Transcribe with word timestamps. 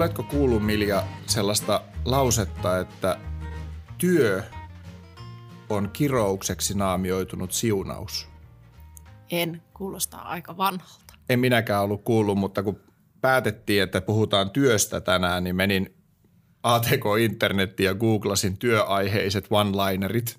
oletko 0.00 0.22
kuullut 0.22 0.66
Milja 0.66 1.04
sellaista 1.26 1.82
lausetta, 2.04 2.78
että 2.78 3.18
työ 3.98 4.42
on 5.68 5.90
kiroukseksi 5.92 6.74
naamioitunut 6.74 7.52
siunaus? 7.52 8.28
En, 9.30 9.62
kuulostaa 9.74 10.28
aika 10.28 10.56
vanhalta. 10.56 11.14
En 11.28 11.40
minäkään 11.40 11.82
ollut 11.82 12.02
kuullut, 12.04 12.38
mutta 12.38 12.62
kun 12.62 12.80
päätettiin, 13.20 13.82
että 13.82 14.00
puhutaan 14.00 14.50
työstä 14.50 15.00
tänään, 15.00 15.44
niin 15.44 15.56
menin 15.56 15.94
ATK-internettiin 16.62 17.86
ja 17.86 17.94
googlasin 17.94 18.58
työaiheiset 18.58 19.44
one-linerit. 19.50 20.38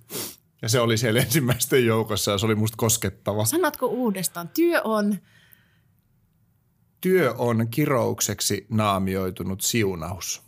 Ja 0.61 0.69
se 0.69 0.79
oli 0.79 0.97
siellä 0.97 1.19
ensimmäisten 1.19 1.85
joukossa 1.85 2.31
ja 2.31 2.37
se 2.37 2.45
oli 2.45 2.55
musta 2.55 2.77
koskettava. 2.77 3.45
Sanotko 3.45 3.85
uudestaan, 3.85 4.49
työ 4.49 4.81
on 4.83 5.17
Työ 7.01 7.33
on 7.37 7.67
kiroukseksi 7.71 8.65
naamioitunut 8.69 9.61
siunaus. 9.61 10.41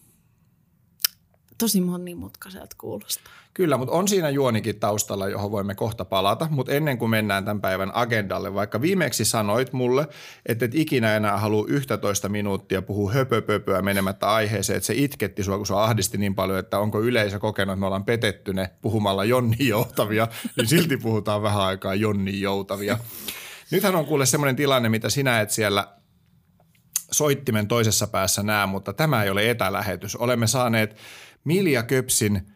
tosi 1.57 1.81
monimutkaiselta 1.81 2.75
kuulostaa. 2.77 3.33
Kyllä, 3.53 3.77
mutta 3.77 3.93
on 3.93 4.07
siinä 4.07 4.29
juonikin 4.29 4.79
taustalla, 4.79 5.29
johon 5.29 5.51
voimme 5.51 5.75
kohta 5.75 6.05
palata. 6.05 6.47
Mutta 6.51 6.71
ennen 6.71 6.97
kuin 6.97 7.09
mennään 7.09 7.45
tämän 7.45 7.61
päivän 7.61 7.91
agendalle, 7.93 8.53
vaikka 8.53 8.81
viimeksi 8.81 9.25
sanoit 9.25 9.73
mulle, 9.73 10.07
että 10.45 10.65
et 10.65 10.75
ikinä 10.75 11.15
enää 11.15 11.37
halua 11.37 11.65
11 11.67 12.29
minuuttia 12.29 12.81
puhua 12.81 13.11
höpöpöpöä 13.11 13.81
menemättä 13.81 14.29
aiheeseen, 14.29 14.77
että 14.77 14.87
se 14.87 14.93
itketti 14.97 15.43
sua, 15.43 15.57
kun 15.57 15.67
sua 15.67 15.83
ahdisti 15.83 16.17
niin 16.17 16.35
paljon, 16.35 16.59
että 16.59 16.79
onko 16.79 17.01
yleisö 17.01 17.39
kokenut, 17.39 17.73
että 17.73 17.79
me 17.79 17.85
ollaan 17.85 18.05
petetty 18.05 18.53
ne 18.53 18.69
puhumalla 18.81 19.25
Jonni 19.25 19.67
Joutavia, 19.67 20.27
niin 20.57 20.67
silti 20.67 20.97
puhutaan 20.97 21.41
vähän 21.41 21.61
aikaa 21.61 21.95
Jonni 21.95 22.41
Joutavia. 22.41 22.97
Nythän 23.71 23.95
on 23.95 24.05
kuule 24.05 24.25
semmoinen 24.25 24.55
tilanne, 24.55 24.89
mitä 24.89 25.09
sinä 25.09 25.41
et 25.41 25.49
siellä 25.49 25.87
soittimen 27.13 27.67
toisessa 27.67 28.07
päässä 28.07 28.43
näe, 28.43 28.65
mutta 28.65 28.93
tämä 28.93 29.23
ei 29.23 29.29
ole 29.29 29.49
etälähetys. 29.49 30.15
Olemme 30.15 30.47
saaneet 30.47 30.97
Milja 31.43 31.83
Köpsin 31.83 32.53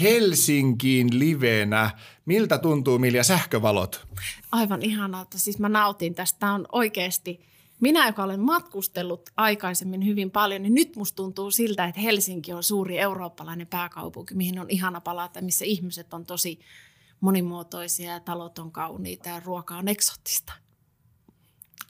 Helsinkiin 0.00 1.18
livenä. 1.18 1.90
Miltä 2.24 2.58
tuntuu 2.58 2.98
Milja 2.98 3.24
sähkövalot? 3.24 4.06
Aivan 4.52 4.82
ihanalta. 4.82 5.38
Siis 5.38 5.58
mä 5.58 5.68
nautin 5.68 6.14
tästä. 6.14 6.38
Tämä 6.38 6.54
on 6.54 6.66
oikeasti, 6.72 7.40
minä 7.80 8.06
joka 8.06 8.24
olen 8.24 8.40
matkustellut 8.40 9.30
aikaisemmin 9.36 10.06
hyvin 10.06 10.30
paljon, 10.30 10.62
niin 10.62 10.74
nyt 10.74 10.96
musta 10.96 11.16
tuntuu 11.16 11.50
siltä, 11.50 11.84
että 11.84 12.00
Helsinki 12.00 12.52
on 12.52 12.62
suuri 12.62 12.98
eurooppalainen 12.98 13.66
pääkaupunki, 13.66 14.34
mihin 14.34 14.58
on 14.58 14.70
ihana 14.70 15.00
palata, 15.00 15.40
missä 15.40 15.64
ihmiset 15.64 16.14
on 16.14 16.26
tosi 16.26 16.60
monimuotoisia 17.20 18.12
ja 18.12 18.20
talot 18.20 18.58
on 18.58 18.72
kauniita 18.72 19.28
ja 19.28 19.40
ruoka 19.44 19.76
on 19.76 19.88
eksoottista. 19.88 20.52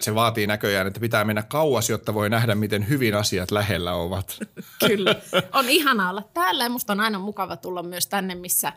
Se 0.00 0.14
vaatii 0.14 0.47
näköjään, 0.47 0.86
että 0.86 1.00
pitää 1.00 1.25
mennä 1.25 1.42
kauas, 1.42 1.91
jotta 1.91 2.14
voi 2.14 2.30
nähdä, 2.30 2.55
miten 2.55 2.89
hyvin 2.89 3.14
asiat 3.14 3.50
lähellä 3.50 3.94
ovat. 3.94 4.39
Kyllä. 4.86 5.14
On 5.52 5.69
ihana 5.69 6.11
olla 6.11 6.22
täällä 6.34 6.64
ja 6.64 6.70
musta 6.70 6.92
on 6.92 7.00
aina 7.00 7.19
mukava 7.19 7.56
tulla 7.56 7.83
myös 7.83 8.06
tänne, 8.06 8.34
missä, 8.34 8.72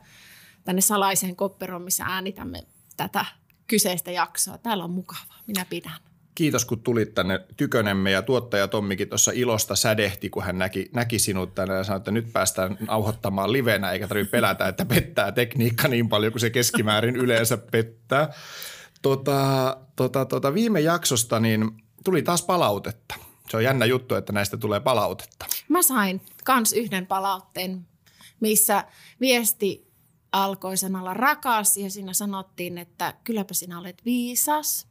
tänne 0.63 0.81
salaiseen 0.81 1.35
kopperoon, 1.35 1.81
missä 1.81 2.03
äänitämme 2.07 2.63
tätä 2.97 3.25
kyseistä 3.67 4.11
jaksoa. 4.11 4.57
Täällä 4.57 4.83
on 4.83 4.91
mukavaa. 4.91 5.39
Minä 5.47 5.65
pidän. 5.69 5.93
Kiitos, 6.35 6.65
kun 6.65 6.83
tulit 6.83 7.13
tänne 7.13 7.39
tykönemme 7.57 8.11
ja 8.11 8.21
tuottaja 8.21 8.67
Tommikin 8.67 9.09
tuossa 9.09 9.31
ilosta 9.35 9.75
sädehti, 9.75 10.29
kun 10.29 10.43
hän 10.43 10.57
näki, 10.57 10.89
näki 10.93 11.19
sinut 11.19 11.55
tänne 11.55 11.75
ja 11.75 11.83
sanoi, 11.83 11.97
että 11.97 12.11
nyt 12.11 12.33
päästään 12.33 12.77
nauhoittamaan 12.87 13.53
livenä, 13.53 13.91
eikä 13.91 14.07
tarvitse 14.07 14.31
pelätä, 14.31 14.67
että 14.67 14.85
pettää 14.85 15.31
tekniikka 15.31 15.87
niin 15.87 16.09
paljon 16.09 16.33
kuin 16.33 16.39
se 16.39 16.49
keskimäärin 16.49 17.15
yleensä 17.15 17.57
pettää. 17.57 18.33
Tota, 19.01 19.77
tota, 19.95 20.25
tota, 20.25 20.53
viime 20.53 20.79
jaksosta 20.79 21.39
niin 21.39 21.71
tuli 22.03 22.21
taas 22.21 22.41
palautetta. 22.41 23.15
Se 23.49 23.57
on 23.57 23.63
jännä 23.63 23.85
juttu, 23.85 24.15
että 24.15 24.33
näistä 24.33 24.57
tulee 24.57 24.79
palautetta. 24.79 25.45
Mä 25.69 25.81
sain 25.81 26.21
kans 26.43 26.73
yhden 26.73 27.07
palautteen, 27.07 27.87
missä 28.39 28.83
viesti 29.21 29.89
alkoi 30.31 30.77
sanalla 30.77 31.13
rakas 31.13 31.77
ja 31.77 31.89
siinä 31.89 32.13
sanottiin, 32.13 32.77
että 32.77 33.13
kylläpä 33.23 33.53
sinä 33.53 33.79
olet 33.79 34.05
viisas. 34.05 34.87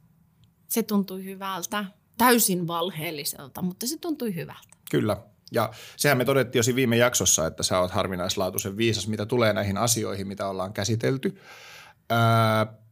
Se 0.67 0.83
tuntui 0.83 1.23
hyvältä, 1.23 1.85
täysin 2.17 2.67
valheelliselta, 2.67 3.61
mutta 3.61 3.87
se 3.87 3.97
tuntui 3.97 4.35
hyvältä. 4.35 4.77
Kyllä. 4.91 5.17
Ja 5.51 5.73
sehän 5.97 6.17
me 6.17 6.25
todettiin 6.25 6.59
jo 6.59 6.63
siinä 6.63 6.75
viime 6.75 6.97
jaksossa, 6.97 7.47
että 7.47 7.63
sä 7.63 7.79
oot 7.79 7.91
harvinaislaatuisen 7.91 8.77
viisas, 8.77 9.07
mitä 9.07 9.25
tulee 9.25 9.53
näihin 9.53 9.77
asioihin, 9.77 10.27
mitä 10.27 10.47
ollaan 10.47 10.73
käsitelty. 10.73 11.41
Öö, 12.11 12.17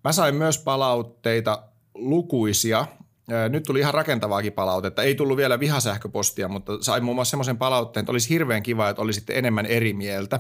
mä 0.03 0.11
sain 0.11 0.35
myös 0.35 0.57
palautteita 0.59 1.63
lukuisia. 1.93 2.85
Nyt 3.49 3.63
tuli 3.63 3.79
ihan 3.79 3.93
rakentavaakin 3.93 4.53
palautetta. 4.53 5.03
Ei 5.03 5.15
tullut 5.15 5.37
vielä 5.37 5.59
vihasähköpostia, 5.59 6.47
mutta 6.47 6.71
sain 6.81 7.03
muun 7.03 7.15
muassa 7.15 7.29
semmoisen 7.29 7.57
palautteen, 7.57 8.01
että 8.01 8.11
olisi 8.11 8.29
hirveän 8.29 8.63
kiva, 8.63 8.89
että 8.89 9.01
olisitte 9.01 9.37
enemmän 9.37 9.65
eri 9.65 9.93
mieltä. 9.93 10.39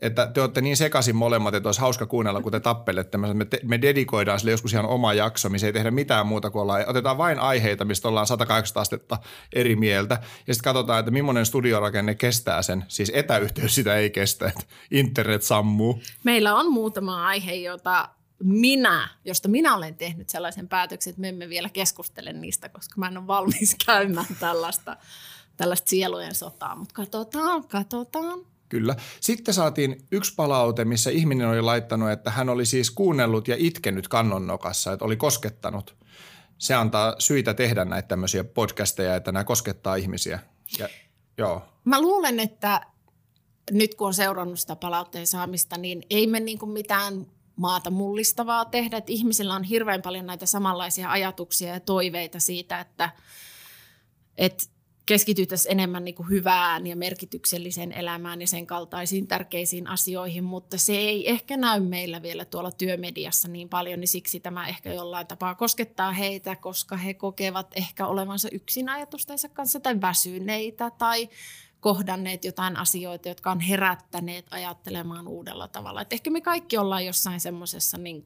Että 0.00 0.26
te 0.34 0.40
olette 0.40 0.60
niin 0.60 0.76
sekaisin 0.76 1.16
molemmat, 1.16 1.54
että 1.54 1.68
olisi 1.68 1.80
hauska 1.80 2.06
kuunnella, 2.06 2.42
kun 2.42 2.52
te 2.52 2.60
tappelette. 2.60 3.18
Me, 3.18 3.44
te, 3.44 3.60
me 3.62 3.82
dedikoidaan 3.82 4.38
sille 4.38 4.50
joskus 4.50 4.72
ihan 4.72 4.86
oma 4.86 5.14
jakso, 5.14 5.48
missä 5.48 5.66
ei 5.66 5.72
tehdä 5.72 5.90
mitään 5.90 6.26
muuta 6.26 6.50
kuin 6.50 6.62
ollaan, 6.62 6.84
otetaan 6.86 7.18
vain 7.18 7.38
aiheita, 7.38 7.84
mistä 7.84 8.08
ollaan 8.08 8.26
180 8.26 8.80
astetta 8.80 9.18
eri 9.52 9.76
mieltä. 9.76 10.18
Ja 10.46 10.54
sitten 10.54 10.64
katsotaan, 10.64 10.98
että 10.98 11.10
millainen 11.10 11.46
studiorakenne 11.46 12.14
kestää 12.14 12.62
sen. 12.62 12.84
Siis 12.88 13.12
etäyhteys 13.14 13.74
sitä 13.74 13.96
ei 13.96 14.10
kestä, 14.10 14.46
että 14.48 14.64
internet 14.90 15.42
sammuu. 15.42 16.02
Meillä 16.24 16.54
on 16.54 16.72
muutama 16.72 17.26
aihe, 17.26 17.54
jota 17.54 18.08
minä, 18.42 19.08
josta 19.24 19.48
minä 19.48 19.76
olen 19.76 19.94
tehnyt 19.94 20.28
sellaisen 20.28 20.68
päätöksen, 20.68 21.10
että 21.10 21.20
me 21.20 21.28
emme 21.28 21.48
vielä 21.48 21.68
keskustele 21.68 22.32
niistä, 22.32 22.68
koska 22.68 22.94
mä 22.96 23.08
en 23.08 23.18
ole 23.18 23.26
valmis 23.26 23.76
käymään 23.86 24.36
tällaista, 24.40 24.96
tällaista 25.56 25.88
sielujen 25.88 26.34
sotaa. 26.34 26.76
Mutta 26.76 26.94
katsotaan, 26.94 27.68
katsotaan. 27.68 28.38
Kyllä. 28.68 28.96
Sitten 29.20 29.54
saatiin 29.54 30.06
yksi 30.12 30.34
palaute, 30.34 30.84
missä 30.84 31.10
ihminen 31.10 31.48
oli 31.48 31.60
laittanut, 31.60 32.10
että 32.10 32.30
hän 32.30 32.48
oli 32.48 32.66
siis 32.66 32.90
kuunnellut 32.90 33.48
ja 33.48 33.56
itkenyt 33.58 34.08
kannonnokassa, 34.08 34.92
että 34.92 35.04
oli 35.04 35.16
koskettanut. 35.16 35.96
Se 36.58 36.74
antaa 36.74 37.14
syitä 37.18 37.54
tehdä 37.54 37.84
näitä 37.84 38.08
tämmöisiä 38.08 38.44
podcasteja, 38.44 39.16
että 39.16 39.32
nämä 39.32 39.44
koskettaa 39.44 39.96
ihmisiä. 39.96 40.38
Ja, 40.78 40.88
joo. 41.38 41.62
Mä 41.84 42.00
luulen, 42.00 42.40
että 42.40 42.80
nyt 43.70 43.94
kun 43.94 44.06
on 44.06 44.14
seurannut 44.14 44.60
sitä 44.60 44.76
palautteen 44.76 45.26
saamista, 45.26 45.78
niin 45.78 46.02
ei 46.10 46.26
me 46.26 46.40
niin 46.40 46.58
kuin 46.58 46.70
mitään 46.70 47.26
maata 47.56 47.90
mullistavaa 47.90 48.64
tehdä. 48.64 48.96
Että 48.96 49.12
ihmisillä 49.12 49.54
on 49.54 49.64
hirveän 49.64 50.02
paljon 50.02 50.26
näitä 50.26 50.46
samanlaisia 50.46 51.10
ajatuksia 51.10 51.72
ja 51.72 51.80
toiveita 51.80 52.40
siitä, 52.40 52.80
että, 52.80 53.10
että 54.38 54.64
keskityttäisiin 55.06 55.72
enemmän 55.72 56.04
niin 56.04 56.14
kuin 56.14 56.28
hyvään 56.30 56.86
ja 56.86 56.96
merkitykselliseen 56.96 57.92
elämään 57.92 58.40
ja 58.40 58.46
sen 58.46 58.66
kaltaisiin 58.66 59.26
tärkeisiin 59.26 59.86
asioihin, 59.86 60.44
mutta 60.44 60.78
se 60.78 60.92
ei 60.92 61.30
ehkä 61.30 61.56
näy 61.56 61.80
meillä 61.80 62.22
vielä 62.22 62.44
tuolla 62.44 62.70
työmediassa 62.70 63.48
niin 63.48 63.68
paljon, 63.68 64.00
niin 64.00 64.08
siksi 64.08 64.40
tämä 64.40 64.68
ehkä 64.68 64.92
jollain 64.92 65.26
tapaa 65.26 65.54
koskettaa 65.54 66.12
heitä, 66.12 66.56
koska 66.56 66.96
he 66.96 67.14
kokevat 67.14 67.66
ehkä 67.76 68.06
olevansa 68.06 68.48
yksin 68.52 68.88
ajatustensa 68.88 69.48
kanssa 69.48 69.80
tai 69.80 70.00
väsyneitä 70.00 70.90
tai 70.90 71.28
kohdanneet 71.82 72.44
jotain 72.44 72.76
asioita, 72.76 73.28
jotka 73.28 73.50
on 73.50 73.60
herättäneet 73.60 74.46
ajattelemaan 74.50 75.28
uudella 75.28 75.68
tavalla. 75.68 76.02
Et 76.02 76.12
ehkä 76.12 76.30
me 76.30 76.40
kaikki 76.40 76.78
ollaan 76.78 77.06
jossain 77.06 77.40
semmoisessa 77.40 77.98
niin 77.98 78.24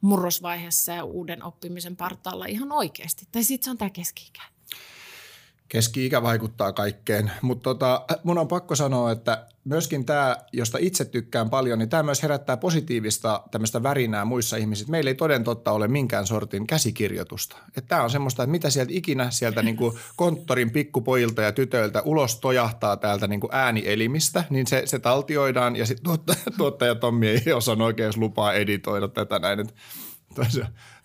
murrosvaiheessa 0.00 0.92
ja 0.92 1.04
uuden 1.04 1.44
oppimisen 1.44 1.96
partaalla 1.96 2.46
ihan 2.46 2.72
oikeasti. 2.72 3.26
Tai 3.32 3.42
sitten 3.44 3.64
se 3.64 3.70
on 3.70 3.78
tämä 3.78 3.90
keski-ikä. 3.90 4.42
Keski-ikä 5.68 6.22
vaikuttaa 6.22 6.72
kaikkeen, 6.72 7.32
mutta 7.42 7.62
tota, 7.62 8.04
mun 8.24 8.38
on 8.38 8.48
pakko 8.48 8.76
sanoa, 8.76 9.12
että 9.12 9.46
myöskin 9.68 10.04
tämä, 10.04 10.36
josta 10.52 10.78
itse 10.80 11.04
tykkään 11.04 11.50
paljon, 11.50 11.78
niin 11.78 11.88
tämä 11.88 12.02
myös 12.02 12.22
herättää 12.22 12.56
positiivista 12.56 13.42
tämmöistä 13.50 13.82
värinää 13.82 14.24
muissa 14.24 14.56
ihmisissä. 14.56 14.90
Meillä 14.90 15.10
ei 15.10 15.14
toden 15.14 15.44
totta 15.44 15.72
ole 15.72 15.88
minkään 15.88 16.26
sortin 16.26 16.66
käsikirjoitusta. 16.66 17.56
Tämä 17.88 18.02
on 18.02 18.10
semmoista, 18.10 18.42
että 18.42 18.50
mitä 18.50 18.70
sieltä 18.70 18.92
ikinä 18.94 19.30
sieltä 19.30 19.62
niinku 19.62 19.98
konttorin 20.16 20.70
pikkupojilta 20.70 21.42
ja 21.42 21.52
tytöiltä 21.52 22.02
ulos 22.02 22.40
tojahtaa 22.40 22.96
täältä 22.96 23.28
niinku 23.28 23.48
äänielimistä, 23.52 24.44
niin 24.50 24.66
se, 24.66 24.82
se 24.84 24.98
taltioidaan 24.98 25.76
ja 25.76 25.86
sitten 25.86 26.04
tuottaja, 26.04 26.38
tuottaja 26.56 26.94
Tommi 26.94 27.28
ei 27.28 27.52
osannut 27.52 27.86
oikein 27.86 28.12
lupaa 28.16 28.52
editoida 28.52 29.08
tätä 29.08 29.38
näin. 29.38 29.60
Että 29.60 29.74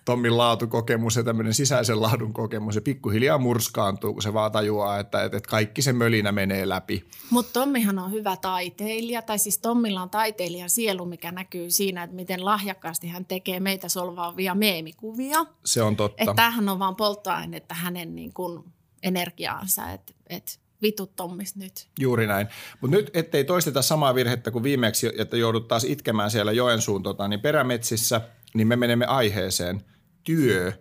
Tommin 0.05 0.37
laatukokemus 0.37 1.15
ja 1.15 1.23
tämmöinen 1.23 1.53
sisäisen 1.53 2.01
laadun 2.01 2.33
kokemus 2.33 2.75
ja 2.75 2.81
pikkuhiljaa 2.81 3.37
murskaantuu, 3.37 4.13
kun 4.13 4.21
se 4.21 4.33
vaan 4.33 4.51
tajuaa, 4.51 4.99
että, 4.99 5.23
että 5.23 5.39
kaikki 5.49 5.81
se 5.81 5.93
mölinä 5.93 6.31
menee 6.31 6.69
läpi. 6.69 7.05
Mutta 7.29 7.59
Tommihan 7.59 7.99
on 7.99 8.11
hyvä 8.11 8.37
taiteilija, 8.37 9.21
tai 9.21 9.39
siis 9.39 9.57
Tommilla 9.57 10.01
on 10.01 10.09
taiteilijan 10.09 10.69
sielu, 10.69 11.05
mikä 11.05 11.31
näkyy 11.31 11.71
siinä, 11.71 12.03
että 12.03 12.15
miten 12.15 12.45
lahjakkaasti 12.45 13.07
hän 13.07 13.25
tekee 13.25 13.59
meitä 13.59 13.89
solvaavia 13.89 14.55
meemikuvia. 14.55 15.45
Se 15.65 15.81
on 15.81 15.95
totta. 15.95 16.23
Että 16.23 16.33
tämähän 16.35 16.69
on 16.69 16.79
vaan 16.79 16.95
polttoainetta 16.95 17.75
hänen 17.75 18.15
niin 18.15 18.33
kuin 18.33 18.63
energiaansa, 19.03 19.91
että 19.91 20.13
et, 20.27 20.59
vitut 20.81 21.15
Tommis 21.15 21.55
nyt. 21.55 21.87
Juuri 21.99 22.27
näin. 22.27 22.47
Mutta 22.81 22.97
nyt, 22.97 23.11
ettei 23.13 23.43
toisteta 23.43 23.81
samaa 23.81 24.15
virhettä 24.15 24.51
kuin 24.51 24.63
viimeksi, 24.63 25.11
että 25.17 25.37
joudut 25.37 25.67
taas 25.67 25.83
itkemään 25.83 26.31
siellä 26.31 26.51
Joensuun 26.51 27.03
tota, 27.03 27.27
niin 27.27 27.39
perämetsissä, 27.39 28.21
niin 28.53 28.67
me 28.67 28.75
menemme 28.75 29.05
aiheeseen– 29.05 29.81
työ. 30.23 30.73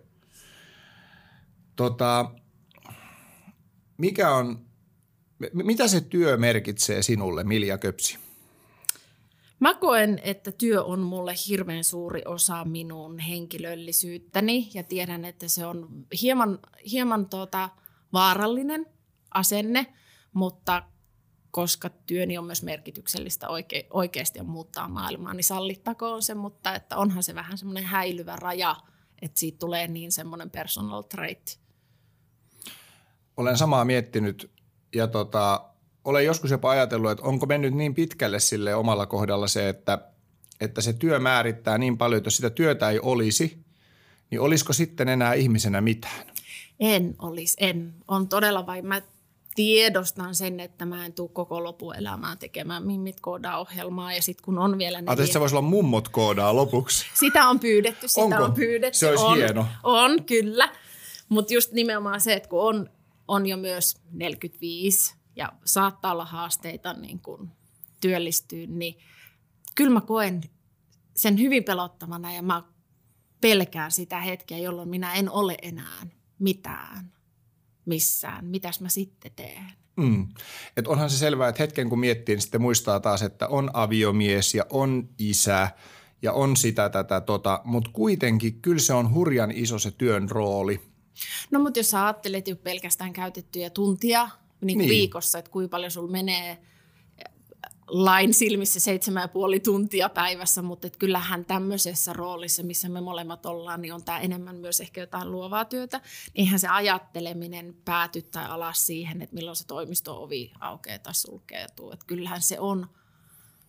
Tota, 1.75 2.31
mikä 3.97 4.35
on 4.35 4.65
mitä 5.53 5.87
se 5.87 6.01
työ 6.01 6.37
merkitsee 6.37 7.01
sinulle, 7.01 7.43
Milja 7.43 7.77
Köpsi? 7.77 8.17
Mä 9.59 9.73
koen, 9.73 10.19
että 10.23 10.51
työ 10.51 10.83
on 10.83 10.99
mulle 10.99 11.33
hirveän 11.47 11.83
suuri 11.83 12.21
osa 12.25 12.65
minun 12.65 13.19
henkilöllisyyttäni 13.19 14.69
ja 14.73 14.83
tiedän, 14.83 15.25
että 15.25 15.47
se 15.47 15.65
on 15.65 16.05
hieman, 16.21 16.59
hieman 16.91 17.29
tuota, 17.29 17.69
vaarallinen 18.13 18.85
asenne, 19.33 19.93
mutta 20.33 20.83
koska 21.53 21.89
työni 21.89 22.37
on 22.37 22.45
myös 22.45 22.63
merkityksellistä 22.63 23.49
oike, 23.49 23.87
oikeasti 23.89 24.39
ja 24.39 24.43
muuttaa 24.43 24.87
maailmaa, 24.89 25.33
niin 25.33 25.43
sallittakoon 25.43 26.23
se, 26.23 26.35
mutta 26.35 26.75
että 26.75 26.97
onhan 26.97 27.23
se 27.23 27.35
vähän 27.35 27.57
semmoinen 27.57 27.83
häilyvä 27.83 28.35
raja, 28.35 28.75
että 29.21 29.39
siitä 29.39 29.59
tulee 29.59 29.87
niin 29.87 30.11
semmoinen 30.11 30.49
personal 30.49 31.01
trait. 31.01 31.59
Olen 33.37 33.57
samaa 33.57 33.85
miettinyt 33.85 34.51
ja 34.95 35.07
tota, 35.07 35.69
olen 36.05 36.25
joskus 36.25 36.51
jopa 36.51 36.69
ajatellut, 36.69 37.11
että 37.11 37.23
onko 37.23 37.45
mennyt 37.45 37.73
niin 37.73 37.95
pitkälle 37.95 38.39
sille 38.39 38.75
omalla 38.75 39.05
kohdalla 39.05 39.47
se, 39.47 39.69
että, 39.69 39.99
että 40.61 40.81
se 40.81 40.93
työ 40.93 41.19
määrittää 41.19 41.77
niin 41.77 41.97
paljon, 41.97 42.17
että 42.17 42.27
jos 42.27 42.35
sitä 42.35 42.49
työtä 42.49 42.89
ei 42.89 42.99
olisi, 42.99 43.65
niin 44.31 44.41
olisiko 44.41 44.73
sitten 44.73 45.09
enää 45.09 45.33
ihmisenä 45.33 45.81
mitään? 45.81 46.25
En 46.79 47.15
olisi, 47.19 47.57
en. 47.59 47.93
On 48.07 48.29
todella 48.29 48.65
vain, 48.65 48.85
mä 48.85 49.01
tiedostan 49.55 50.35
sen, 50.35 50.59
että 50.59 50.85
mä 50.85 51.05
en 51.05 51.13
tule 51.13 51.29
koko 51.33 51.63
lopuelämää 51.63 52.35
tekemään 52.35 52.87
mimmit 52.87 53.19
koodaa 53.19 53.59
ohjelmaa 53.59 54.13
ja 54.13 54.21
sitten 54.21 54.45
kun 54.45 54.59
on 54.59 54.77
vielä. 54.77 54.97
Ajattelin, 54.97 55.23
että 55.23 55.33
se 55.33 55.39
voisi 55.39 55.55
olla 55.55 55.67
mummot 55.67 56.09
koodaa 56.09 56.55
lopuksi. 56.55 57.05
Sitä 57.13 57.49
on 57.49 57.59
pyydetty, 57.59 58.07
sitä 58.07 58.21
Onko? 58.21 58.43
on 58.43 58.53
pyydetty. 58.53 58.99
Se 58.99 59.09
olisi 59.09 59.25
on, 59.25 59.37
hieno. 59.37 59.65
On, 59.83 60.23
kyllä. 60.23 60.69
Mutta 61.29 61.53
just 61.53 61.71
nimenomaan 61.71 62.21
se, 62.21 62.33
että 62.33 62.49
kun 62.49 62.61
on, 62.61 62.89
on 63.27 63.45
jo 63.45 63.57
myös 63.57 63.97
45 64.11 65.15
ja 65.35 65.53
saattaa 65.65 66.11
olla 66.11 66.25
haasteita 66.25 66.93
niin 66.93 67.19
kun 67.19 67.51
työllistyä, 68.01 68.67
niin 68.67 68.97
kyllä 69.75 69.91
mä 69.91 70.01
koen 70.01 70.41
sen 71.15 71.39
hyvin 71.39 71.63
pelottavana 71.63 72.33
ja 72.33 72.41
mä 72.41 72.63
pelkään 73.41 73.91
sitä 73.91 74.19
hetkeä, 74.19 74.57
jolloin 74.57 74.89
minä 74.89 75.13
en 75.13 75.29
ole 75.29 75.57
enää 75.61 76.07
mitään 76.39 77.13
missään. 77.85 78.45
Mitäs 78.45 78.81
mä 78.81 78.89
sitten 78.89 79.31
teen? 79.35 79.63
Mm. 79.95 80.27
Et 80.77 80.87
onhan 80.87 81.09
se 81.09 81.17
selvää, 81.17 81.49
että 81.49 81.63
hetken 81.63 81.89
kun 81.89 81.99
miettii, 81.99 82.35
niin 82.35 82.41
sitten 82.41 82.61
muistaa 82.61 82.99
taas, 82.99 83.21
että 83.21 83.47
on 83.47 83.69
aviomies 83.73 84.55
ja 84.55 84.65
on 84.69 85.09
isä 85.19 85.69
ja 86.21 86.33
on 86.33 86.57
sitä 86.57 86.89
tätä 86.89 87.21
tota, 87.21 87.61
mutta 87.63 87.89
kuitenkin 87.93 88.61
kyllä 88.61 88.79
se 88.79 88.93
on 88.93 89.13
hurjan 89.13 89.51
iso 89.51 89.79
se 89.79 89.91
työn 89.91 90.29
rooli. 90.29 90.81
No 91.51 91.59
mutta 91.59 91.79
jos 91.79 91.89
sä 91.89 92.05
ajattelet 92.05 92.47
jo 92.47 92.55
pelkästään 92.55 93.13
käytettyjä 93.13 93.69
tuntia 93.69 94.29
niin 94.61 94.77
Niin. 94.77 94.89
viikossa, 94.89 95.39
että 95.39 95.51
kuinka 95.51 95.69
paljon 95.69 95.91
sulla 95.91 96.11
menee 96.11 96.57
lain 97.87 98.33
silmissä 98.33 98.79
seitsemän 98.79 99.21
ja 99.21 99.27
puoli 99.27 99.59
tuntia 99.59 100.09
päivässä, 100.09 100.61
mutta 100.61 100.87
et 100.87 100.97
kyllähän 100.97 101.45
tämmöisessä 101.45 102.13
roolissa, 102.13 102.63
missä 102.63 102.89
me 102.89 103.01
molemmat 103.01 103.45
ollaan, 103.45 103.81
niin 103.81 103.93
on 103.93 104.03
tämä 104.03 104.19
enemmän 104.19 104.55
myös 104.55 104.81
ehkä 104.81 105.01
jotain 105.01 105.31
luovaa 105.31 105.65
työtä. 105.65 106.01
Eihän 106.35 106.59
se 106.59 106.67
ajatteleminen 106.67 107.77
pääty 107.85 108.21
tai 108.21 108.45
alas 108.45 108.85
siihen, 108.85 109.21
että 109.21 109.35
milloin 109.35 109.55
se 109.55 109.67
toimisto-ovi 109.67 110.51
aukeaa 110.59 110.99
tai 110.99 111.13
sulkeutuu. 111.13 111.91
Että 111.91 112.05
kyllähän 112.05 112.41
se 112.41 112.59
on, 112.59 112.89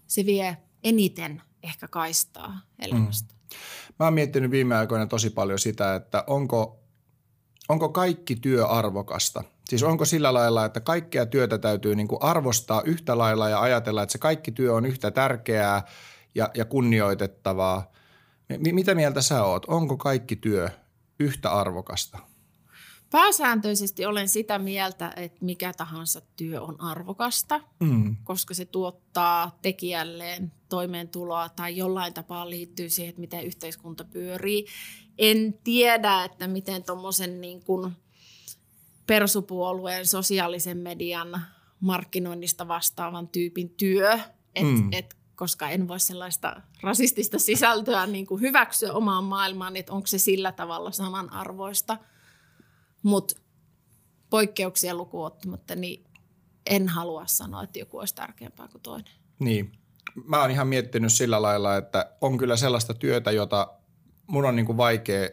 se 0.06 0.26
vie 0.26 0.56
eniten 0.84 1.42
ehkä 1.62 1.88
kaistaa 1.88 2.60
elämästä. 2.78 3.34
Mm. 3.34 3.58
Mä 3.98 4.06
oon 4.06 4.14
miettinyt 4.14 4.50
viime 4.50 4.76
aikoina 4.76 5.06
tosi 5.06 5.30
paljon 5.30 5.58
sitä, 5.58 5.94
että 5.94 6.24
onko, 6.26 6.80
onko 7.68 7.88
kaikki 7.88 8.36
työ 8.36 8.66
arvokasta. 8.66 9.44
Siis 9.74 9.82
onko 9.82 10.04
sillä 10.04 10.34
lailla, 10.34 10.64
että 10.64 10.80
kaikkea 10.80 11.26
työtä 11.26 11.58
täytyy 11.58 11.94
niin 11.94 12.08
kuin 12.08 12.22
arvostaa 12.22 12.82
yhtä 12.82 13.18
lailla 13.18 13.48
ja 13.48 13.60
ajatella, 13.60 14.02
että 14.02 14.12
se 14.12 14.18
kaikki 14.18 14.52
työ 14.52 14.74
on 14.74 14.86
yhtä 14.86 15.10
tärkeää 15.10 15.82
ja, 16.34 16.50
ja 16.54 16.64
kunnioitettavaa. 16.64 17.90
M- 18.48 18.74
mitä 18.74 18.94
mieltä 18.94 19.22
sä 19.22 19.44
oot? 19.44 19.64
Onko 19.64 19.96
kaikki 19.96 20.36
työ 20.36 20.68
yhtä 21.20 21.50
arvokasta? 21.50 22.18
Pääsääntöisesti 23.10 24.06
olen 24.06 24.28
sitä 24.28 24.58
mieltä, 24.58 25.12
että 25.16 25.44
mikä 25.44 25.72
tahansa 25.72 26.22
työ 26.36 26.62
on 26.62 26.80
arvokasta, 26.80 27.60
Mm. 27.80 28.16
koska 28.24 28.54
se 28.54 28.64
tuottaa 28.64 29.58
tekijälleen 29.62 30.52
toimeentuloa 30.68 31.48
tai 31.48 31.76
jollain 31.76 32.14
tapaa 32.14 32.50
liittyy 32.50 32.88
siihen, 32.90 33.08
että 33.08 33.20
miten 33.20 33.44
yhteiskunta 33.44 34.04
pyörii. 34.04 34.66
En 35.18 35.54
tiedä, 35.64 36.24
että 36.24 36.46
miten 36.48 36.84
tuommoisen 36.84 37.40
niin 37.40 37.64
kuin 37.64 37.92
persupuolueen 39.06 40.06
sosiaalisen 40.06 40.78
median 40.78 41.40
markkinoinnista 41.80 42.68
vastaavan 42.68 43.28
tyypin 43.28 43.70
työ, 43.70 44.18
et, 44.54 44.64
Mm. 44.64 44.88
et, 44.92 45.16
koska 45.36 45.68
en 45.70 45.88
voi 45.88 46.00
sellaista 46.00 46.60
rasistista 46.82 47.38
sisältöä 47.38 48.06
niin 48.06 48.26
kuin 48.26 48.40
hyväksyä 48.40 48.92
omaan 48.92 49.24
maailmaan, 49.24 49.76
että 49.76 49.92
onko 49.92 50.06
se 50.06 50.18
sillä 50.18 50.52
tavalla 50.52 50.90
samanarvoista. 50.90 51.98
Mutta 53.02 53.40
poikkeuksia 54.30 54.94
lukuun 54.94 55.26
ottamatta, 55.26 55.74
niin 55.74 56.04
en 56.70 56.88
halua 56.88 57.26
sanoa, 57.26 57.62
että 57.62 57.78
joku 57.78 57.98
olisi 57.98 58.14
tärkeämpää 58.14 58.68
kuin 58.68 58.82
toinen. 58.82 59.12
Niin. 59.38 59.72
Mä 60.24 60.40
oon 60.40 60.50
ihan 60.50 60.68
miettinyt 60.68 61.12
sillä 61.12 61.42
lailla, 61.42 61.76
että 61.76 62.10
on 62.20 62.38
kyllä 62.38 62.56
sellaista 62.56 62.94
työtä, 62.94 63.30
jota 63.30 63.74
mun 64.26 64.44
on 64.44 64.56
niin 64.56 64.66
kuin 64.66 64.76
vaikea 64.76 65.28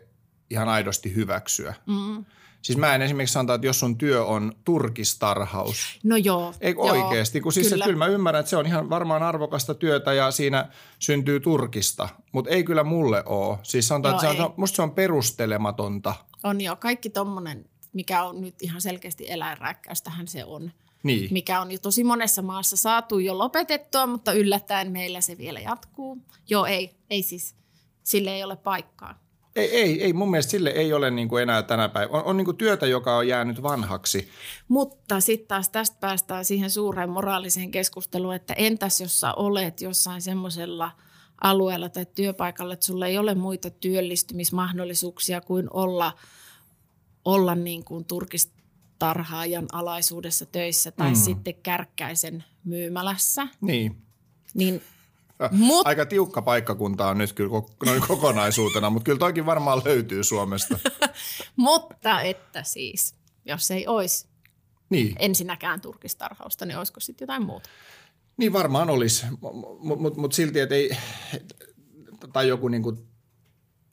ihan 0.49 0.69
aidosti 0.69 1.15
hyväksyä. 1.15 1.73
Mm. 1.87 2.25
Siis 2.61 2.77
mä 2.77 2.95
en 2.95 3.01
esimerkiksi 3.01 3.33
sanoa, 3.33 3.55
että 3.55 3.67
jos 3.67 3.79
sun 3.79 3.97
työ 3.97 4.25
on 4.25 4.53
turkistarhaus. 4.63 5.99
No 6.03 6.15
joo. 6.15 6.53
Eikö 6.61 6.79
joo, 6.79 6.91
oikeasti? 6.91 7.41
Kun 7.41 7.53
siis 7.53 7.69
kyllä. 7.69 7.85
kyllä 7.85 7.97
mä 7.97 8.07
ymmärrän, 8.07 8.39
että 8.39 8.49
se 8.49 8.57
on 8.57 8.65
ihan 8.65 8.89
varmaan 8.89 9.23
arvokasta 9.23 9.73
työtä 9.73 10.13
ja 10.13 10.31
siinä 10.31 10.69
syntyy 10.99 11.39
turkista, 11.39 12.09
mutta 12.31 12.51
ei 12.51 12.63
kyllä 12.63 12.83
mulle 12.83 13.23
ole. 13.25 13.57
Siis 13.63 13.87
sanotaan, 13.87 14.11
Joo, 14.11 14.21
että 14.21 14.35
se 14.35 14.43
on, 14.43 14.49
ei. 14.49 14.53
musta 14.57 14.75
se 14.75 14.81
on 14.81 14.91
perustelematonta. 14.91 16.15
On 16.43 16.61
jo. 16.61 16.75
Kaikki 16.75 17.09
tommonen, 17.09 17.65
mikä 17.93 18.23
on 18.23 18.41
nyt 18.41 18.55
ihan 18.61 18.81
selkeästi 18.81 19.25
eläinrääkkäystähän 19.31 20.27
se 20.27 20.45
on. 20.45 20.71
Niin. 21.03 21.33
Mikä 21.33 21.61
on 21.61 21.71
jo 21.71 21.79
tosi 21.79 22.03
monessa 22.03 22.41
maassa 22.41 22.77
saatu 22.77 23.19
jo 23.19 23.37
lopetettua, 23.37 24.05
mutta 24.05 24.33
yllättäen 24.33 24.91
meillä 24.91 25.21
se 25.21 25.37
vielä 25.37 25.59
jatkuu. 25.59 26.17
Joo, 26.49 26.65
ei. 26.65 26.95
Ei 27.09 27.23
siis. 27.23 27.55
Sille 28.03 28.35
ei 28.35 28.43
ole 28.43 28.55
paikkaa. 28.55 29.20
Ei, 29.55 29.75
ei, 29.77 30.03
ei, 30.03 30.13
mun 30.13 30.31
mielestä 30.31 30.51
sille 30.51 30.69
ei 30.69 30.93
ole 30.93 31.11
niin 31.11 31.27
kuin 31.27 31.43
enää 31.43 31.63
tänä 31.63 31.89
päivänä. 31.89 32.17
On, 32.17 32.23
on 32.25 32.37
niin 32.37 32.45
kuin 32.45 32.57
työtä, 32.57 32.87
joka 32.87 33.17
on 33.17 33.27
jäänyt 33.27 33.63
vanhaksi. 33.63 34.29
Mutta 34.67 35.19
sitten 35.19 35.47
taas 35.47 35.69
tästä 35.69 35.97
päästään 35.99 36.45
siihen 36.45 36.69
suureen 36.69 37.09
moraaliseen 37.09 37.71
keskusteluun, 37.71 38.35
että 38.35 38.53
entäs 38.53 39.01
jos 39.01 39.19
sä 39.19 39.33
olet 39.33 39.81
jossain 39.81 40.21
semmoisella 40.21 40.91
alueella 41.41 41.89
tai 41.89 42.05
työpaikalla, 42.15 42.73
että 42.73 42.85
sulla 42.85 43.07
ei 43.07 43.17
ole 43.17 43.35
muita 43.35 43.69
työllistymismahdollisuuksia 43.69 45.41
kuin 45.41 45.67
olla, 45.73 46.13
olla 47.25 47.55
niin 47.55 47.83
kuin 47.83 48.05
turkistarhaajan 48.05 49.65
alaisuudessa 49.71 50.45
töissä 50.45 50.91
tai 50.91 51.09
Mm. 51.09 51.15
sitten 51.15 51.55
kärkkäisen 51.63 52.43
myymälässä. 52.63 53.47
Niin. 53.61 53.95
Niin, 54.53 54.81
Mut- 55.47 55.81
Aika 55.85 56.05
tiukka 56.05 56.41
paikkakunta 56.41 57.07
on 57.07 57.17
nyt 57.17 57.33
kyllä 57.33 57.51
noin 57.85 58.01
kokonaisuutena, 58.07 58.89
mutta 58.89 59.05
kyllä 59.05 59.19
toikin 59.19 59.45
varmaan 59.45 59.81
löytyy 59.85 60.23
Suomesta. 60.23 60.79
mutta 61.55 62.21
että 62.21 62.63
siis, 62.63 63.15
jos 63.45 63.71
ei 63.71 63.87
olisi 63.87 64.27
Niin, 64.89 65.15
ensinnäkään 65.19 65.81
turkistarhausta, 65.81 66.65
niin 66.65 66.77
olisiko 66.77 66.99
sitten 66.99 67.25
jotain 67.25 67.45
muuta? 67.45 67.69
niin 68.37 68.53
varmaan 68.53 68.89
olisi, 68.89 69.25
mutta 69.41 70.01
mut, 70.01 70.17
mut 70.17 70.33
silti, 70.33 70.59
että 70.59 70.75
ei, 70.75 70.97
tai 72.33 72.47
joku 72.47 72.67
niinku 72.67 72.97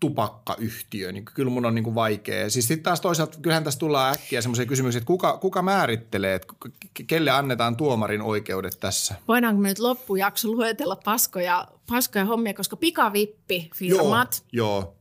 tupakkayhtiö, 0.01 1.13
niin 1.13 1.25
kyllä 1.25 1.51
mun 1.51 1.67
on 1.67 1.75
niinku 1.75 1.95
vaikea. 1.95 2.51
Siis 2.51 2.69
sitten 2.69 2.83
taas 2.83 3.01
toisaalta, 3.01 3.39
kyllähän 3.43 3.65
tässä 3.65 3.79
tullaan 3.79 4.15
äkkiä 4.15 4.41
semmoisia 4.41 4.67
kysymyksiä, 4.67 4.99
että 4.99 5.07
kuka, 5.07 5.39
kuka 5.39 5.63
määrittelee, 5.63 6.35
että 6.35 6.55
kelle 7.07 7.31
annetaan 7.31 7.77
tuomarin 7.77 8.23
oikeudet 8.23 8.77
tässä? 8.81 9.15
Voidaanko 9.29 9.63
me 9.63 9.69
nyt 9.69 9.79
loppujakso 9.79 10.49
luetella 10.49 10.97
paskoja, 11.05 11.69
paskoja 11.89 12.25
hommia, 12.25 12.55
koska 12.55 12.77
pikavippifirmat 12.77 14.45
Joo, 14.53 14.81
joo. 14.83 14.98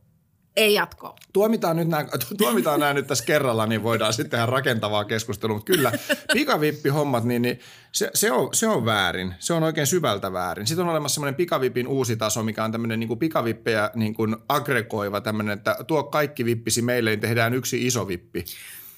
Ei 0.58 0.74
jatko. 0.74 1.16
Tuomitaan, 1.32 1.76
nyt 1.76 1.88
nämä, 1.88 2.06
tuomitaan 2.38 2.80
nämä 2.80 2.94
nyt 2.94 3.06
tässä 3.06 3.24
kerralla, 3.24 3.66
niin 3.66 3.82
voidaan 3.82 4.12
sitten 4.12 4.30
tehdä 4.30 4.46
rakentavaa 4.46 5.04
keskustelua. 5.04 5.56
Mutta 5.56 5.72
kyllä, 5.72 5.92
pikavippihommat, 6.32 7.24
niin, 7.24 7.42
niin 7.42 7.60
se, 7.92 8.10
se, 8.14 8.32
on, 8.32 8.48
se 8.52 8.66
on 8.66 8.84
väärin. 8.84 9.34
Se 9.38 9.52
on 9.52 9.62
oikein 9.62 9.86
syvältä 9.86 10.32
väärin. 10.32 10.66
Sitten 10.66 10.84
on 10.84 10.90
olemassa 10.90 11.14
semmoinen 11.14 11.34
pikavipin 11.34 11.88
uusi 11.88 12.16
taso, 12.16 12.42
mikä 12.42 12.64
on 12.64 12.72
tämmöinen 12.72 13.00
niin 13.00 13.08
kuin 13.08 13.18
pikavippejä 13.18 13.90
niin 13.94 14.14
kuin 14.14 14.36
aggregoiva 14.48 15.20
tämmöinen, 15.20 15.58
että 15.58 15.76
tuo 15.86 16.04
kaikki 16.04 16.44
vippisi 16.44 16.82
meille, 16.82 17.10
niin 17.10 17.20
tehdään 17.20 17.54
yksi 17.54 17.86
iso 17.86 18.08
vippi. 18.08 18.44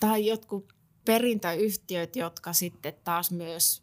Tai 0.00 0.26
jotkut 0.26 0.72
perintäyhtiöt, 1.04 2.16
jotka 2.16 2.52
sitten 2.52 2.94
taas 3.04 3.30
myös 3.30 3.82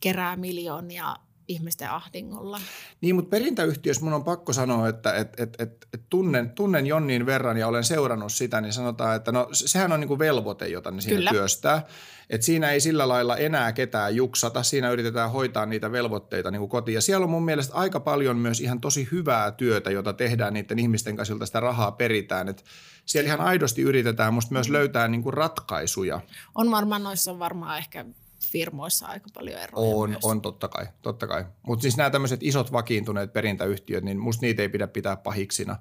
kerää 0.00 0.36
miljoonia 0.36 1.16
ihmisten 1.50 1.90
ahdingolla. 1.90 2.60
Niin, 3.00 3.14
mutta 3.14 3.30
perintäyhtiössä 3.30 4.04
mun 4.04 4.12
on 4.12 4.24
pakko 4.24 4.52
sanoa, 4.52 4.88
että 4.88 5.12
et, 5.12 5.40
et, 5.40 5.56
et, 5.58 5.86
et 5.94 6.02
tunnen, 6.10 6.50
tunnen 6.50 6.86
Jonnin 6.86 7.26
verran 7.26 7.56
ja 7.56 7.68
olen 7.68 7.84
seurannut 7.84 8.32
sitä, 8.32 8.60
niin 8.60 8.72
sanotaan, 8.72 9.16
että 9.16 9.32
no 9.32 9.48
sehän 9.52 9.92
on 9.92 10.00
niin 10.00 10.08
kuin 10.08 10.18
velvoite, 10.18 10.68
jota 10.68 10.90
ne 10.90 11.00
siinä 11.00 11.16
Kyllä. 11.16 11.30
työstää. 11.30 11.86
Et 12.30 12.42
siinä 12.42 12.70
ei 12.70 12.80
sillä 12.80 13.08
lailla 13.08 13.36
enää 13.36 13.72
ketään 13.72 14.16
juksata, 14.16 14.62
siinä 14.62 14.90
yritetään 14.90 15.30
hoitaa 15.30 15.66
niitä 15.66 15.92
velvoitteita 15.92 16.50
niin 16.50 16.60
kuin 16.60 16.68
kotiin. 16.68 16.94
Ja 16.94 17.00
siellä 17.00 17.24
on 17.24 17.30
mun 17.30 17.44
mielestä 17.44 17.74
aika 17.74 18.00
paljon 18.00 18.36
myös 18.36 18.60
ihan 18.60 18.80
tosi 18.80 19.08
hyvää 19.12 19.50
työtä, 19.50 19.90
jota 19.90 20.12
tehdään 20.12 20.54
niiden 20.54 20.78
ihmisten 20.78 21.16
kanssa, 21.16 21.32
joilta 21.32 21.46
sitä 21.46 21.60
rahaa 21.60 21.92
peritään. 21.92 22.48
Et 22.48 22.64
siellä 23.06 23.26
ihan 23.26 23.40
aidosti 23.40 23.82
yritetään 23.82 24.34
musta 24.34 24.52
myös 24.52 24.68
löytää 24.68 25.08
niin 25.08 25.22
kuin 25.22 25.34
ratkaisuja. 25.34 26.20
On 26.54 26.70
varmaan 26.70 27.02
noissa 27.02 27.30
on 27.30 27.38
varmaan 27.38 27.78
ehkä 27.78 28.04
firmoissa 28.50 29.06
aika 29.06 29.26
paljon 29.34 29.60
eroja 29.60 29.96
On, 29.96 30.10
myös. 30.10 30.24
on 30.24 30.42
totta 30.42 30.68
kai, 30.68 30.86
totta 31.02 31.26
kai. 31.26 31.44
Mutta 31.62 31.82
siis 31.82 31.96
nämä 31.96 32.10
tämmöiset 32.10 32.42
isot 32.42 32.72
vakiintuneet 32.72 33.32
perintäyhtiöt, 33.32 34.04
niin 34.04 34.18
musta 34.18 34.46
niitä 34.46 34.62
ei 34.62 34.68
pidä 34.68 34.86
pitää 34.86 35.16
pahiksina, 35.16 35.76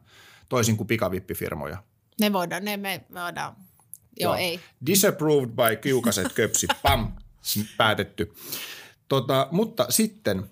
toisin 0.50 0.78
kuin 0.78 0.88
pikavippifirmoja. 0.88 1.84
Ne 2.20 2.34
voidaan, 2.34 2.66
ne 2.66 2.78
me 2.78 3.02
voidaan, 3.14 3.56
joo, 4.20 4.34
joo. 4.34 4.36
ei. 4.36 4.60
Disapproved 4.86 5.50
by 5.50 5.76
kiukaset 5.82 6.34
köpsi, 6.34 6.68
pam, 6.84 7.12
päätetty. 7.78 8.34
Tota, 9.08 9.48
mutta 9.52 9.86
sitten 9.90 10.50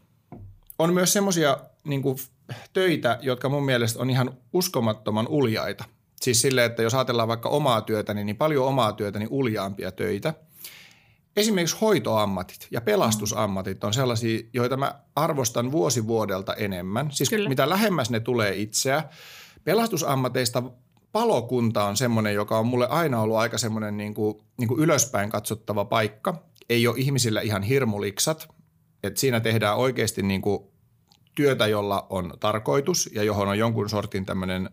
on 0.79 0.93
myös 0.93 1.13
semmoisia 1.13 1.57
niin 1.83 2.01
töitä, 2.73 3.19
jotka 3.21 3.49
mun 3.49 3.65
mielestä 3.65 3.99
on 3.99 4.09
ihan 4.09 4.37
uskomattoman 4.53 5.27
uljaita. 5.27 5.83
Siis 6.21 6.41
sille, 6.41 6.65
että 6.65 6.83
jos 6.83 6.93
ajatellaan 6.93 7.27
vaikka 7.27 7.49
omaa 7.49 7.81
työtäni, 7.81 8.23
niin 8.23 8.37
paljon 8.37 8.65
omaa 8.65 8.93
työtäni 8.93 9.27
uljaampia 9.29 9.91
töitä– 9.91 10.33
Esimerkiksi 11.37 11.77
hoitoammatit 11.81 12.67
ja 12.71 12.81
pelastusammatit 12.81 13.83
on 13.83 13.93
sellaisia, 13.93 14.39
joita 14.53 14.77
mä 14.77 14.99
arvostan 15.15 15.71
vuosi 15.71 16.07
vuodelta 16.07 16.53
enemmän. 16.53 17.11
Siis 17.11 17.29
Kyllä. 17.29 17.49
mitä 17.49 17.69
lähemmäs 17.69 18.09
ne 18.09 18.19
tulee 18.19 18.55
itseä. 18.55 19.03
Pelastusammateista 19.63 20.63
palokunta 21.11 21.83
on 21.83 21.97
semmoinen, 21.97 22.33
joka 22.33 22.59
on 22.59 22.67
mulle 22.67 22.87
aina 22.87 23.21
ollut 23.21 23.37
aika 23.37 23.57
semmoinen 23.57 23.97
niin 23.97 24.13
kuin, 24.13 24.37
niin 24.57 24.67
kuin 24.67 24.79
ylöspäin 24.79 25.29
katsottava 25.29 25.85
paikka. 25.85 26.43
Ei 26.69 26.87
ole 26.87 26.95
ihmisillä 26.97 27.41
ihan 27.41 27.63
hirmuliksat. 27.63 28.47
Et 29.03 29.17
siinä 29.17 29.39
tehdään 29.39 29.77
oikeasti 29.77 30.23
niin 30.23 30.41
kuin 30.41 30.59
työtä, 31.35 31.67
jolla 31.67 32.07
on 32.09 32.33
tarkoitus 32.39 33.09
ja 33.13 33.23
johon 33.23 33.47
on 33.47 33.57
jonkun 33.57 33.89
sortin 33.89 34.25
tämmöinen 34.25 34.69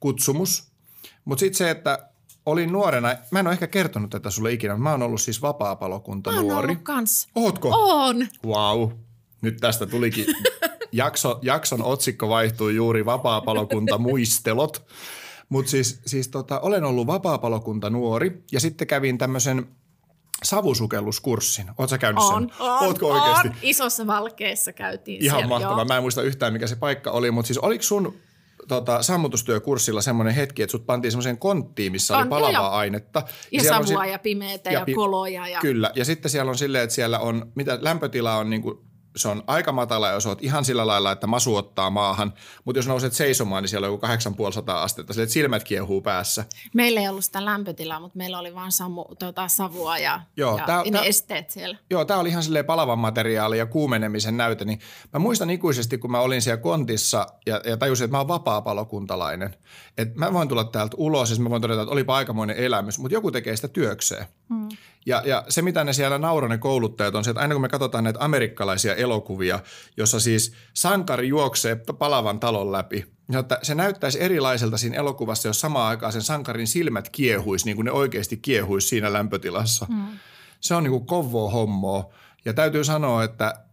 kutsumus. 0.00 0.72
Mutta 1.24 1.40
sitten 1.40 1.58
se, 1.58 1.70
että 1.70 2.08
olin 2.46 2.72
nuorena, 2.72 3.16
mä 3.30 3.40
en 3.40 3.46
ole 3.46 3.52
ehkä 3.52 3.66
kertonut 3.66 4.10
tätä 4.10 4.30
sulle 4.30 4.52
ikinä, 4.52 4.76
mä 4.76 4.90
oon 4.90 5.02
ollut 5.02 5.20
siis 5.20 5.42
vapaa-palokunta 5.42 6.30
nuori. 6.30 6.46
Mä 6.46 6.54
oon 6.54 6.64
ollut 6.64 6.82
kans. 6.82 7.28
Ootko? 7.34 7.68
On. 7.72 8.26
Wow. 8.46 8.90
Nyt 9.42 9.56
tästä 9.56 9.86
tulikin, 9.86 10.26
jakso, 10.92 11.38
jakson 11.42 11.82
otsikko 11.82 12.28
vaihtui 12.28 12.74
juuri 12.74 13.04
vapaa-palokunta 13.04 13.98
muistelot. 13.98 14.86
Mutta 15.48 15.70
siis, 15.70 16.00
siis 16.06 16.28
tota, 16.28 16.60
olen 16.60 16.84
ollut 16.84 17.06
vapaa-palokunta 17.06 17.90
nuori 17.90 18.44
ja 18.52 18.60
sitten 18.60 18.86
kävin 18.86 19.18
tämmöisen 19.18 19.68
savusukelluskurssin. 20.42 21.70
Oletko 21.78 21.98
käynyt 21.98 22.22
on, 22.22 22.42
sen? 22.42 22.60
On, 22.60 22.86
Ootko 22.86 23.06
oikeasti? 23.08 23.48
On. 23.48 23.54
Isossa 23.62 24.06
valkeessa 24.06 24.72
käytiin 24.72 25.24
Ihan 25.24 25.38
siellä, 25.38 25.48
mahtavaa. 25.48 25.78
Joo. 25.78 25.84
Mä 25.84 25.96
en 25.96 26.02
muista 26.02 26.22
yhtään, 26.22 26.52
mikä 26.52 26.66
se 26.66 26.76
paikka 26.76 27.10
oli, 27.10 27.30
mutta 27.30 27.46
siis 27.46 27.58
oliko 27.58 27.82
sun 27.82 28.14
tota, 28.68 29.02
sammutustyökurssilla 29.02 30.02
semmoinen 30.02 30.34
hetki, 30.34 30.62
että 30.62 30.70
sut 30.70 30.86
pantiin 30.86 31.12
semmoiseen 31.12 31.38
konttiin, 31.38 31.92
missä 31.92 32.14
on, 32.14 32.20
oli 32.20 32.28
palavaa 32.28 32.52
jo, 32.52 32.70
ainetta. 32.70 33.22
Ja, 33.52 33.62
ja 33.62 33.68
savua 33.68 34.06
ja 34.06 34.18
pimeitä 34.18 34.70
ja, 34.70 34.84
ja 34.86 34.94
koloja. 34.94 35.48
Ja... 35.48 35.60
Kyllä, 35.60 35.90
ja 35.94 36.04
sitten 36.04 36.30
siellä 36.30 36.50
on 36.50 36.58
silleen, 36.58 36.84
että 36.84 36.94
siellä 36.94 37.18
on, 37.18 37.52
mitä 37.54 37.78
lämpötila 37.80 38.36
on 38.36 38.50
niin 38.50 38.62
kuin 38.62 38.78
se 39.16 39.28
on 39.28 39.42
aika 39.46 39.72
matala, 39.72 40.10
jos 40.10 40.26
olet 40.26 40.42
ihan 40.42 40.64
sillä 40.64 40.86
lailla, 40.86 41.12
että 41.12 41.26
masu 41.26 41.56
ottaa 41.56 41.90
maahan, 41.90 42.32
mutta 42.64 42.78
jos 42.78 42.86
nouset 42.86 43.12
seisomaan, 43.12 43.62
niin 43.62 43.68
siellä 43.68 43.86
on 43.86 43.92
joku 43.92 44.00
8500 44.00 44.82
astetta, 44.82 45.12
sille, 45.12 45.22
että 45.22 45.32
silmät 45.32 45.64
kiehuu 45.64 46.02
päässä. 46.02 46.44
Meillä 46.74 47.00
ei 47.00 47.08
ollut 47.08 47.24
sitä 47.24 47.44
lämpötilaa, 47.44 48.00
mutta 48.00 48.18
meillä 48.18 48.38
oli 48.38 48.54
vain 48.54 48.72
samu, 48.72 49.04
tuota, 49.18 49.48
savua 49.48 49.98
ja, 49.98 50.20
joo, 50.36 50.58
ja 50.58 50.66
tää, 50.66 50.82
ne 50.82 50.90
tää, 50.90 51.04
esteet 51.04 51.50
siellä. 51.50 51.78
Joo, 51.90 52.04
tämä 52.04 52.20
oli 52.20 52.28
ihan 52.28 52.42
silleen 52.42 52.64
palavan 52.64 52.98
materiaali 52.98 53.58
ja 53.58 53.66
kuumenemisen 53.66 54.36
näyte, 54.36 54.64
niin 54.64 54.80
mä 55.12 55.18
muistan 55.18 55.50
ikuisesti, 55.50 55.98
kun 55.98 56.10
mä 56.10 56.20
olin 56.20 56.42
siellä 56.42 56.62
kontissa 56.62 57.26
ja, 57.46 57.60
ja 57.64 57.76
tajusin, 57.76 58.04
että 58.04 58.14
mä 58.14 58.18
oon 58.18 58.28
vapaa-palokuntalainen. 58.28 59.56
Että 59.98 60.18
mä 60.18 60.32
voin 60.32 60.48
tulla 60.48 60.64
täältä 60.64 60.96
ulos 60.96 61.30
ja 61.30 61.36
mä 61.36 61.50
voin 61.50 61.62
todeta, 61.62 61.82
että 61.82 61.92
olipa 61.92 62.16
aikamoinen 62.16 62.56
elämys, 62.56 62.98
mutta 62.98 63.14
joku 63.14 63.30
tekee 63.30 63.56
sitä 63.56 63.68
työkseen. 63.68 64.26
Hmm. 64.48 64.68
Ja, 65.06 65.22
ja 65.24 65.44
se, 65.48 65.62
mitä 65.62 65.84
ne 65.84 65.92
siellä 65.92 66.18
naura 66.18 66.48
ne 66.48 66.58
kouluttajat 66.58 67.14
on 67.14 67.24
se, 67.24 67.30
että 67.30 67.40
aina 67.40 67.54
kun 67.54 67.62
me 67.62 67.68
katsotaan 67.68 68.04
näitä 68.04 68.24
amerikkalaisia 68.24 68.94
elokuvia, 68.94 69.60
jossa 69.96 70.20
siis 70.20 70.52
sankari 70.74 71.28
juoksee 71.28 71.76
palavan 71.98 72.40
talon 72.40 72.72
läpi, 72.72 73.06
niin 73.28 73.38
että 73.38 73.58
se 73.62 73.74
näyttäisi 73.74 74.22
erilaiselta 74.22 74.78
siinä 74.78 74.96
elokuvassa, 74.96 75.48
jos 75.48 75.60
samaan 75.60 75.88
aikaan 75.88 76.12
sen 76.12 76.22
sankarin 76.22 76.66
silmät 76.66 77.08
kiehuisi, 77.08 77.64
niin 77.64 77.76
kuin 77.76 77.84
ne 77.84 77.92
oikeasti 77.92 78.36
kiehuisi 78.36 78.88
siinä 78.88 79.12
lämpötilassa. 79.12 79.86
Mm. 79.88 80.06
Se 80.60 80.74
on 80.74 80.82
niin 80.82 80.90
kuin 80.92 81.06
kovoo 81.06 81.50
hommoa. 81.50 82.12
Ja 82.44 82.52
täytyy 82.52 82.84
sanoa, 82.84 83.24
että 83.24 83.65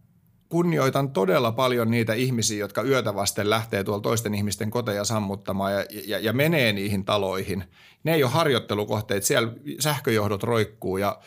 kunnioitan 0.48 1.10
todella 1.10 1.52
paljon 1.52 1.90
niitä 1.90 2.14
ihmisiä, 2.14 2.58
jotka 2.58 2.82
yötä 2.82 3.14
vasten 3.14 3.50
lähtee 3.50 3.84
tuolla 3.84 4.02
toisten 4.02 4.34
ihmisten 4.34 4.70
koteja 4.70 5.04
sammuttamaan 5.04 5.72
ja, 5.72 5.84
ja, 6.06 6.18
ja 6.18 6.32
menee 6.32 6.72
niihin 6.72 7.04
taloihin. 7.04 7.64
Ne 8.04 8.14
ei 8.14 8.24
ole 8.24 8.32
harjoittelukohteet, 8.32 9.24
siellä 9.24 9.52
sähköjohdot 9.80 10.42
roikkuu 10.42 10.96
ja 10.96 11.18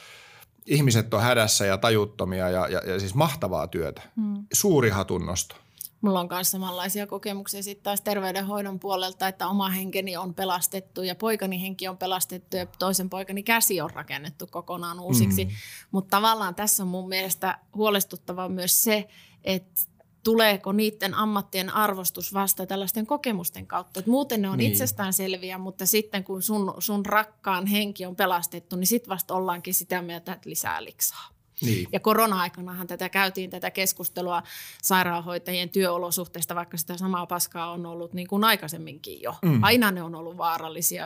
ihmiset 0.65 1.13
on 1.13 1.21
hädässä 1.21 1.65
ja 1.65 1.77
tajuttomia 1.77 2.49
ja, 2.49 2.67
ja, 2.67 2.81
ja 2.85 2.99
siis 2.99 3.15
mahtavaa 3.15 3.67
työtä. 3.67 4.01
Hmm. 4.15 4.45
Suuri 4.53 4.89
hatunnosto. 4.89 5.55
Mulla 6.01 6.19
on 6.19 6.27
myös 6.31 6.51
samanlaisia 6.51 7.07
kokemuksia 7.07 7.63
sitten 7.63 7.83
taas 7.83 8.01
terveydenhoidon 8.01 8.79
puolelta, 8.79 9.27
että 9.27 9.47
oma 9.47 9.69
henkeni 9.69 10.17
on 10.17 10.33
pelastettu 10.33 11.03
ja 11.03 11.15
poikani 11.15 11.61
henki 11.61 11.87
on 11.87 11.97
pelastettu 11.97 12.57
ja 12.57 12.65
toisen 12.65 13.09
poikani 13.09 13.43
käsi 13.43 13.81
on 13.81 13.89
rakennettu 13.89 14.47
kokonaan 14.47 14.99
uusiksi. 14.99 15.45
Mm. 15.45 15.51
Mutta 15.91 16.09
tavallaan 16.09 16.55
tässä 16.55 16.83
on 16.83 16.89
mun 16.89 17.09
mielestä 17.09 17.59
huolestuttava 17.75 18.49
myös 18.49 18.83
se, 18.83 19.07
että 19.43 19.81
tuleeko 20.23 20.71
niiden 20.71 21.13
ammattien 21.13 21.69
arvostus 21.69 22.33
vasta 22.33 22.65
tällaisten 22.65 23.07
kokemusten 23.07 23.67
kautta. 23.67 23.99
Et 23.99 24.07
muuten 24.07 24.41
ne 24.41 24.49
on 24.49 24.57
niin. 24.57 24.71
itsestäänselviä, 24.71 25.57
mutta 25.57 25.85
sitten 25.85 26.23
kun 26.23 26.41
sun, 26.41 26.73
sun 26.79 27.05
rakkaan 27.05 27.65
henki 27.65 28.05
on 28.05 28.15
pelastettu, 28.15 28.75
niin 28.75 28.87
sitten 28.87 29.09
vasta 29.09 29.33
ollaankin 29.33 29.73
sitä 29.73 30.01
mieltä, 30.01 30.33
että 30.33 30.49
lisää 30.49 30.83
liksaa. 30.83 31.36
Niin. 31.61 31.87
Ja 31.91 31.99
korona-aikanahan 31.99 32.87
tätä 32.87 33.09
käytiin 33.09 33.49
tätä 33.49 33.71
keskustelua 33.71 34.43
sairaanhoitajien 34.81 35.69
työolosuhteista, 35.69 36.55
vaikka 36.55 36.77
sitä 36.77 36.97
samaa 36.97 37.25
paskaa 37.25 37.71
on 37.71 37.85
ollut 37.85 38.13
niin 38.13 38.27
kuin 38.27 38.43
aikaisemminkin 38.43 39.21
jo. 39.21 39.35
Mm. 39.41 39.63
Aina 39.63 39.91
ne 39.91 40.03
on 40.03 40.15
ollut 40.15 40.37
vaarallisia 40.37 41.05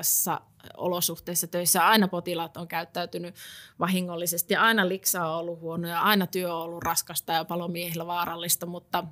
olosuhteissa 0.78 1.48
töissä, 1.48 1.88
aina 1.88 2.08
potilaat 2.08 2.58
on 2.58 2.68
käyttäytynyt 2.68 3.36
vahingollisesti, 3.80 4.56
aina 4.56 4.90
liksa 4.90 5.28
on 5.28 5.38
ollut 5.38 5.60
huono 5.60 5.88
ja 5.88 6.02
aina 6.02 6.28
työ 6.28 6.56
on 6.56 6.62
ollut 6.62 6.84
raskasta 6.84 7.34
ja 7.34 7.46
palomiehillä 7.46 8.08
vaarallista, 8.08 8.66
mutta... 8.66 9.04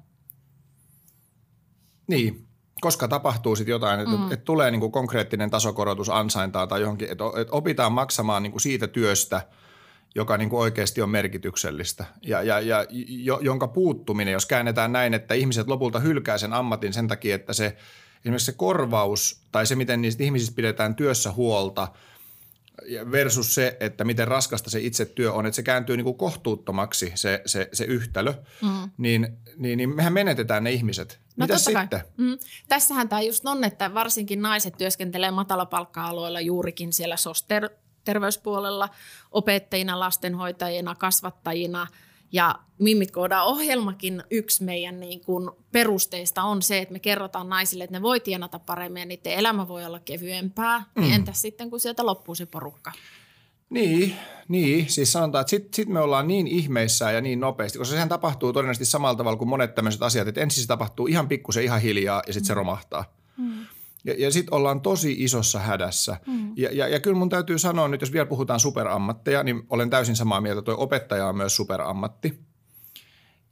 Niin, 2.08 2.48
koska 2.82 3.08
tapahtuu 3.08 3.56
sitten 3.56 3.72
jotain, 3.72 4.00
että 4.00 4.18
mm. 4.18 4.32
et 4.32 4.44
tulee 4.44 4.72
niinku 4.72 4.90
konkreettinen 4.90 5.50
tasokorotus 5.50 6.10
ansaintaa 6.10 6.68
tai 6.68 6.82
johonkin, 6.82 7.12
että 7.12 7.24
et 7.42 7.48
opitaan 7.52 7.92
maksamaan 7.92 8.44
niinku 8.44 8.60
siitä 8.60 8.88
työstä– 8.88 9.42
joka 10.16 10.38
niin 10.38 10.50
kuin 10.50 10.60
oikeasti 10.60 11.02
on 11.02 11.10
merkityksellistä 11.10 12.06
ja, 12.22 12.44
ja, 12.44 12.60
ja 12.60 12.86
jo, 13.08 13.40
jonka 13.42 13.68
puuttuminen, 13.68 14.32
jos 14.32 14.46
käännetään 14.46 14.92
näin, 14.92 15.14
että 15.14 15.34
ihmiset 15.34 15.68
lopulta 15.68 16.00
hylkää 16.00 16.38
sen 16.38 16.54
ammatin 16.54 16.94
sen 16.94 17.08
takia, 17.08 17.36
että 17.36 17.54
se 17.54 17.78
esimerkiksi 18.20 18.46
se 18.46 18.52
korvaus 18.52 19.42
tai 19.52 19.66
se, 19.66 19.76
miten 19.76 20.02
niistä 20.02 20.24
ihmisistä 20.24 20.56
pidetään 20.56 20.96
työssä 20.96 21.32
huolta 21.32 21.88
versus 23.12 23.56
se, 23.56 23.78
että 23.80 24.04
miten 24.04 24.28
raskasta 24.28 24.70
se 24.70 24.80
itse 24.80 25.06
työ 25.06 25.34
on, 25.34 25.46
että 25.46 25.56
se 25.56 25.64
kääntyy 25.64 25.98
niin 25.98 26.06
kuin 26.06 26.18
kohtuuttomaksi 26.18 27.12
se, 27.16 27.42
se, 27.46 27.70
se 27.74 27.84
yhtälö, 27.84 28.34
mm. 28.62 28.90
niin, 28.98 29.38
niin, 29.58 29.78
niin 29.78 29.96
mehän 29.96 30.14
menetetään 30.14 30.64
ne 30.64 30.72
ihmiset. 30.72 31.20
No 31.38 31.44
Mitä 31.44 31.58
sitten? 31.58 32.02
Mm. 32.18 32.38
Tässähän 32.68 33.10
tämä 33.10 33.22
just 33.22 33.46
on, 33.46 33.64
että 33.64 33.94
varsinkin 33.94 34.42
naiset 34.42 34.74
työskentelee 34.78 35.32
matalapalkka-alueella 35.32 36.42
juurikin 36.42 36.94
siellä 36.94 37.18
soster 37.18 37.70
terveyspuolella 38.10 38.90
opettajina, 39.32 40.00
lastenhoitajina, 40.00 40.96
kasvattajina 40.96 41.88
ja 42.32 42.56
Mimikooda 42.80 43.44
ohjelmakin 43.44 44.24
yksi 44.32 44.64
meidän 44.64 45.00
niin 45.00 45.22
kuin 45.22 45.50
perusteista 45.72 46.44
on 46.44 46.62
se, 46.62 46.80
että 46.80 46.94
me 46.94 47.00
kerrotaan 47.00 47.50
naisille, 47.50 47.84
että 47.84 47.96
ne 47.98 48.02
voi 48.02 48.20
tienata 48.20 48.60
paremmin 48.60 49.00
ja 49.00 49.06
niiden 49.06 49.34
elämä 49.34 49.68
voi 49.68 49.86
olla 49.86 50.00
kevyempää. 50.00 50.80
Mm. 50.80 51.02
Niin 51.02 51.14
entäs 51.14 51.42
sitten, 51.42 51.70
kun 51.70 51.80
sieltä 51.80 52.06
loppuu 52.06 52.36
se 52.36 52.46
porukka? 52.46 52.92
Niin, 53.70 54.16
niin, 54.48 54.90
siis 54.90 55.12
sanotaan, 55.12 55.42
että 55.42 55.50
sitten 55.50 55.74
sit 55.74 55.90
me 55.90 56.00
ollaan 56.00 56.28
niin 56.28 56.48
ihmeissä 56.48 57.12
ja 57.12 57.22
niin 57.22 57.40
nopeasti, 57.40 57.78
koska 57.78 57.94
sehän 57.94 58.10
tapahtuu 58.10 58.54
todennäköisesti 58.54 58.92
samalla 58.92 59.16
tavalla 59.16 59.38
kuin 59.38 59.50
monet 59.50 59.76
tämmöiset 59.76 60.04
asiat, 60.04 60.28
että 60.28 60.42
ensin 60.42 60.62
se 60.62 60.68
tapahtuu 60.68 61.08
ihan 61.08 61.28
pikkusen 61.28 61.64
ihan 61.64 61.82
hiljaa 61.82 62.24
ja 62.28 62.34
sitten 62.34 62.46
mm. 62.46 62.48
se 62.48 62.54
romahtaa. 62.54 63.14
Mm. 63.38 63.66
Ja, 64.04 64.16
ja 64.18 64.32
sitten 64.32 64.54
ollaan 64.54 64.82
tosi 64.82 65.16
isossa 65.20 65.60
hädässä. 65.60 66.18
Mm. 66.28 66.54
Ja, 66.56 66.70
ja, 66.72 66.88
ja 66.88 67.00
kyllä 67.00 67.18
mun 67.18 67.30
täytyy 67.30 67.60
sanoa 67.60 67.88
nyt, 67.88 68.02
jos 68.02 68.14
vielä 68.14 68.26
puhutaan 68.26 68.60
superammatteja, 68.60 69.44
niin 69.44 69.64
olen 69.70 69.90
täysin 69.90 70.16
samaa 70.16 70.42
mieltä. 70.42 70.62
Tuo 70.62 70.76
opettaja 70.78 71.28
on 71.28 71.38
myös 71.38 71.56
superammatti. 71.56 72.40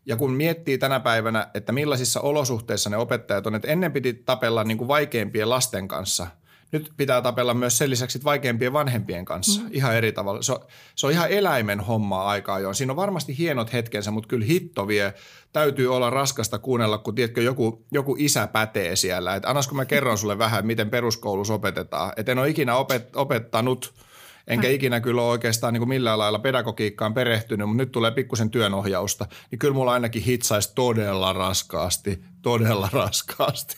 Ja 0.05 0.15
kun 0.15 0.33
miettii 0.33 0.77
tänä 0.77 0.99
päivänä, 0.99 1.47
että 1.53 1.71
millaisissa 1.71 2.21
olosuhteissa 2.21 2.89
ne 2.89 2.97
opettajat 2.97 3.47
on, 3.47 3.55
että 3.55 3.67
ennen 3.67 3.91
piti 3.91 4.13
tapella 4.13 4.63
niin 4.63 4.77
kuin 4.77 4.87
vaikeimpien 4.87 5.49
lasten 5.49 5.87
kanssa– 5.87 6.27
nyt 6.71 6.91
pitää 6.97 7.21
tapella 7.21 7.53
myös 7.53 7.77
sen 7.77 7.89
lisäksi 7.89 8.23
vaikeimpien 8.23 8.73
vanhempien 8.73 9.25
kanssa 9.25 9.61
mm. 9.61 9.69
ihan 9.71 9.95
eri 9.95 10.11
tavalla. 10.11 10.41
Se 10.41 10.51
on, 10.51 10.59
se 10.95 11.07
on 11.07 11.11
ihan 11.13 11.29
eläimen 11.29 11.79
hommaa 11.79 12.29
aikaa 12.29 12.59
jo. 12.59 12.73
Siinä 12.73 12.93
on 12.93 12.97
varmasti 12.97 13.37
hienot 13.37 13.73
hetkensä, 13.73 14.11
mutta 14.11 14.27
kyllä 14.27 14.45
hitto 14.45 14.87
vie. 14.87 15.13
Täytyy 15.53 15.95
olla 15.95 16.09
raskasta 16.09 16.59
kuunnella, 16.59 16.97
kun 16.97 17.15
tiedätkö, 17.15 17.41
joku, 17.41 17.85
joku 17.91 18.15
isä 18.19 18.47
pätee 18.47 18.95
siellä. 18.95 19.35
Että 19.35 19.49
annas 19.49 19.67
kun 19.67 19.77
mä 19.77 19.85
kerron 19.85 20.17
sulle 20.17 20.37
vähän, 20.37 20.65
miten 20.65 20.89
peruskoulussa 20.89 21.53
opetetaan. 21.53 22.13
Että 22.17 22.31
en 22.31 22.39
ole 22.39 22.49
ikinä 22.49 22.75
opet, 22.75 23.15
opettanut– 23.15 23.93
enkä 24.47 24.67
ikinä 24.67 24.99
kyllä 24.99 25.21
ole 25.21 25.29
oikeastaan 25.31 25.73
niin 25.73 25.81
kuin 25.81 25.89
millään 25.89 26.19
lailla 26.19 26.39
pedagogiikkaan 26.39 27.13
perehtynyt, 27.13 27.67
mutta 27.67 27.83
nyt 27.83 27.91
tulee 27.91 28.11
pikkusen 28.11 28.49
työnohjausta, 28.49 29.25
niin 29.51 29.59
kyllä 29.59 29.73
mulla 29.73 29.93
ainakin 29.93 30.23
hitsaisi 30.23 30.71
todella 30.75 31.33
raskaasti, 31.33 32.23
todella 32.41 32.89
raskaasti. 32.93 33.77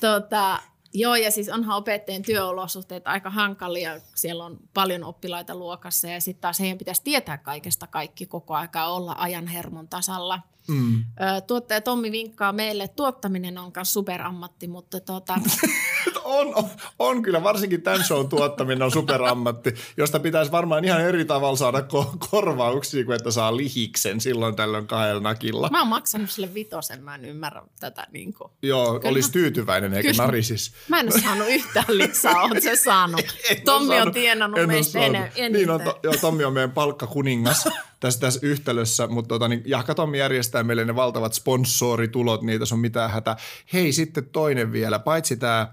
Tota, 0.00 0.60
Joo, 0.94 1.14
ja 1.14 1.30
siis 1.30 1.48
onhan 1.48 1.76
opettajien 1.76 2.22
työolosuhteet 2.22 3.06
aika 3.06 3.30
hankalia. 3.30 4.00
Siellä 4.14 4.44
on 4.44 4.58
paljon 4.74 5.04
oppilaita 5.04 5.54
luokassa 5.54 6.08
ja 6.08 6.20
sitten 6.20 6.40
taas 6.40 6.60
heidän 6.60 6.78
pitäisi 6.78 7.02
tietää 7.04 7.38
kaikesta 7.38 7.86
kaikki 7.86 8.26
koko 8.26 8.54
aika 8.54 8.86
olla 8.86 9.14
ajan 9.18 9.46
hermon 9.46 9.88
tasalla. 9.88 10.40
Mm. 10.68 11.04
Tuottaja 11.46 11.80
Tommi 11.80 12.12
vinkkaa 12.12 12.52
meille, 12.52 12.84
että 12.84 12.96
tuottaminen 12.96 13.58
on 13.58 13.72
myös 13.76 13.92
superammatti, 13.92 14.68
mutta 14.68 15.00
tuota... 15.00 15.34
on, 16.28 16.54
on, 16.54 16.64
on, 16.98 17.22
kyllä, 17.22 17.42
varsinkin 17.42 17.82
tämän 17.82 18.04
show 18.04 18.28
tuottaminen 18.28 18.82
on 18.82 18.90
superammatti, 18.90 19.74
josta 19.96 20.20
pitäisi 20.20 20.52
varmaan 20.52 20.84
ihan 20.84 21.00
eri 21.00 21.24
tavalla 21.24 21.56
saada 21.56 21.78
ko- 21.78 22.28
korvauksia, 22.30 23.04
kuin 23.04 23.16
että 23.16 23.30
saa 23.30 23.56
lihiksen 23.56 24.20
silloin 24.20 24.56
tällöin 24.56 24.86
kahdella 24.86 25.20
nakilla. 25.20 25.68
Mä 25.70 25.78
oon 25.78 25.88
maksanut 25.88 26.30
sille 26.30 26.54
vitosen, 26.54 27.02
mä 27.02 27.14
en 27.14 27.24
ymmärrä 27.24 27.62
tätä. 27.80 28.06
Niin 28.12 28.34
kuin. 28.34 28.50
Joo, 28.62 29.00
kyllä. 29.00 29.12
olisi 29.12 29.32
tyytyväinen 29.32 29.94
eikä 29.94 30.10
kyllä. 30.10 30.24
narisis. 30.24 30.72
Mä 30.88 31.00
en 31.00 31.12
ole 31.12 31.20
saanut 31.20 31.48
yhtään 31.48 31.98
lisää, 31.98 32.42
oot 32.42 32.62
se 32.62 32.76
saanut. 32.76 33.20
Tommi 33.64 34.00
on 34.00 34.12
tienannut 34.12 34.66
meistä 34.66 34.98
eniten. 34.98 35.52
Niin 35.52 35.70
on, 35.70 35.80
to, 35.80 36.00
joo, 36.02 36.14
Tommi 36.20 36.44
on 36.44 36.52
meidän 36.52 36.72
palkkakuningas 36.72 37.68
tässä, 38.00 38.20
tässä 38.20 38.40
yhtälössä, 38.42 39.06
mutta 39.06 39.28
tota, 39.28 39.48
niin 39.48 39.62
Jahka 39.66 39.94
Tommi 39.94 40.18
järjestää 40.18 40.62
meille 40.62 40.84
ne 40.84 40.94
valtavat 40.94 41.34
sponsoritulot, 41.34 42.42
niitä 42.42 42.64
on 42.72 42.78
mitään 42.78 43.10
hätä. 43.10 43.36
Hei, 43.72 43.92
sitten 43.92 44.26
toinen 44.26 44.72
vielä, 44.72 44.98
paitsi 44.98 45.36
tämä 45.36 45.68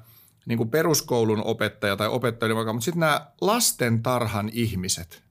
niin 0.46 0.58
kuin 0.58 0.70
peruskoulun 0.70 1.44
opettaja 1.44 1.96
tai 1.96 2.08
opettaja, 2.08 2.56
mutta 2.56 2.86
sitten 2.86 3.00
nämä 3.00 3.32
lastentarhan 3.42 4.50
ihmiset, 4.54 5.24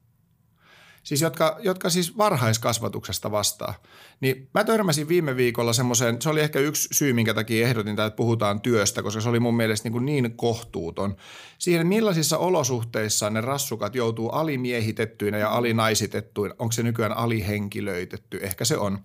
siis 1.03 1.21
jotka, 1.21 1.59
jotka 1.61 1.91
siis 1.91 2.19
varhaiskasvatuksesta 2.19 3.31
vastaa. 3.31 3.75
Niin 4.21 4.49
mä 4.55 4.65
törmäsin 4.65 5.09
viime 5.09 5.37
viikolla 5.37 5.73
semmoiseen, 5.73 6.23
se 6.23 6.29
oli 6.29 6.41
ehkä 6.41 6.59
yksi 6.59 6.89
syy, 6.93 7.13
minkä 7.13 7.35
takia 7.35 7.69
ehdotin 7.69 7.93
että 7.93 8.11
puhutaan 8.11 8.61
työstä, 8.61 9.03
koska 9.03 9.21
se 9.21 9.29
oli 9.29 9.41
mun 9.41 9.57
mielestä 9.57 9.87
niin, 9.87 9.93
kuin 9.93 10.07
niin 10.07 10.37
kohtuuton. 10.37 11.17
Siihen, 11.59 11.87
millaisissa 11.87 12.39
olosuhteissa 12.39 13.31
ne 13.31 13.41
rassukat 13.41 13.95
joutuu 13.95 14.29
alimiehitettyinä 14.29 15.39
ja 15.39 15.51
alinaisitettuina, 15.51 16.55
onko 16.59 16.73
se 16.73 16.83
nykyään 16.83 17.17
alihenkilöitetty, 17.17 18.39
ehkä 18.43 18.65
se 18.65 18.77
on, 18.77 18.99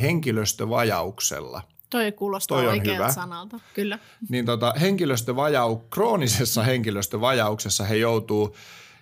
henkilöstövajauksella– 0.00 1.62
Toi 1.94 2.12
kuulostaa 2.12 2.58
Toi 2.58 2.68
on 2.68 2.86
hyvä. 2.86 3.12
sanalta, 3.12 3.60
kyllä. 3.74 3.98
Niin 4.28 4.46
tota, 4.46 4.74
henkilöstövajau, 4.80 5.76
kroonisessa 5.76 6.62
henkilöstövajauksessa 6.62 7.84
he 7.84 7.96
joutuu 7.96 8.56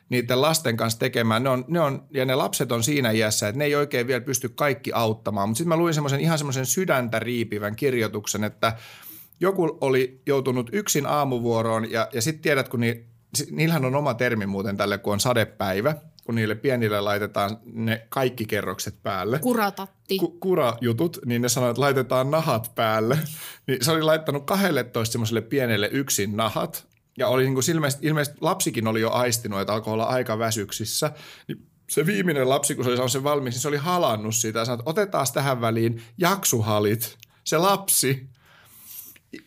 niiden 0.08 0.40
lasten 0.40 0.76
kanssa 0.76 0.98
tekemään. 0.98 1.42
Ne 1.42 1.48
on, 1.48 1.64
ne 1.68 1.80
on, 1.80 2.04
ja 2.10 2.24
ne 2.24 2.34
lapset 2.34 2.72
on 2.72 2.82
siinä 2.82 3.10
iässä, 3.10 3.48
että 3.48 3.58
ne 3.58 3.64
ei 3.64 3.74
oikein 3.74 4.06
vielä 4.06 4.20
pysty 4.20 4.48
kaikki 4.48 4.92
auttamaan. 4.94 5.48
Mutta 5.48 5.58
sitten 5.58 5.68
mä 5.68 5.76
luin 5.76 5.94
semmoisen 5.94 6.20
ihan 6.20 6.38
semmoisen 6.38 6.66
sydäntä 6.66 7.18
riipivän 7.18 7.76
kirjoituksen, 7.76 8.44
että 8.44 8.76
joku 9.40 9.78
oli 9.80 10.22
joutunut 10.26 10.70
yksin 10.72 11.06
aamuvuoroon 11.06 11.90
ja, 11.90 12.08
ja 12.12 12.22
sitten 12.22 12.42
tiedät, 12.42 12.68
kun 12.68 12.80
ni, 12.80 13.04
niillähän 13.50 13.84
on 13.84 13.94
oma 13.94 14.14
termi 14.14 14.46
muuten 14.46 14.76
tälle, 14.76 14.98
kun 14.98 15.12
on 15.12 15.20
sadepäivä– 15.20 15.94
kun 16.26 16.34
niille 16.34 16.54
pienille 16.54 17.00
laitetaan 17.00 17.58
ne 17.64 18.06
kaikki 18.08 18.44
kerrokset 18.44 19.02
päälle. 19.02 19.38
Kuratatti. 19.38 20.18
Ku, 20.18 20.30
kurajutut, 20.30 21.18
niin 21.26 21.42
ne 21.42 21.48
sanoo, 21.48 21.70
että 21.70 21.80
laitetaan 21.80 22.30
nahat 22.30 22.72
päälle. 22.74 23.18
Niin 23.66 23.84
se 23.84 23.90
oli 23.90 24.02
laittanut 24.02 24.46
12 24.46 25.12
semmoiselle 25.12 25.40
pienelle 25.40 25.88
yksin 25.92 26.36
nahat. 26.36 26.86
Ja 27.18 27.28
oli 27.28 27.42
niin 27.42 27.54
kuin 27.54 27.70
ilmeisesti, 27.70 28.06
ilmeisesti 28.06 28.38
lapsikin 28.40 28.86
oli 28.86 29.00
jo 29.00 29.10
aistinut, 29.10 29.60
että 29.60 29.72
alkoi 29.72 29.92
olla 29.92 30.04
aika 30.04 30.38
väsyksissä. 30.38 31.12
Niin 31.48 31.66
se 31.90 32.06
viimeinen 32.06 32.48
lapsi, 32.48 32.74
kun 32.74 32.84
se 32.84 32.90
oli 32.90 32.96
saanut 32.96 33.12
sen 33.12 33.24
valmiiksi, 33.24 33.56
niin 33.56 33.62
se 33.62 33.68
oli 33.68 33.76
halannut 33.76 34.34
sitä 34.34 34.58
ja 34.58 34.64
sanoi, 34.64 34.74
että 34.74 34.90
otetaan 34.90 35.26
tähän 35.34 35.60
väliin 35.60 36.02
jaksuhalit. 36.18 37.16
Se 37.44 37.58
lapsi 37.58 38.28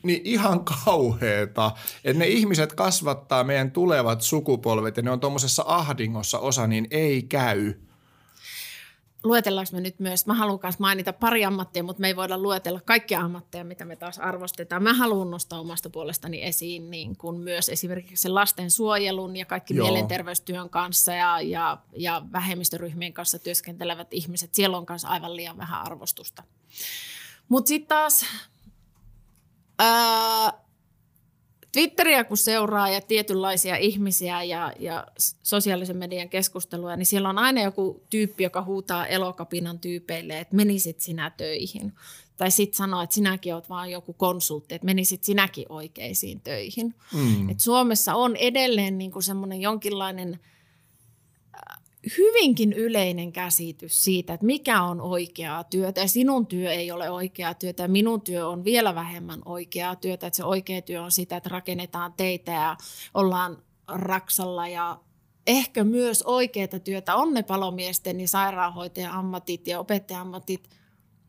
niin 0.04 0.22
ihan 0.24 0.66
kauheeta, 0.86 1.72
että 2.04 2.20
ne 2.20 2.28
ihmiset 2.28 2.74
kasvattaa 2.74 3.44
meidän 3.44 3.72
tulevat 3.72 4.22
sukupolvet 4.22 4.98
ja 4.98 5.04
ne 5.04 5.12
on 5.12 5.20
tuommoisessa 5.20 5.64
ahdingossa 5.68 6.40
osa, 6.40 6.68
niin 6.68 6.88
ei 6.92 7.24
käy. 7.24 7.74
Luetellaanko 9.24 9.70
me 9.74 9.82
nyt 9.82 10.00
myös, 10.00 10.26
mä 10.26 10.34
haluan 10.34 10.60
myös 10.64 10.80
mainita 10.80 11.14
pari 11.14 11.46
ammattia, 11.46 11.84
mutta 11.84 12.02
me 12.02 12.08
ei 12.08 12.16
voida 12.16 12.38
luetella 12.38 12.82
kaikkia 12.82 13.20
ammatteja, 13.20 13.64
mitä 13.64 13.86
me 13.86 13.96
taas 13.96 14.20
arvostetaan. 14.20 14.84
Mä 14.84 14.94
haluan 14.94 15.32
nostaa 15.32 15.60
omasta 15.60 15.90
puolestani 15.90 16.44
esiin 16.44 16.92
niin 16.92 17.18
kuin 17.18 17.40
myös 17.40 17.70
esimerkiksi 17.70 18.30
lastensuojelun 18.30 19.36
ja 19.36 19.46
kaikki 19.46 19.76
Joo. 19.76 19.88
mielenterveystyön 19.88 20.70
kanssa 20.70 21.14
ja, 21.14 21.42
ja, 21.42 21.78
ja 21.98 22.22
vähemmistöryhmien 22.32 23.14
kanssa 23.14 23.40
työskentelevät 23.40 24.08
ihmiset. 24.12 24.54
Siellä 24.54 24.78
on 24.78 24.86
myös 24.90 25.06
aivan 25.06 25.36
liian 25.36 25.58
vähän 25.58 25.82
arvostusta. 25.82 26.44
Mutta 27.50 27.68
sitten 27.68 27.88
taas 27.88 28.26
Ää, 29.80 30.66
Twitteriä 31.72 32.24
kun 32.24 32.38
seuraa 32.38 32.90
ja 32.90 33.02
tietynlaisia 33.02 33.78
ihmisiä 33.78 34.44
ja, 34.44 34.74
ja 34.80 35.08
sosiaalisen 35.44 35.98
median 35.98 36.30
keskustelua, 36.30 36.96
niin 36.96 37.06
siellä 37.06 37.30
on 37.30 37.38
aina 37.38 37.62
joku 37.62 38.04
tyyppi, 38.10 38.44
joka 38.44 38.64
huutaa 38.64 39.08
elokapinan 39.08 39.80
tyypeille, 39.80 40.40
että 40.40 40.56
menisit 40.56 41.02
sinä 41.02 41.32
töihin. 41.38 41.94
Tai 42.38 42.52
sitten 42.52 42.78
sanoo, 42.78 43.02
että 43.02 43.14
sinäkin 43.14 43.54
olet 43.54 43.70
vaan 43.70 43.92
joku 43.92 44.14
konsultti, 44.14 44.76
että 44.76 44.86
menisit 44.86 45.24
sinäkin 45.24 45.66
oikeisiin 45.70 46.42
töihin. 46.42 46.96
Mm. 47.14 47.50
Et 47.50 47.60
Suomessa 47.60 48.16
on 48.16 48.36
edelleen 48.36 48.98
niin 48.98 49.24
semmoinen 49.24 49.62
jonkinlainen– 49.62 50.40
hyvinkin 52.18 52.74
yleinen 52.74 53.32
käsitys 53.32 54.04
siitä, 54.04 54.34
että 54.34 54.46
mikä 54.46 54.82
on 54.82 55.02
oikeaa 55.02 55.64
työtä 55.64 56.02
ja 56.02 56.08
sinun 56.08 56.48
työ 56.48 56.72
ei 56.72 56.92
ole 56.92 57.10
oikeaa 57.10 57.54
työtä 57.54 57.84
ja 57.84 57.90
minun 57.90 58.22
työ 58.22 58.48
on 58.48 58.64
vielä 58.64 58.96
vähemmän 58.96 59.42
oikeaa 59.46 59.96
työtä, 59.96 60.28
että 60.28 60.38
se 60.38 60.44
oikea 60.44 60.82
työ 60.82 61.04
on 61.04 61.12
sitä, 61.12 61.38
että 61.38 61.50
rakennetaan 61.50 62.14
teitä 62.14 62.52
ja 62.52 62.78
ollaan 63.14 63.64
raksalla 63.88 64.68
ja 64.68 65.00
ehkä 65.48 65.84
myös 65.84 66.22
oikeaa 66.22 66.80
työtä 66.84 67.16
on 67.16 67.34
ne 67.34 67.44
palomiesten 67.44 68.22
ja 68.22 68.28
sairaanhoitajan 68.28 69.14
ammatit 69.14 69.68
ja 69.68 69.80
opettajan 69.80 70.22
ammatit, 70.22 70.70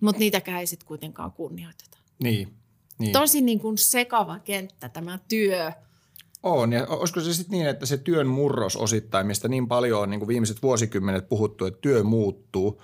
mutta 0.01 0.19
niitäkään 0.19 0.61
ei 0.61 0.67
sitten 0.67 0.87
kuitenkaan 0.87 1.33
kunnioiteta. 1.33 1.99
Niin, 2.23 2.55
niin. 2.99 3.12
Tosi 3.12 3.41
niin 3.41 3.61
kuin 3.61 3.79
sekava 3.79 4.39
kenttä 4.39 4.89
tämä 4.89 5.19
työ– 5.29 5.73
on, 6.46 6.72
ja 6.72 6.87
olisiko 6.88 7.20
se 7.20 7.35
sitten 7.35 7.59
niin, 7.59 7.68
että 7.68 7.87
se 7.87 7.96
työn 7.96 8.26
murros 8.26 8.76
osittain, 8.76 9.26
mistä 9.26 9.48
niin 9.48 9.68
paljon 9.68 10.02
on 10.02 10.11
niin 10.11 10.20
kuin 10.20 10.28
viimeiset 10.28 10.62
vuosikymmenet 10.62 11.28
puhuttu, 11.28 11.64
että 11.64 11.80
työ 11.80 12.02
muuttuu, 12.02 12.82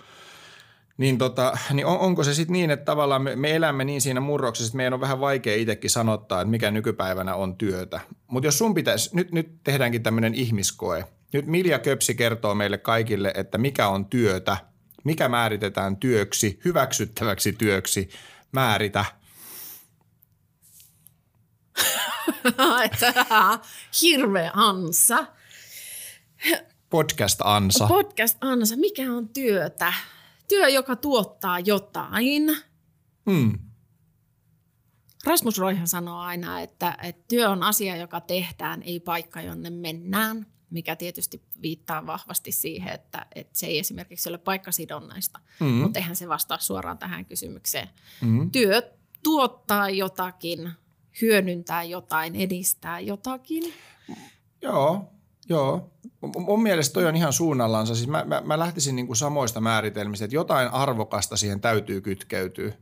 niin, 0.96 1.18
tota, 1.18 1.58
niin 1.72 1.86
on, 1.86 1.98
onko 1.98 2.24
se 2.24 2.34
sitten 2.34 2.52
niin, 2.52 2.70
että 2.70 2.84
tavallaan 2.84 3.22
me, 3.22 3.36
me 3.36 3.56
elämme 3.56 3.84
niin 3.84 4.00
siinä 4.00 4.20
murroksessa, 4.20 4.70
että 4.70 4.76
meidän 4.76 4.94
on 4.94 5.00
vähän 5.00 5.20
vaikea 5.20 5.56
itsekin 5.56 5.90
sanottaa, 5.90 6.40
että 6.40 6.50
mikä 6.50 6.70
nykypäivänä 6.70 7.34
on 7.34 7.56
työtä. 7.56 8.00
Mutta 8.26 8.46
jos 8.46 8.58
sun 8.58 8.74
pitäisi, 8.74 9.10
nyt, 9.16 9.32
nyt 9.32 9.50
tehdäänkin 9.64 10.02
tämmöinen 10.02 10.34
ihmiskoe. 10.34 11.04
Nyt 11.32 11.46
Milja 11.46 11.78
Köpsi 11.78 12.14
kertoo 12.14 12.54
meille 12.54 12.78
kaikille, 12.78 13.32
että 13.36 13.58
mikä 13.58 13.88
on 13.88 14.06
työtä, 14.06 14.56
mikä 15.04 15.28
määritetään 15.28 15.96
työksi, 15.96 16.60
hyväksyttäväksi 16.64 17.52
työksi, 17.52 18.08
määritä– 18.52 19.04
Hirveä 24.02 24.50
ansa. 24.54 25.26
Podcast 26.90 27.40
ansa. 27.44 27.86
Podcast 27.86 28.38
ansa. 28.40 28.76
Mikä 28.76 29.12
on 29.12 29.28
työtä? 29.28 29.92
Työ, 30.48 30.68
joka 30.68 30.96
tuottaa 30.96 31.60
jotain. 31.60 32.56
Hmm. 33.30 33.58
Rasmus 35.24 35.58
Roihan 35.58 35.88
sanoo 35.88 36.18
aina, 36.18 36.60
että, 36.60 36.96
että 37.02 37.24
työ 37.28 37.50
on 37.50 37.62
asia, 37.62 37.96
joka 37.96 38.20
tehdään, 38.20 38.82
ei 38.82 39.00
paikka, 39.00 39.42
jonne 39.42 39.70
mennään, 39.70 40.46
mikä 40.70 40.96
tietysti 40.96 41.42
viittaa 41.62 42.06
vahvasti 42.06 42.52
siihen, 42.52 42.94
että, 42.94 43.26
että 43.34 43.58
se 43.58 43.66
ei 43.66 43.78
esimerkiksi 43.78 44.28
ole 44.28 44.38
paikkasidonnaista, 44.38 45.40
mm. 45.60 45.66
mutta 45.66 45.98
eihän 45.98 46.16
se 46.16 46.28
vastaa 46.28 46.58
suoraan 46.58 46.98
tähän 46.98 47.24
kysymykseen. 47.24 47.88
Mm. 48.20 48.50
Työ 48.50 48.82
tuottaa 49.22 49.90
jotakin, 49.90 50.70
hyödyntää 51.20 51.82
jotain, 51.82 52.36
edistää 52.36 53.00
jotakin. 53.00 53.72
Joo, 54.62 55.12
Joo. 55.48 55.90
Mun 56.38 56.62
mielestä 56.62 56.92
toi 56.92 57.06
on 57.06 57.16
ihan 57.16 57.32
suunnallansa. 57.32 57.94
Siis 57.94 58.08
mä, 58.08 58.24
mä, 58.24 58.42
mä 58.44 58.58
lähtisin 58.58 58.96
niin 58.96 59.06
kuin 59.06 59.16
samoista 59.16 59.60
määritelmistä, 59.60 60.24
että 60.24 60.34
jotain 60.34 60.68
arvokasta 60.68 61.36
siihen 61.36 61.60
täytyy 61.60 62.00
kytkeytyä. 62.00 62.72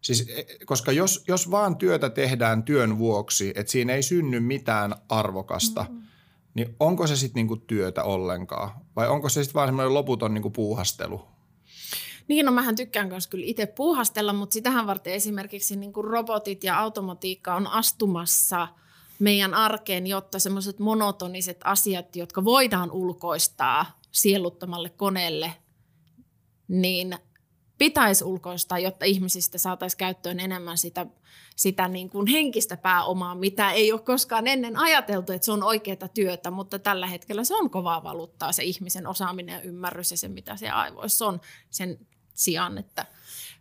Siis, 0.00 0.28
e, 0.28 0.44
koska 0.64 0.92
jos, 0.92 1.24
jos 1.28 1.50
vaan 1.50 1.76
työtä 1.76 2.10
tehdään 2.10 2.62
työn 2.62 2.98
vuoksi, 2.98 3.52
että 3.56 3.72
siinä 3.72 3.92
ei 3.92 4.02
synny 4.02 4.40
mitään 4.40 4.94
arvokasta, 5.08 5.82
mm-hmm. 5.82 6.02
niin 6.54 6.76
onko 6.80 7.06
se 7.06 7.16
sitten 7.16 7.40
niinku 7.40 7.56
työtä 7.56 8.04
ollenkaan? 8.04 8.70
Vai 8.96 9.08
onko 9.08 9.28
se 9.28 9.44
sitten 9.44 9.54
vaan 9.54 9.68
semmoinen 9.68 9.94
loputon 9.94 10.34
niinku 10.34 10.50
puuhastelu? 10.50 11.33
Niin, 12.28 12.46
no 12.46 12.52
mähän 12.52 12.76
tykkään 12.76 13.08
myös 13.08 13.26
kyllä 13.26 13.44
itse 13.46 13.66
puuhastella, 13.66 14.32
mutta 14.32 14.54
sitähän 14.54 14.86
varten 14.86 15.12
esimerkiksi 15.12 15.76
niin 15.76 15.92
kuin 15.92 16.04
robotit 16.04 16.64
ja 16.64 16.78
automatiikka 16.78 17.54
on 17.54 17.66
astumassa 17.66 18.68
meidän 19.18 19.54
arkeen, 19.54 20.06
jotta 20.06 20.38
semmoiset 20.38 20.78
monotoniset 20.78 21.60
asiat, 21.64 22.16
jotka 22.16 22.44
voidaan 22.44 22.90
ulkoistaa 22.90 23.98
sieluttomalle 24.12 24.90
koneelle, 24.90 25.52
niin 26.68 27.18
pitäisi 27.78 28.24
ulkoistaa, 28.24 28.78
jotta 28.78 29.04
ihmisistä 29.04 29.58
saataisiin 29.58 29.98
käyttöön 29.98 30.40
enemmän 30.40 30.78
sitä, 30.78 31.06
sitä 31.56 31.88
niin 31.88 32.10
kuin 32.10 32.26
henkistä 32.26 32.76
pääomaa, 32.76 33.34
mitä 33.34 33.70
ei 33.70 33.92
ole 33.92 34.00
koskaan 34.00 34.46
ennen 34.46 34.76
ajateltu, 34.76 35.32
että 35.32 35.44
se 35.44 35.52
on 35.52 35.62
oikeaa 35.62 36.08
työtä, 36.14 36.50
mutta 36.50 36.78
tällä 36.78 37.06
hetkellä 37.06 37.44
se 37.44 37.54
on 37.54 37.70
kovaa 37.70 38.02
valuuttaa 38.02 38.52
se 38.52 38.64
ihmisen 38.64 39.06
osaaminen 39.06 39.52
ja 39.52 39.60
ymmärrys 39.60 40.10
ja 40.10 40.16
se, 40.16 40.28
mitä 40.28 40.56
se 40.56 40.70
aivoissa 40.70 41.26
on 41.26 41.40
sen 41.70 41.98
sijaan, 42.34 42.78
että 42.78 43.06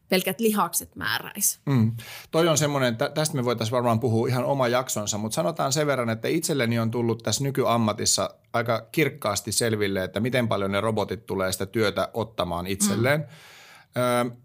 pelkät 0.10 0.40
lihakset 0.40 0.96
määräisi. 0.96 1.60
Mm. 1.66 1.92
Toi 2.32 2.48
on 2.48 2.58
semmoinen, 2.58 2.98
tästä 3.14 3.36
me 3.36 3.46
voitaisiin 3.46 3.76
varmaan 3.76 4.00
puhua 4.00 4.28
ihan 4.28 4.46
oma 4.46 4.68
jaksonsa, 4.68 5.18
mutta 5.18 5.36
sanotaan 5.36 5.74
sen 5.74 5.88
verran, 5.88 6.10
että 6.10 6.28
itselleni 6.28 6.80
on 6.80 6.92
tullut 6.92 7.24
tässä 7.24 7.44
nykyammatissa 7.44 8.30
aika 8.54 8.88
kirkkaasti 8.92 9.52
selville, 9.52 10.04
että 10.04 10.20
miten 10.20 10.48
paljon 10.48 10.72
ne 10.72 10.82
robotit 10.82 11.26
tulee 11.26 11.52
sitä 11.52 11.66
työtä 11.66 12.10
ottamaan 12.14 12.68
itselleen. 12.68 13.20
Mm 13.20 14.44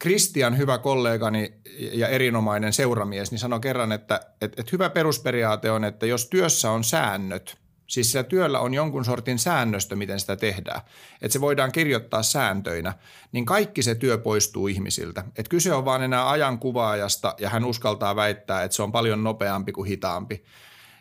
Kristian, 0.00 0.58
hyvä 0.58 0.78
kollegani 0.78 1.52
ja 1.92 2.08
erinomainen 2.08 2.72
seuramies, 2.72 3.30
niin 3.30 3.38
sanoi 3.38 3.60
kerran, 3.60 3.92
että, 3.92 4.20
että, 4.40 4.60
että 4.60 4.70
hyvä 4.72 4.90
perusperiaate 4.90 5.70
on, 5.70 5.84
että 5.84 6.06
jos 6.06 6.26
työssä 6.26 6.70
on 6.70 6.84
säännöt, 6.84 7.58
siis 7.90 8.12
sillä 8.12 8.24
työllä 8.24 8.60
on 8.60 8.74
jonkun 8.74 9.04
sortin 9.04 9.38
säännöstö, 9.38 9.96
miten 9.96 10.20
sitä 10.20 10.36
tehdään, 10.36 10.80
että 11.22 11.32
se 11.32 11.40
voidaan 11.40 11.72
kirjoittaa 11.72 12.22
sääntöinä, 12.22 12.94
niin 13.32 13.46
kaikki 13.46 13.82
se 13.82 13.94
työ 13.94 14.18
poistuu 14.18 14.66
ihmisiltä. 14.66 15.24
Että 15.26 15.50
kyse 15.50 15.72
on 15.72 15.84
vaan 15.84 16.02
enää 16.02 16.30
ajan 16.30 16.58
kuvaajasta 16.58 17.34
ja 17.38 17.48
hän 17.48 17.64
uskaltaa 17.64 18.16
väittää, 18.16 18.62
että 18.62 18.76
se 18.76 18.82
on 18.82 18.92
paljon 18.92 19.24
nopeampi 19.24 19.72
kuin 19.72 19.88
hitaampi. 19.88 20.44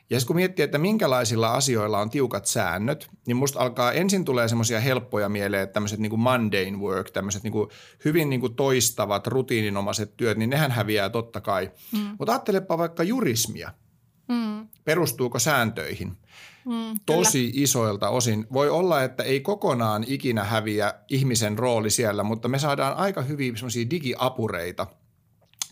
Ja 0.10 0.20
kun 0.28 0.36
miettii, 0.36 0.64
että 0.64 0.78
minkälaisilla 0.78 1.54
asioilla 1.54 2.00
on 2.00 2.10
tiukat 2.10 2.46
säännöt, 2.46 3.10
niin 3.28 3.38
musta 3.38 3.60
alkaa 3.60 3.92
ensin 3.92 4.26
tulee 4.26 4.48
semmoisia 4.48 4.80
helppoja 4.80 5.30
mieleen, 5.30 5.64
että 5.64 5.74
tämmöiset 5.74 6.00
niin 6.00 6.20
mundane 6.20 6.78
work, 6.78 7.12
tämmöiset 7.12 7.44
niin 7.44 7.54
hyvin 8.06 8.30
niin 8.30 8.40
kuin 8.40 8.56
toistavat, 8.56 9.28
rutiininomaiset 9.28 10.18
työt, 10.18 10.38
niin 10.38 10.50
nehän 10.50 10.72
häviää 10.72 11.10
totta 11.10 11.42
kai. 11.42 11.72
Mm. 11.92 12.16
Mutta 12.20 12.32
ajattelepa 12.32 12.78
vaikka 12.78 13.04
jurismia. 13.04 13.72
Mm. 14.28 14.68
Perustuuko 14.86 15.40
sääntöihin? 15.40 16.18
Mm, 16.70 17.00
Tosi 17.06 17.52
kyllä. 17.52 17.64
isoilta 17.64 18.10
osin. 18.10 18.48
Voi 18.54 18.70
olla, 18.70 19.04
että 19.04 19.24
ei 19.24 19.40
kokonaan 19.40 20.06
ikinä 20.08 20.44
häviä 20.44 20.94
ihmisen 21.10 21.60
rooli 21.60 21.90
siellä, 21.90 22.24
mutta 22.24 22.48
me 22.48 22.60
saadaan 22.60 22.98
aika 22.98 23.22
hyvin 23.22 23.58
semmoisia 23.58 23.90
digiapureita– 23.90 24.88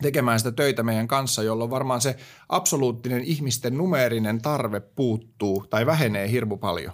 tekemään 0.02 0.40
sitä 0.40 0.52
töitä 0.52 0.84
meidän 0.84 1.08
kanssa, 1.08 1.44
jolloin 1.44 1.70
varmaan 1.70 2.02
se 2.02 2.16
absoluuttinen 2.50 3.24
ihmisten 3.24 3.78
numeerinen 3.78 4.42
tarve 4.42 4.80
puuttuu 4.80 5.66
tai 5.70 5.86
vähenee 5.86 6.32
hirmu 6.32 6.58
paljon. 6.58 6.94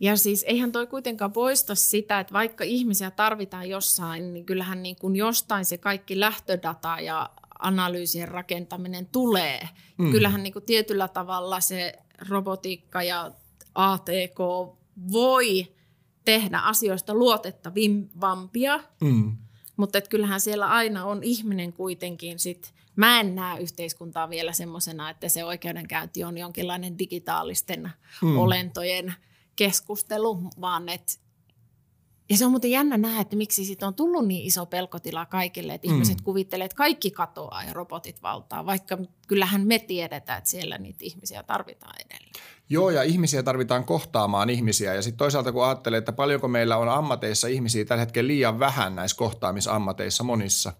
Ja 0.00 0.16
siis 0.16 0.44
eihän 0.48 0.72
toi 0.72 0.86
kuitenkaan 0.86 1.32
poista 1.32 1.74
sitä, 1.74 2.20
että 2.20 2.32
vaikka 2.32 2.64
ihmisiä 2.64 3.10
tarvitaan 3.10 3.68
jossain, 3.68 4.34
niin 4.34 4.46
kyllähän 4.46 4.82
niin 4.82 4.96
kuin 4.96 5.16
jostain 5.16 5.64
se 5.64 5.78
kaikki 5.78 6.20
lähtödata 6.20 6.96
ja 7.00 7.30
analyysien 7.58 8.28
rakentaminen 8.28 9.06
tulee. 9.06 9.68
Mm. 9.98 10.10
Kyllähän 10.10 10.42
niin 10.42 10.52
kuin 10.52 10.64
tietyllä 10.64 11.08
tavalla 11.08 11.60
se 11.60 11.92
robotiikka 12.28 13.02
ja 13.02 13.30
ATK 13.74 14.38
voi 15.12 15.74
tehdä 16.24 16.58
asioista 16.58 17.14
luotettavimpia, 17.14 18.80
mm. 19.00 19.36
Mutta 19.78 20.00
kyllähän 20.00 20.40
siellä 20.40 20.66
aina 20.66 21.04
on 21.04 21.22
ihminen 21.22 21.72
kuitenkin 21.72 22.38
sit, 22.38 22.74
mä 22.96 23.20
en 23.20 23.34
näe 23.34 23.60
yhteiskuntaa 23.60 24.30
vielä 24.30 24.52
semmoisena, 24.52 25.10
että 25.10 25.28
se 25.28 25.44
oikeudenkäynti 25.44 26.24
on 26.24 26.38
jonkinlainen 26.38 26.98
digitaalisten 26.98 27.90
hmm. 28.20 28.38
olentojen 28.38 29.14
keskustelu, 29.56 30.42
vaan 30.60 30.88
että 30.88 31.12
ja 32.30 32.36
se 32.36 32.44
on 32.44 32.50
muuten 32.50 32.70
jännä 32.70 32.98
nähdä, 32.98 33.20
että 33.20 33.36
miksi 33.36 33.64
siitä 33.64 33.86
on 33.86 33.94
tullut 33.94 34.26
niin 34.26 34.46
iso 34.46 34.66
pelkotila 34.66 35.26
kaikille, 35.26 35.74
että 35.74 35.88
mm. 35.88 35.94
ihmiset 35.94 36.20
kuvittelee, 36.20 36.64
että 36.64 36.76
kaikki 36.76 37.10
katoaa 37.10 37.64
ja 37.64 37.72
robotit 37.72 38.22
valtaa, 38.22 38.66
vaikka 38.66 38.98
kyllähän 39.26 39.66
me 39.66 39.78
tiedetään, 39.78 40.38
että 40.38 40.50
siellä 40.50 40.78
niitä 40.78 40.98
ihmisiä 41.02 41.42
tarvitaan 41.42 41.94
edelleen. 42.06 42.32
Joo, 42.68 42.90
ja 42.90 43.02
ihmisiä 43.02 43.42
tarvitaan 43.42 43.84
kohtaamaan 43.84 44.50
ihmisiä. 44.50 44.94
Ja 44.94 45.02
sitten 45.02 45.18
toisaalta 45.18 45.52
kun 45.52 45.64
ajattelee, 45.64 45.98
että 45.98 46.12
paljonko 46.12 46.48
meillä 46.48 46.76
on 46.76 46.88
ammateissa 46.88 47.48
ihmisiä 47.48 47.84
tällä 47.84 48.00
hetkellä 48.00 48.28
liian 48.28 48.58
vähän 48.58 48.96
näissä 48.96 49.16
kohtaamisammateissa 49.16 50.24
monissa, 50.24 50.72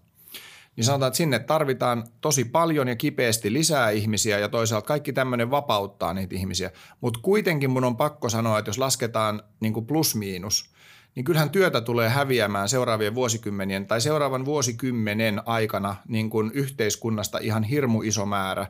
niin 0.75 0.85
sanotaan, 0.85 1.07
että 1.07 1.17
sinne 1.17 1.39
tarvitaan 1.39 2.07
tosi 2.21 2.45
paljon 2.45 2.87
ja 2.87 2.95
kipeästi 2.95 3.53
lisää 3.53 3.89
ihmisiä 3.89 4.39
ja 4.39 4.49
toisaalta 4.49 4.87
kaikki 4.87 5.13
tämmöinen 5.13 5.51
vapauttaa 5.51 6.13
niitä 6.13 6.35
ihmisiä. 6.35 6.71
Mutta 7.01 7.19
kuitenkin 7.23 7.69
mun 7.69 7.83
on 7.83 7.97
pakko 7.97 8.29
sanoa, 8.29 8.59
että 8.59 8.69
jos 8.69 8.77
lasketaan 8.77 9.43
niin 9.59 9.85
plus-miinus– 9.85 10.65
niin 11.19 11.25
kyllähän 11.25 11.49
työtä 11.49 11.81
tulee 11.81 12.09
häviämään 12.09 12.69
seuraavien 12.69 13.15
vuosikymmenien 13.15 13.87
tai 13.87 14.01
seuraavan 14.01 14.45
vuosikymmenen 14.45 15.41
aikana 15.45 15.95
niin 16.07 16.29
kuin 16.29 16.51
yhteiskunnasta 16.53 17.37
ihan 17.37 17.63
hirmu 17.63 18.01
iso 18.01 18.25
määrä. 18.25 18.67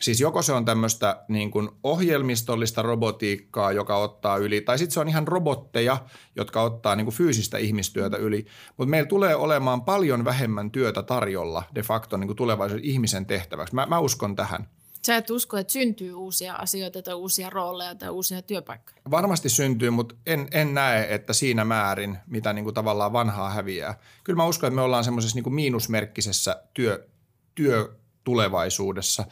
Siis 0.00 0.20
joko 0.20 0.42
se 0.42 0.52
on 0.52 0.64
tämmöistä 0.64 1.24
niin 1.28 1.50
kuin 1.50 1.68
ohjelmistollista 1.82 2.82
robotiikkaa, 2.82 3.72
joka 3.72 3.96
ottaa 3.96 4.36
yli, 4.36 4.60
tai 4.60 4.78
sitten 4.78 4.94
se 4.94 5.00
on 5.00 5.08
ihan 5.08 5.28
robotteja, 5.28 5.98
jotka 6.36 6.62
ottaa 6.62 6.96
niin 6.96 7.04
kuin 7.04 7.14
fyysistä 7.14 7.58
ihmistyötä 7.58 8.16
yli. 8.16 8.46
Mutta 8.76 8.90
meillä 8.90 9.08
tulee 9.08 9.34
olemaan 9.34 9.82
paljon 9.82 10.24
vähemmän 10.24 10.70
työtä 10.70 11.02
tarjolla 11.02 11.62
de 11.74 11.82
facto 11.82 12.16
niin 12.16 12.28
kuin 12.28 12.36
tulevaisuuden 12.36 12.84
ihmisen 12.84 13.26
tehtäväksi. 13.26 13.74
Mä, 13.74 13.86
mä 13.86 13.98
uskon 13.98 14.36
tähän. 14.36 14.68
Sä 15.06 15.16
et 15.16 15.30
usko, 15.30 15.56
että 15.56 15.72
syntyy 15.72 16.12
uusia 16.12 16.54
asioita 16.54 17.02
tai 17.02 17.14
uusia 17.14 17.50
rooleja 17.50 17.94
tai 17.94 18.08
uusia 18.08 18.42
työpaikkoja? 18.42 18.96
Varmasti 19.10 19.48
syntyy, 19.48 19.90
mutta 19.90 20.14
en, 20.26 20.48
en 20.50 20.74
näe, 20.74 21.14
että 21.14 21.32
siinä 21.32 21.64
määrin, 21.64 22.18
mitä 22.26 22.52
niin 22.52 22.64
kuin 22.64 22.74
tavallaan 22.74 23.12
vanhaa 23.12 23.50
häviää. 23.50 23.98
Kyllä 24.24 24.36
mä 24.36 24.46
uskon, 24.46 24.66
että 24.68 24.74
me 24.74 24.82
ollaan 24.82 25.04
semmoisessa 25.04 25.40
niin 25.40 25.54
miinusmerkkisessä 25.54 26.62
työ, 26.74 27.08
työtulevaisuudessa, 27.54 29.24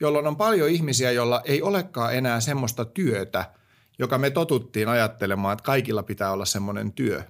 jolloin 0.00 0.26
on 0.26 0.36
paljon 0.36 0.68
ihmisiä, 0.68 1.10
joilla 1.10 1.42
ei 1.44 1.62
olekaan 1.62 2.14
enää 2.14 2.40
semmoista 2.40 2.84
työtä, 2.84 3.50
joka 3.98 4.18
me 4.18 4.30
totuttiin 4.30 4.88
ajattelemaan, 4.88 5.52
että 5.52 5.64
kaikilla 5.64 6.02
pitää 6.02 6.32
olla 6.32 6.44
semmoinen 6.44 6.92
työ. 6.92 7.22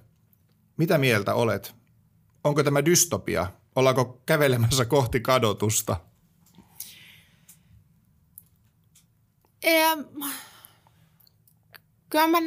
Mitä 0.77 0.97
mieltä 0.97 1.33
olet? 1.33 1.75
Onko 2.43 2.63
tämä 2.63 2.85
dystopia? 2.85 3.47
Ollaanko 3.75 4.21
kävelemässä 4.25 4.85
kohti 4.85 5.19
kadotusta? 5.19 5.97
Ähm, 9.67 9.99
kyllä 12.09 12.27
mä, 12.27 12.39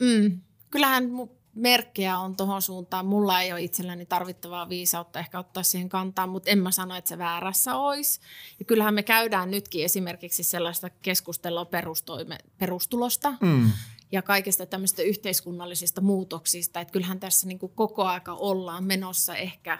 mm, 0.00 0.40
kyllähän 0.70 1.10
merkkejä 1.54 2.18
on 2.18 2.36
tuohon 2.36 2.62
suuntaan. 2.62 3.06
Mulla 3.06 3.40
ei 3.40 3.52
ole 3.52 3.62
itselläni 3.62 4.06
tarvittavaa 4.06 4.68
viisautta 4.68 5.18
ehkä 5.18 5.38
ottaa 5.38 5.62
siihen 5.62 5.88
kantaa, 5.88 6.26
mutta 6.26 6.50
en 6.50 6.58
mä 6.58 6.70
sano, 6.70 6.96
että 6.96 7.08
se 7.08 7.18
väärässä 7.18 7.76
olisi. 7.76 8.20
Ja 8.58 8.64
kyllähän 8.64 8.94
me 8.94 9.02
käydään 9.02 9.50
nytkin 9.50 9.84
esimerkiksi 9.84 10.42
sellaista 10.42 10.90
keskustelua 10.90 11.64
perustoime, 11.64 12.38
perustulosta 12.58 13.34
mm. 13.40 13.70
ja 14.12 14.22
kaikista 14.22 14.66
tämmöistä 14.66 15.02
yhteiskunnallisista 15.02 16.00
muutoksista. 16.00 16.80
Että 16.80 16.92
kyllähän 16.92 17.20
tässä 17.20 17.46
niin 17.46 17.58
kuin 17.58 17.72
koko 17.74 18.04
aika 18.04 18.34
ollaan 18.34 18.84
menossa 18.84 19.36
ehkä, 19.36 19.78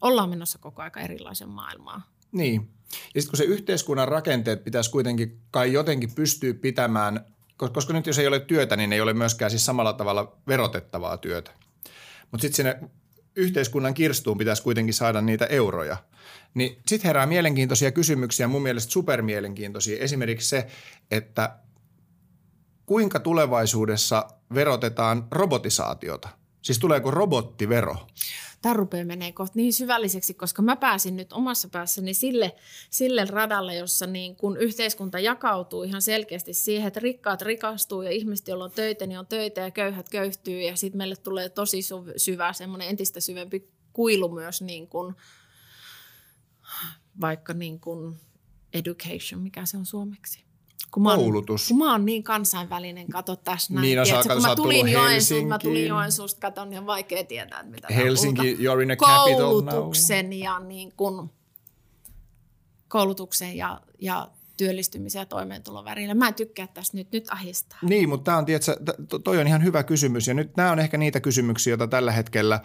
ollaan 0.00 0.30
menossa 0.30 0.58
koko 0.58 0.82
aika 0.82 1.00
erilaisen 1.00 1.48
maailmaan. 1.48 2.02
Niin, 2.34 2.70
ja 3.14 3.20
sitten 3.20 3.30
kun 3.30 3.36
se 3.36 3.44
yhteiskunnan 3.44 4.08
rakenteet 4.08 4.64
pitäisi 4.64 4.90
kuitenkin 4.90 5.40
kai 5.50 5.72
jotenkin 5.72 6.14
pystyä 6.14 6.54
pitämään, 6.54 7.26
koska 7.56 7.92
nyt 7.92 8.06
jos 8.06 8.18
ei 8.18 8.26
ole 8.26 8.40
työtä, 8.40 8.76
niin 8.76 8.92
ei 8.92 9.00
ole 9.00 9.12
myöskään 9.12 9.50
siis 9.50 9.66
samalla 9.66 9.92
tavalla 9.92 10.36
verotettavaa 10.46 11.16
työtä. 11.16 11.50
Mutta 12.30 12.42
sitten 12.42 12.56
sinne 12.56 12.90
yhteiskunnan 13.36 13.94
kirstuun 13.94 14.38
pitäisi 14.38 14.62
kuitenkin 14.62 14.94
saada 14.94 15.20
niitä 15.20 15.46
euroja. 15.46 15.96
Niin 16.54 16.78
sitten 16.86 17.08
herää 17.08 17.26
mielenkiintoisia 17.26 17.92
kysymyksiä, 17.92 18.48
mun 18.48 18.62
mielestä 18.62 18.92
supermielenkiintoisia. 18.92 20.02
Esimerkiksi 20.02 20.48
se, 20.48 20.66
että 21.10 21.58
kuinka 22.86 23.20
tulevaisuudessa 23.20 24.28
verotetaan 24.54 25.26
robotisaatiota? 25.30 26.28
Siis 26.62 26.78
tuleeko 26.78 27.10
robottivero? 27.10 27.96
Tämä 28.64 28.74
rupeaa 28.74 29.04
menee 29.04 29.32
kohta 29.32 29.52
niin 29.56 29.72
syvälliseksi, 29.72 30.34
koska 30.34 30.62
mä 30.62 30.76
pääsin 30.76 31.16
nyt 31.16 31.32
omassa 31.32 31.68
päässäni 31.68 32.14
sille, 32.14 32.56
sille 32.90 33.24
radalle, 33.24 33.74
jossa 33.74 34.06
niin 34.06 34.36
kun 34.36 34.56
yhteiskunta 34.56 35.18
jakautuu 35.18 35.82
ihan 35.82 36.02
selkeästi 36.02 36.54
siihen, 36.54 36.88
että 36.88 37.00
rikkaat 37.00 37.42
rikastuu 37.42 38.02
ja 38.02 38.10
ihmiset, 38.10 38.48
joilla 38.48 38.64
on 38.64 38.70
töitä, 38.70 39.06
niin 39.06 39.18
on 39.18 39.26
töitä 39.26 39.60
ja 39.60 39.70
köyhät 39.70 40.08
köyhtyy 40.08 40.62
ja 40.62 40.76
sitten 40.76 40.98
meille 40.98 41.16
tulee 41.16 41.48
tosi 41.48 41.80
syvä, 42.16 42.52
semmoinen 42.52 42.88
entistä 42.88 43.20
syvempi 43.20 43.68
kuilu 43.92 44.28
myös 44.28 44.62
niin 44.62 44.88
kun, 44.88 45.14
vaikka 47.20 47.54
niin 47.54 47.80
kun 47.80 48.16
education, 48.74 49.40
mikä 49.40 49.66
se 49.66 49.76
on 49.76 49.86
suomeksi? 49.86 50.44
Kun 50.94 51.02
mä, 51.02 51.14
oon, 51.14 51.32
kun 51.68 51.78
mä 51.78 51.92
oon 51.92 52.06
niin 52.06 52.22
kansainvälinen, 52.22 53.08
kato 53.08 53.36
tässä 53.36 53.74
näin. 53.74 53.82
Niin, 53.82 53.98
Tiedätkö, 54.04 54.34
kun 54.34 54.42
mä 54.42 54.56
tulin, 54.56 54.88
Joensuusta, 54.88 55.48
mä 55.48 55.58
tulin 55.58 55.86
Joensuusta, 55.86 56.40
katon, 56.40 56.70
niin 56.70 56.78
on 56.78 56.86
vaikea 56.86 57.24
tietää, 57.24 57.60
että 57.60 57.72
mitä 57.72 57.88
Helsinki, 57.94 58.56
you're 58.56 58.82
in 58.82 58.90
a 58.90 58.96
Koulutuksen 58.96 60.30
now. 60.30 60.38
ja 60.38 60.58
niin 60.58 60.92
kun, 60.96 61.30
koulutuksen 62.88 63.56
ja, 63.56 63.80
ja 63.98 64.28
työllistymisen 64.56 65.20
ja 65.20 65.26
toimeentulon 65.26 65.84
värillä. 65.84 66.14
Mä 66.14 66.28
en 66.28 66.34
tykkää 66.34 66.66
tästä 66.66 66.96
nyt, 66.96 67.12
nyt 67.12 67.24
ahistaa. 67.30 67.78
Niin, 67.82 68.08
mutta 68.08 68.24
tämä 68.24 68.38
on, 68.38 68.44
tiedätkö, 68.44 68.76
toi 69.24 69.38
on 69.38 69.46
ihan 69.46 69.64
hyvä 69.64 69.82
kysymys 69.82 70.28
ja 70.28 70.34
nyt 70.34 70.56
nämä 70.56 70.72
on 70.72 70.78
ehkä 70.78 70.98
niitä 70.98 71.20
kysymyksiä, 71.20 71.70
joita 71.70 71.86
tällä 71.86 72.12
hetkellä 72.12 72.60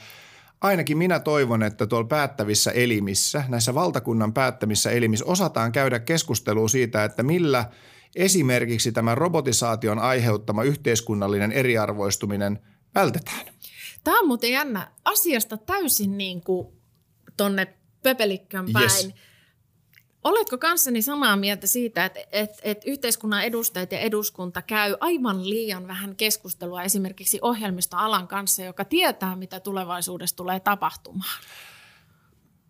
ainakin 0.61 0.97
minä 0.97 1.19
toivon, 1.19 1.63
että 1.63 1.87
tuolla 1.87 2.07
päättävissä 2.07 2.71
elimissä, 2.71 3.43
näissä 3.47 3.73
valtakunnan 3.73 4.33
päättämissä 4.33 4.91
elimissä 4.91 5.25
osataan 5.25 5.71
käydä 5.71 5.99
keskustelua 5.99 6.67
siitä, 6.67 7.03
että 7.03 7.23
millä– 7.23 7.65
esimerkiksi 8.15 8.91
tämä 8.91 9.15
robotisaation 9.15 9.99
aiheuttama 9.99 10.63
yhteiskunnallinen 10.63 11.51
eriarvoistuminen 11.51 12.59
vältetään. 12.95 13.45
Tämä 14.03 14.19
on 14.19 14.27
muuten 14.27 14.51
jännä. 14.51 14.91
Asiasta 15.05 15.57
täysin 15.57 16.17
niin 16.17 16.41
kuin 16.41 16.67
tonne 17.37 17.73
pöpelikkön 18.03 18.65
päin. 18.73 18.83
Yes. 18.83 19.09
Oletko 20.23 20.57
kanssani 20.57 21.01
samaa 21.01 21.35
mieltä 21.35 21.67
siitä, 21.67 22.05
että, 22.05 22.19
että, 22.31 22.57
että 22.63 22.89
yhteiskunnan 22.89 23.43
edustajat 23.43 23.91
ja 23.91 23.99
eduskunta 23.99 24.61
käy 24.61 24.95
aivan 24.99 25.49
liian 25.49 25.87
vähän 25.87 26.15
keskustelua 26.15 26.83
esimerkiksi 26.83 27.39
ohjelmistoalan 27.41 28.27
kanssa, 28.27 28.63
joka 28.63 28.85
tietää, 28.85 29.35
mitä 29.35 29.59
tulevaisuudessa 29.59 30.35
tulee 30.35 30.59
tapahtumaan? 30.59 31.39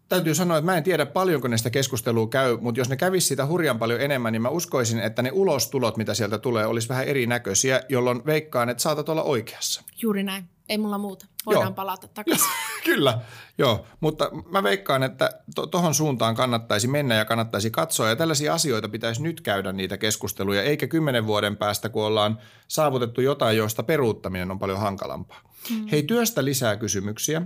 Täytyy 0.10 0.36
sanoa, 0.36 0.58
että 0.58 0.72
mä 0.72 0.78
en 0.78 0.84
tiedä 0.84 1.06
paljonko 1.06 1.48
näistä 1.48 1.70
keskustelua 1.70 2.28
käy, 2.28 2.58
mutta 2.62 2.80
jos 2.80 2.90
ne 2.90 2.98
kävisi 2.98 3.28
sitä 3.28 3.46
hurjan 3.46 3.80
paljon 3.80 4.02
enemmän, 4.02 4.34
niin 4.34 4.42
mä 4.42 4.50
uskoisin, 4.50 5.00
että 5.00 5.22
ne 5.22 5.32
ulostulot, 5.34 5.98
mitä 5.98 6.14
sieltä 6.14 6.38
tulee, 6.38 6.66
olisi 6.66 6.90
vähän 6.90 7.08
erinäköisiä, 7.08 7.82
jolloin 7.90 8.26
veikkaan, 8.26 8.70
että 8.70 8.84
saatat 8.84 9.10
olla 9.10 9.24
oikeassa. 9.24 9.84
Juuri 10.02 10.24
näin. 10.24 10.50
Ei 10.70 10.78
mulla 10.78 10.98
muuta. 10.98 11.26
Voidaan 11.46 11.66
joo. 11.66 11.74
palata 11.74 12.08
takaisin. 12.08 12.48
Kyllä, 12.86 13.20
joo. 13.58 13.86
Mutta 14.00 14.32
mä 14.52 14.64
veikkaan, 14.64 15.04
että 15.04 15.30
tuohon 15.72 15.90
to- 15.90 15.94
suuntaan 15.94 16.36
kannattaisi 16.36 16.88
mennä 16.88 17.16
ja 17.16 17.26
kannattaisi 17.26 17.72
katsoa. 17.72 18.10
Ja 18.10 18.16
tällaisia 18.16 18.54
asioita 18.54 18.90
pitäisi 18.90 19.24
nyt 19.24 19.42
käydä 19.42 19.72
niitä 19.72 19.98
keskusteluja, 19.98 20.64
eikä 20.64 20.88
kymmenen 20.88 21.28
vuoden 21.28 21.58
päästä, 21.58 21.90
kun 21.90 22.04
ollaan 22.04 22.40
saavutettu 22.68 23.22
jotain, 23.22 23.58
joista 23.58 23.84
peruuttaminen 23.84 24.52
on 24.52 24.60
paljon 24.60 24.80
hankalampaa. 24.80 25.42
Mm. 25.70 25.88
Hei, 25.92 26.04
työstä 26.04 26.46
lisää 26.46 26.78
kysymyksiä. 26.78 27.42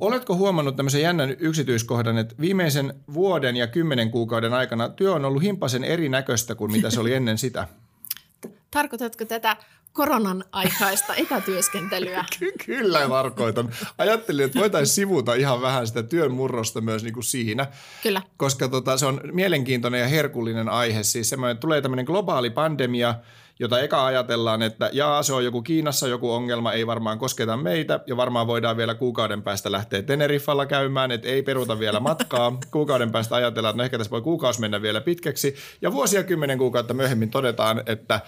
Oletko 0.00 0.36
huomannut 0.36 0.76
tämmöisen 0.76 1.02
jännän 1.02 1.36
yksityiskohdan, 1.38 2.18
että 2.18 2.34
viimeisen 2.40 2.94
vuoden 3.14 3.56
ja 3.56 3.66
kymmenen 3.66 4.10
kuukauden 4.10 4.54
aikana 4.54 4.88
työ 4.88 5.12
on 5.12 5.24
ollut 5.24 5.42
himpasen 5.42 5.84
erinäköistä 5.84 6.54
kuin 6.54 6.72
mitä 6.72 6.90
se 6.90 7.00
oli 7.00 7.14
ennen 7.14 7.38
sitä? 7.38 7.68
Tarkoitatko 8.70 9.24
tätä 9.24 9.56
koronan 9.92 10.44
aikaista 10.52 11.14
etätyöskentelyä? 11.14 12.24
Ky- 12.38 12.52
kyllä 12.66 13.08
tarkoitan. 13.08 13.70
Ajattelin, 13.98 14.44
että 14.44 14.60
voitaisiin 14.60 14.94
sivuta 14.94 15.34
ihan 15.34 15.62
vähän 15.62 15.86
sitä 15.86 16.02
työn 16.02 16.32
murrosta 16.32 16.80
myös 16.80 17.04
niin 17.04 17.14
kuin 17.14 17.24
siinä. 17.24 17.66
Kyllä. 18.02 18.22
Koska 18.36 18.68
tota, 18.68 18.96
se 18.96 19.06
on 19.06 19.20
mielenkiintoinen 19.32 20.00
ja 20.00 20.08
herkullinen 20.08 20.68
aihe. 20.68 21.02
Siis 21.02 21.28
semmoinen, 21.28 21.58
tulee 21.58 21.82
tämmöinen 21.82 22.04
globaali 22.04 22.50
pandemia– 22.50 23.14
jota 23.60 23.80
eka 23.80 24.06
ajatellaan, 24.06 24.62
että 24.62 24.90
jaa, 24.92 25.22
se 25.22 25.32
on 25.32 25.44
joku 25.44 25.62
Kiinassa 25.62 26.08
joku 26.08 26.30
ongelma, 26.30 26.72
ei 26.72 26.86
varmaan 26.86 27.18
kosketa 27.18 27.56
meitä 27.56 28.00
ja 28.06 28.16
varmaan 28.16 28.46
voidaan 28.46 28.76
vielä 28.76 28.94
kuukauden 28.94 29.42
päästä 29.42 29.72
lähteä 29.72 30.02
Teneriffalla 30.02 30.66
käymään, 30.66 31.10
että 31.10 31.28
ei 31.28 31.42
peruta 31.42 31.78
vielä 31.78 32.00
matkaa. 32.00 32.58
Kuukauden 32.70 33.12
päästä 33.12 33.36
ajatellaan, 33.36 33.70
että 33.70 33.82
no 33.82 33.84
ehkä 33.84 33.98
tässä 33.98 34.10
voi 34.10 34.22
kuukausi 34.22 34.60
mennä 34.60 34.82
vielä 34.82 35.00
pitkäksi 35.00 35.54
ja 35.82 35.92
vuosia 35.92 36.24
kymmenen 36.24 36.58
kuukautta 36.58 36.94
myöhemmin 36.94 37.30
todetaan, 37.30 37.82
että 37.86 38.20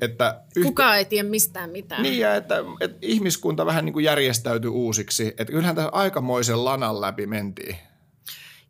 että 0.00 0.40
yhtä... 0.56 0.68
Kukaan 0.68 0.98
ei 0.98 1.04
tiedä 1.04 1.28
mistään 1.28 1.70
mitään. 1.70 2.02
Niin, 2.02 2.18
ja 2.18 2.34
että, 2.34 2.64
että 2.80 2.98
ihmiskunta 3.02 3.66
vähän 3.66 3.84
niin 3.84 3.92
kuin 3.92 4.04
järjestäytyi 4.04 4.70
uusiksi. 4.70 5.28
Että 5.28 5.52
kyllähän 5.52 5.76
tässä 5.76 5.90
aikamoisen 5.92 6.64
lanan 6.64 7.00
läpi 7.00 7.26
mentiin. 7.26 7.76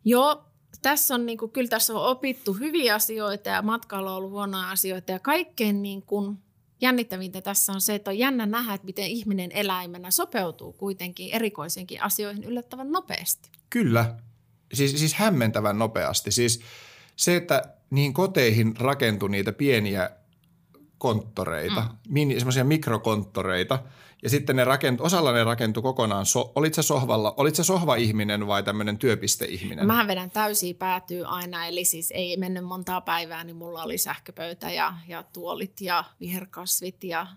Joo, 0.05 0.45
tässä 0.89 1.15
on, 1.15 1.25
niin 1.25 1.37
kuin, 1.37 1.51
kyllä 1.51 1.67
tässä 1.67 1.93
on 1.93 2.05
opittu 2.05 2.53
hyviä 2.53 2.95
asioita 2.95 3.49
ja 3.49 3.61
matkailu 3.61 4.07
on 4.07 4.13
ollut 4.13 4.31
huonoja 4.31 4.69
asioita 4.69 5.11
ja 5.11 5.19
kaikkein 5.19 5.81
niin 5.81 6.01
kuin, 6.01 6.37
jännittävintä 6.81 7.41
tässä 7.41 7.71
on 7.71 7.81
se, 7.81 7.95
että 7.95 8.11
on 8.11 8.17
jännä 8.17 8.45
nähdä, 8.45 8.73
että 8.73 8.85
miten 8.85 9.07
ihminen 9.07 9.51
eläimenä 9.51 10.11
sopeutuu 10.11 10.73
kuitenkin 10.73 11.31
erikoisenkin 11.31 12.03
asioihin 12.03 12.43
yllättävän 12.43 12.91
nopeasti. 12.91 13.49
Kyllä, 13.69 14.15
siis, 14.73 14.99
siis 14.99 15.13
hämmentävän 15.13 15.79
nopeasti. 15.79 16.31
Siis 16.31 16.61
se, 17.15 17.35
että 17.35 17.63
niin 17.89 18.13
koteihin 18.13 18.77
rakentui 18.77 19.29
niitä 19.29 19.51
pieniä 19.51 20.09
konttoreita, 20.97 21.89
mm. 22.09 22.37
semmoisia 22.37 22.63
mikrokonttoreita– 22.63 23.79
ja 24.25 24.29
sitten 24.29 24.55
ne 24.55 24.63
rakentu, 24.63 25.03
osalla 25.03 25.31
ne 25.31 25.43
rakentui 25.43 25.83
kokonaan, 25.83 26.25
so, 26.25 26.51
olit 26.55 26.73
se 26.73 26.83
sohvalla, 26.83 27.33
olit 27.37 27.55
se 27.55 27.63
sohva-ihminen 27.63 28.47
vai 28.47 28.63
tämmöinen 28.63 28.97
työpisteihminen? 28.97 29.87
Mähän 29.87 30.07
vedän 30.07 30.31
täysiä 30.31 30.73
päätyy 30.73 31.23
aina, 31.27 31.65
eli 31.65 31.85
siis 31.85 32.11
ei 32.11 32.37
mennyt 32.37 32.65
montaa 32.65 33.01
päivää, 33.01 33.43
niin 33.43 33.55
mulla 33.55 33.83
oli 33.83 33.97
sähköpöytä 33.97 34.71
ja, 34.71 34.93
ja 35.07 35.23
tuolit 35.23 35.81
ja 35.81 36.03
viherkasvit 36.19 37.03
ja 37.03 37.27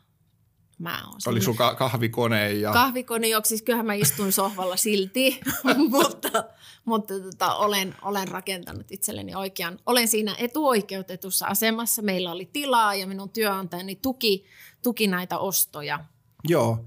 mä 0.79 1.03
oon 1.07 1.21
Oli 1.27 1.41
sun 1.41 1.57
kahvikone 1.57 2.53
ja... 2.53 2.73
Kahvikone, 2.73 3.29
joo, 3.29 3.41
siis 3.45 3.63
kyllähän 3.63 3.87
mä 3.87 3.95
istuin 3.95 4.33
sohvalla 4.33 4.77
silti, 4.77 5.41
mutta, 5.91 6.45
mutta 6.85 7.21
tota, 7.21 7.55
olen, 7.55 7.95
olen 8.03 8.29
rakentanut 8.29 8.91
itselleni 8.91 9.35
oikean. 9.35 9.79
Olen 9.87 10.09
siinä 10.09 10.35
etuoikeutetussa 10.39 11.47
asemassa. 11.47 12.03
Meillä 12.03 12.33
oli 12.33 12.49
tilaa 12.53 12.95
ja 12.95 13.07
minun 13.07 13.31
työnantajani 13.31 13.97
tuki, 13.97 14.45
tuki 14.83 15.07
näitä 15.07 15.39
ostoja– 15.39 16.01
Joo. 16.45 16.85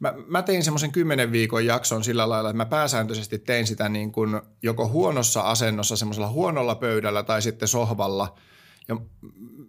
Mä, 0.00 0.14
mä 0.26 0.42
tein 0.42 0.64
semmoisen 0.64 0.92
kymmenen 0.92 1.32
viikon 1.32 1.66
jakson 1.66 2.04
sillä 2.04 2.28
lailla, 2.28 2.50
että 2.50 2.56
mä 2.56 2.66
pääsääntöisesti 2.66 3.38
tein 3.38 3.66
sitä 3.66 3.88
niin 3.88 4.12
kuin 4.12 4.40
joko 4.62 4.88
huonossa 4.88 5.40
asennossa, 5.40 5.96
semmoisella 5.96 6.28
huonolla 6.28 6.74
pöydällä 6.74 7.22
tai 7.22 7.42
sitten 7.42 7.68
sohvalla. 7.68 8.38
Ja 8.88 8.96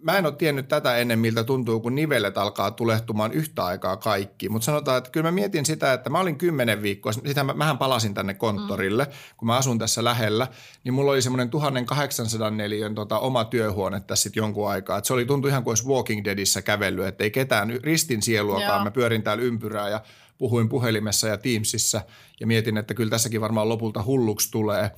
mä 0.02 0.18
en 0.18 0.26
ole 0.26 0.34
tiennyt 0.34 0.68
tätä 0.68 0.96
ennen, 0.96 1.18
miltä 1.18 1.44
tuntuu, 1.44 1.80
kun 1.80 1.94
nivelet 1.94 2.38
alkaa 2.38 2.70
tulehtumaan 2.70 3.32
yhtä 3.32 3.64
aikaa 3.64 3.96
kaikki. 3.96 4.48
Mutta 4.48 4.66
sanotaan, 4.66 4.98
että 4.98 5.10
kyllä 5.10 5.26
mä 5.26 5.34
mietin 5.34 5.66
sitä, 5.66 5.92
että 5.92 6.10
mä 6.10 6.20
olin 6.20 6.38
kymmenen 6.38 6.82
viikkoa, 6.82 7.12
sitä 7.12 7.44
mä, 7.44 7.54
mähän 7.54 7.78
palasin 7.78 8.14
tänne 8.14 8.34
konttorille, 8.34 9.04
mm. 9.04 9.10
kun 9.36 9.46
mä 9.46 9.56
asun 9.56 9.78
tässä 9.78 10.04
lähellä, 10.04 10.46
niin 10.84 10.94
mulla 10.94 11.12
oli 11.12 11.22
semmoinen 11.22 11.50
1800 11.50 12.50
neliön 12.50 12.94
tota, 12.94 13.18
oma 13.18 13.44
työhuone 13.44 14.00
tässä 14.00 14.22
sitten 14.22 14.40
jonkun 14.40 14.70
aikaa. 14.70 14.98
Et 14.98 15.04
se 15.04 15.12
oli 15.12 15.24
tuntui 15.24 15.50
ihan 15.50 15.64
kuin 15.64 15.72
olisi 15.72 15.88
Walking 15.88 16.24
Deadissä 16.24 16.62
kävellyt, 16.62 17.06
että 17.06 17.24
ei 17.24 17.30
ketään 17.30 17.78
ristin 17.82 18.22
sieluakaan. 18.22 18.76
Joo. 18.78 18.84
Mä 18.84 18.90
pyörin 18.90 19.22
täällä 19.22 19.42
ympyrää 19.42 19.88
ja 19.88 20.00
puhuin 20.38 20.68
puhelimessa 20.68 21.28
ja 21.28 21.36
Teamsissa 21.36 22.00
ja 22.40 22.46
mietin, 22.46 22.76
että 22.76 22.94
kyllä 22.94 23.10
tässäkin 23.10 23.40
varmaan 23.40 23.68
lopulta 23.68 24.02
hulluksi 24.02 24.50
tulee. 24.50 24.90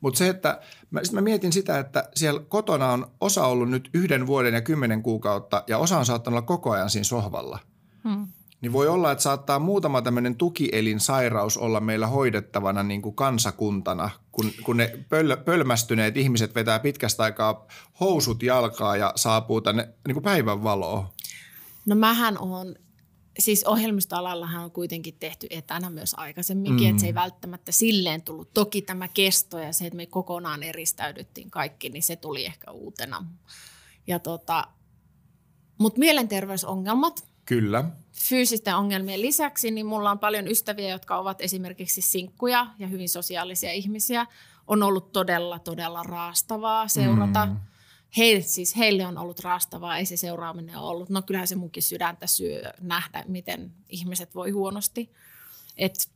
Mutta 0.00 0.18
se, 0.18 0.28
että 0.28 0.60
mä, 0.90 1.00
mä 1.12 1.20
mietin 1.20 1.52
sitä, 1.52 1.78
että 1.78 2.08
siellä 2.14 2.40
kotona 2.48 2.92
on 2.92 3.06
osa 3.20 3.46
ollut 3.46 3.70
nyt 3.70 3.90
yhden 3.94 4.26
vuoden 4.26 4.54
ja 4.54 4.60
kymmenen 4.60 5.02
kuukautta 5.02 5.64
ja 5.66 5.78
osa 5.78 5.98
on 5.98 6.06
saattanut 6.06 6.38
olla 6.38 6.46
koko 6.46 6.70
ajan 6.70 6.90
siinä 6.90 7.04
sohvalla. 7.04 7.58
Hmm. 8.08 8.26
Niin 8.60 8.72
voi 8.72 8.88
olla, 8.88 9.12
että 9.12 9.22
saattaa 9.22 9.58
muutama 9.58 10.02
tämmöinen 10.02 10.36
tukielinsairaus 10.36 11.58
olla 11.58 11.80
meillä 11.80 12.06
hoidettavana 12.06 12.82
niin 12.82 13.02
kuin 13.02 13.14
kansakuntana, 13.14 14.10
kun, 14.32 14.50
kun 14.64 14.76
ne 14.76 14.98
pöl, 15.08 15.36
pölmästyneet 15.44 16.16
ihmiset 16.16 16.54
vetää 16.54 16.78
pitkästä 16.78 17.22
aikaa 17.22 17.66
housut 18.00 18.42
jalkaa 18.42 18.96
ja 18.96 19.12
saapuu 19.16 19.60
tänne 19.60 19.88
niin 20.06 20.14
kuin 20.14 20.24
päivän 20.24 20.64
valoon. 20.64 21.06
No 21.86 21.94
mähän 21.96 22.38
on 22.38 22.74
siis 23.38 23.64
ohjelmistoalallahan 23.64 24.64
on 24.64 24.70
kuitenkin 24.70 25.16
tehty 25.20 25.46
etänä 25.50 25.90
myös 25.90 26.14
aikaisemminkin, 26.16 26.86
mm. 26.86 26.90
että 26.90 27.00
se 27.00 27.06
ei 27.06 27.12
mm. 27.12 27.20
välttämättä 27.20 27.72
silleen 27.72 28.22
tullut. 28.22 28.54
Toki 28.54 28.82
tämä 28.82 29.08
kesto 29.08 29.58
ja 29.58 29.72
se, 29.72 29.86
että 29.86 29.96
me 29.96 30.06
kokonaan 30.06 30.62
eristäydyttiin 30.62 31.50
kaikki, 31.50 31.88
niin 31.88 32.02
se 32.02 32.16
tuli 32.16 32.44
ehkä 32.44 32.70
uutena. 32.70 33.26
Ja 34.06 34.18
tota, 34.18 34.64
Mutta 35.78 35.98
mielenterveysongelmat. 35.98 37.24
Kyllä. 37.44 37.84
Fyysisten 38.12 38.76
ongelmien 38.76 39.20
lisäksi, 39.20 39.70
niin 39.70 39.86
mulla 39.86 40.10
on 40.10 40.18
paljon 40.18 40.48
ystäviä, 40.48 40.88
jotka 40.88 41.18
ovat 41.18 41.40
esimerkiksi 41.40 42.00
sinkkuja 42.00 42.66
ja 42.78 42.86
hyvin 42.86 43.08
sosiaalisia 43.08 43.72
ihmisiä. 43.72 44.26
On 44.66 44.82
ollut 44.82 45.12
todella, 45.12 45.58
todella 45.58 46.02
raastavaa 46.02 46.88
seurata 46.88 47.46
mm 47.46 47.56
he, 48.18 48.40
siis 48.46 48.76
heille 48.76 49.06
on 49.06 49.18
ollut 49.18 49.40
raastavaa, 49.40 49.98
ei 49.98 50.06
se 50.06 50.16
seuraaminen 50.16 50.76
ole 50.76 50.90
ollut. 50.90 51.10
No 51.10 51.22
kyllähän 51.22 51.48
se 51.48 51.54
munkin 51.56 51.82
sydäntä 51.82 52.26
syö 52.26 52.62
nähdä, 52.80 53.24
miten 53.28 53.72
ihmiset 53.88 54.34
voi 54.34 54.50
huonosti. 54.50 55.10
et, 55.76 56.08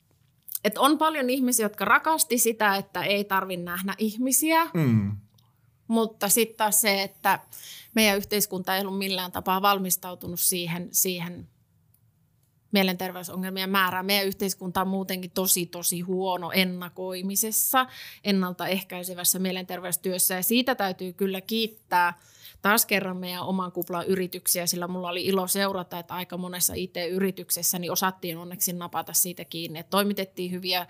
et 0.65 0.79
on 0.79 0.99
paljon 0.99 1.31
ihmisiä, 1.31 1.65
jotka 1.65 1.85
rakasti 1.85 2.39
sitä, 2.39 2.77
että 2.77 3.03
ei 3.05 3.25
tarvitse 3.25 3.65
nähdä 3.65 3.95
ihmisiä, 3.99 4.65
Mm. 4.75 5.17
mutta 5.89 6.29
sitten 6.29 6.57
taas 6.57 6.81
se, 6.81 7.03
että 7.03 7.39
meidän 7.95 8.17
yhteiskunta 8.17 8.77
ei 8.77 8.81
ollut 8.83 8.99
millään 8.99 9.33
tapaa 9.33 9.63
valmistautunut 9.63 10.41
siihen, 10.41 10.89
siihen 10.93 11.49
mielenterveysongelmien 12.73 13.71
määrään. 13.71 14.07
Meidän 14.07 14.27
yhteiskunta 14.27 14.81
on 14.81 14.89
muutenkin 14.89 15.31
tosi, 15.31 15.67
tosi 15.67 16.01
huono 16.01 16.51
ennakoimisessa, 16.55 17.87
ennaltaehkäisevässä 18.25 19.39
mielenterveystyössä 19.39 20.35
ja 20.35 20.43
siitä 20.43 20.75
täytyy 20.75 21.13
kyllä 21.13 21.41
kiittää 21.41 22.15
taas 22.63 22.87
kerran 22.87 23.17
meidän 23.17 23.43
oman 23.43 23.73
kuplan 23.73 24.07
yrityksiä, 24.07 24.67
sillä 24.67 24.89
mulla 24.89 25.09
oli 25.09 25.27
ilo 25.27 25.47
seurata, 25.47 25.99
että 25.99 26.15
aika 26.15 26.37
monessa 26.37 26.75
IT-yrityksessä 26.77 27.79
niin 27.79 27.93
osattiin 27.93 28.39
onneksi 28.39 28.73
napata 28.73 29.13
siitä 29.13 29.45
kiinni, 29.45 29.79
että 29.79 29.91
toimitettiin 29.91 30.51
hyviä 30.51 30.87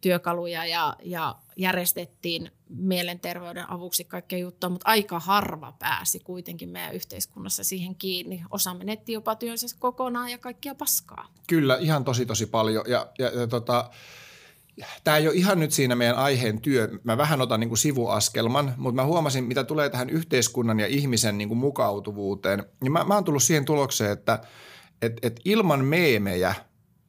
työkaluja 0.00 0.66
ja, 0.66 0.96
ja 1.02 1.34
järjestettiin 1.56 2.50
mielenterveyden 2.68 3.70
avuksi 3.70 4.04
kaikkea 4.04 4.38
juttua, 4.38 4.70
mutta 4.70 4.88
aika 4.88 5.20
harva 5.20 5.72
pääsi 5.78 6.20
kuitenkin 6.20 6.68
meidän 6.68 6.94
yhteiskunnassa 6.94 7.64
siihen 7.64 7.94
kiinni. 7.94 8.42
Osa 8.50 8.74
menetti 8.74 9.12
jopa 9.12 9.34
työnsä 9.34 9.66
kokonaan 9.78 10.30
ja 10.30 10.38
kaikkia 10.38 10.74
paskaa. 10.74 11.28
Kyllä, 11.46 11.76
ihan 11.80 12.04
tosi 12.04 12.26
tosi 12.26 12.46
paljon. 12.46 12.84
Ja, 12.88 13.06
ja, 13.18 13.26
ja 13.40 13.46
tota, 13.46 13.90
tämä 15.04 15.16
ei 15.16 15.28
ole 15.28 15.36
ihan 15.36 15.60
nyt 15.60 15.72
siinä 15.72 15.94
meidän 15.94 16.16
aiheen 16.16 16.60
työ. 16.60 16.88
Mä 17.04 17.16
vähän 17.16 17.40
otan 17.40 17.60
niin 17.60 17.68
kuin 17.68 17.78
sivuaskelman, 17.78 18.74
mutta 18.76 19.02
mä 19.02 19.06
huomasin, 19.06 19.44
mitä 19.44 19.64
tulee 19.64 19.90
tähän 19.90 20.10
yhteiskunnan 20.10 20.80
ja 20.80 20.86
ihmisen 20.86 21.38
niin 21.38 21.48
kuin 21.48 21.58
mukautuvuuteen. 21.58 22.64
Niin 22.80 22.92
mä, 22.92 23.04
mä 23.04 23.14
oon 23.14 23.24
tullut 23.24 23.42
siihen 23.42 23.64
tulokseen, 23.64 24.12
että 24.12 24.40
et, 25.02 25.12
et 25.22 25.40
ilman 25.44 25.84
meemejä, 25.84 26.54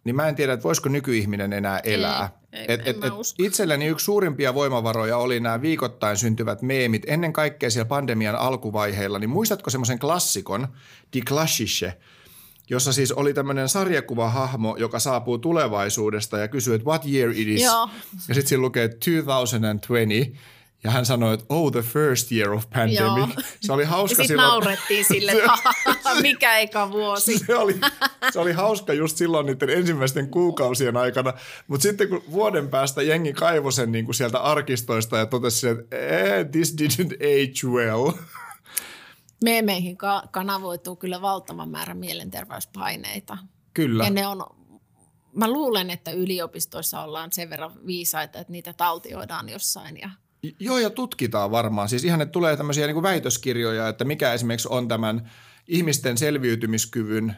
niin 0.03 0.15
mä 0.15 0.27
en 0.27 0.35
tiedä, 0.35 0.53
että 0.53 0.63
voisiko 0.63 0.89
nykyihminen 0.89 1.53
enää 1.53 1.79
elää. 1.79 2.23
Ei, 2.23 2.36
en 2.53 2.71
et, 2.71 2.87
et 2.87 2.97
usko. 3.17 3.43
itselleni 3.43 3.85
yksi 3.85 4.03
suurimpia 4.03 4.53
voimavaroja 4.53 5.17
oli 5.17 5.39
nämä 5.39 5.61
viikoittain 5.61 6.17
syntyvät 6.17 6.61
meemit. 6.61 7.03
Ennen 7.07 7.33
kaikkea 7.33 7.69
siellä 7.69 7.87
pandemian 7.87 8.35
alkuvaiheilla, 8.35 9.19
niin 9.19 9.29
muistatko 9.29 9.69
semmoisen 9.69 9.99
klassikon, 9.99 10.67
Die 11.13 11.21
Klassische, 11.27 11.97
jossa 12.69 12.93
siis 12.93 13.11
oli 13.11 13.33
tämmöinen 13.33 13.69
sarjakuvahahmo, 13.69 14.75
joka 14.79 14.99
saapuu 14.99 15.37
tulevaisuudesta 15.37 16.37
ja 16.37 16.47
kysyy, 16.47 16.75
että 16.75 16.85
what 16.85 17.05
year 17.05 17.31
it 17.31 17.47
is. 17.47 17.61
Joo. 17.61 17.89
Ja 18.27 18.33
sitten 18.33 18.47
siinä 18.47 18.61
lukee 18.61 18.89
2020 18.89 19.87
ja 20.87 20.91
hän 20.91 21.05
sanoi, 21.05 21.33
että 21.33 21.45
oh 21.49 21.71
the 21.71 21.81
first 21.81 22.31
year 22.31 22.53
of 22.53 22.63
pandemic. 22.73 22.99
Joo. 22.99 23.27
Se 23.61 23.73
oli 23.73 23.83
Ja 23.83 23.87
hauska 23.89 24.15
sitten 24.15 24.27
silloin. 24.27 24.47
naurettiin 24.49 25.05
sille, 25.13 25.31
että 25.31 25.47
"Hahaha, 25.47 26.21
mikä 26.21 26.57
eka 26.57 26.91
vuosi. 26.91 27.37
Se 27.47 27.55
oli, 27.55 27.79
se 28.33 28.39
oli 28.39 28.51
hauska 28.51 28.93
just 28.93 29.17
silloin 29.17 29.45
niiden 29.45 29.69
ensimmäisten 29.69 30.29
kuukausien 30.29 30.97
aikana, 30.97 31.33
mutta 31.67 31.83
sitten 31.83 32.09
kun 32.09 32.23
vuoden 32.31 32.69
päästä 32.69 33.01
jengi 33.01 33.33
kaivoi 33.33 33.71
sen 33.71 33.91
niin 33.91 34.05
kuin 34.05 34.15
sieltä 34.15 34.39
arkistoista 34.39 35.17
ja 35.17 35.25
totesi, 35.25 35.67
että 35.67 35.95
eh, 35.97 36.45
this 36.51 36.75
didn't 36.81 37.13
age 37.15 37.67
well. 37.73 38.11
Meemeihin 39.43 39.97
ka- 39.97 40.23
kanavoituu 40.31 40.95
kyllä 40.95 41.21
valtavan 41.21 41.69
määrä 41.69 41.93
mielenterveyspaineita. 41.93 43.37
Kyllä. 43.73 44.03
Ja 44.03 44.09
ne 44.09 44.27
on, 44.27 44.43
mä 45.35 45.51
luulen, 45.51 45.89
että 45.89 46.11
yliopistoissa 46.11 47.01
ollaan 47.01 47.31
sen 47.31 47.49
verran 47.49 47.85
viisaita, 47.85 48.39
että 48.39 48.51
niitä 48.51 48.73
taltioidaan 48.73 49.49
jossain. 49.49 49.97
Ja 50.01 50.09
Joo, 50.59 50.77
ja 50.77 50.89
tutkitaan 50.89 51.51
varmaan. 51.51 51.89
Siis 51.89 52.03
ihan, 52.03 52.21
että 52.21 52.31
tulee 52.31 52.57
tämmöisiä 52.57 52.85
niin 52.85 52.95
kuin 52.95 53.03
väitöskirjoja, 53.03 53.87
että 53.87 54.05
mikä 54.05 54.33
esimerkiksi 54.33 54.67
on 54.71 54.87
tämän 54.87 55.31
ihmisten 55.67 56.17
selviytymiskyvyn 56.17 57.35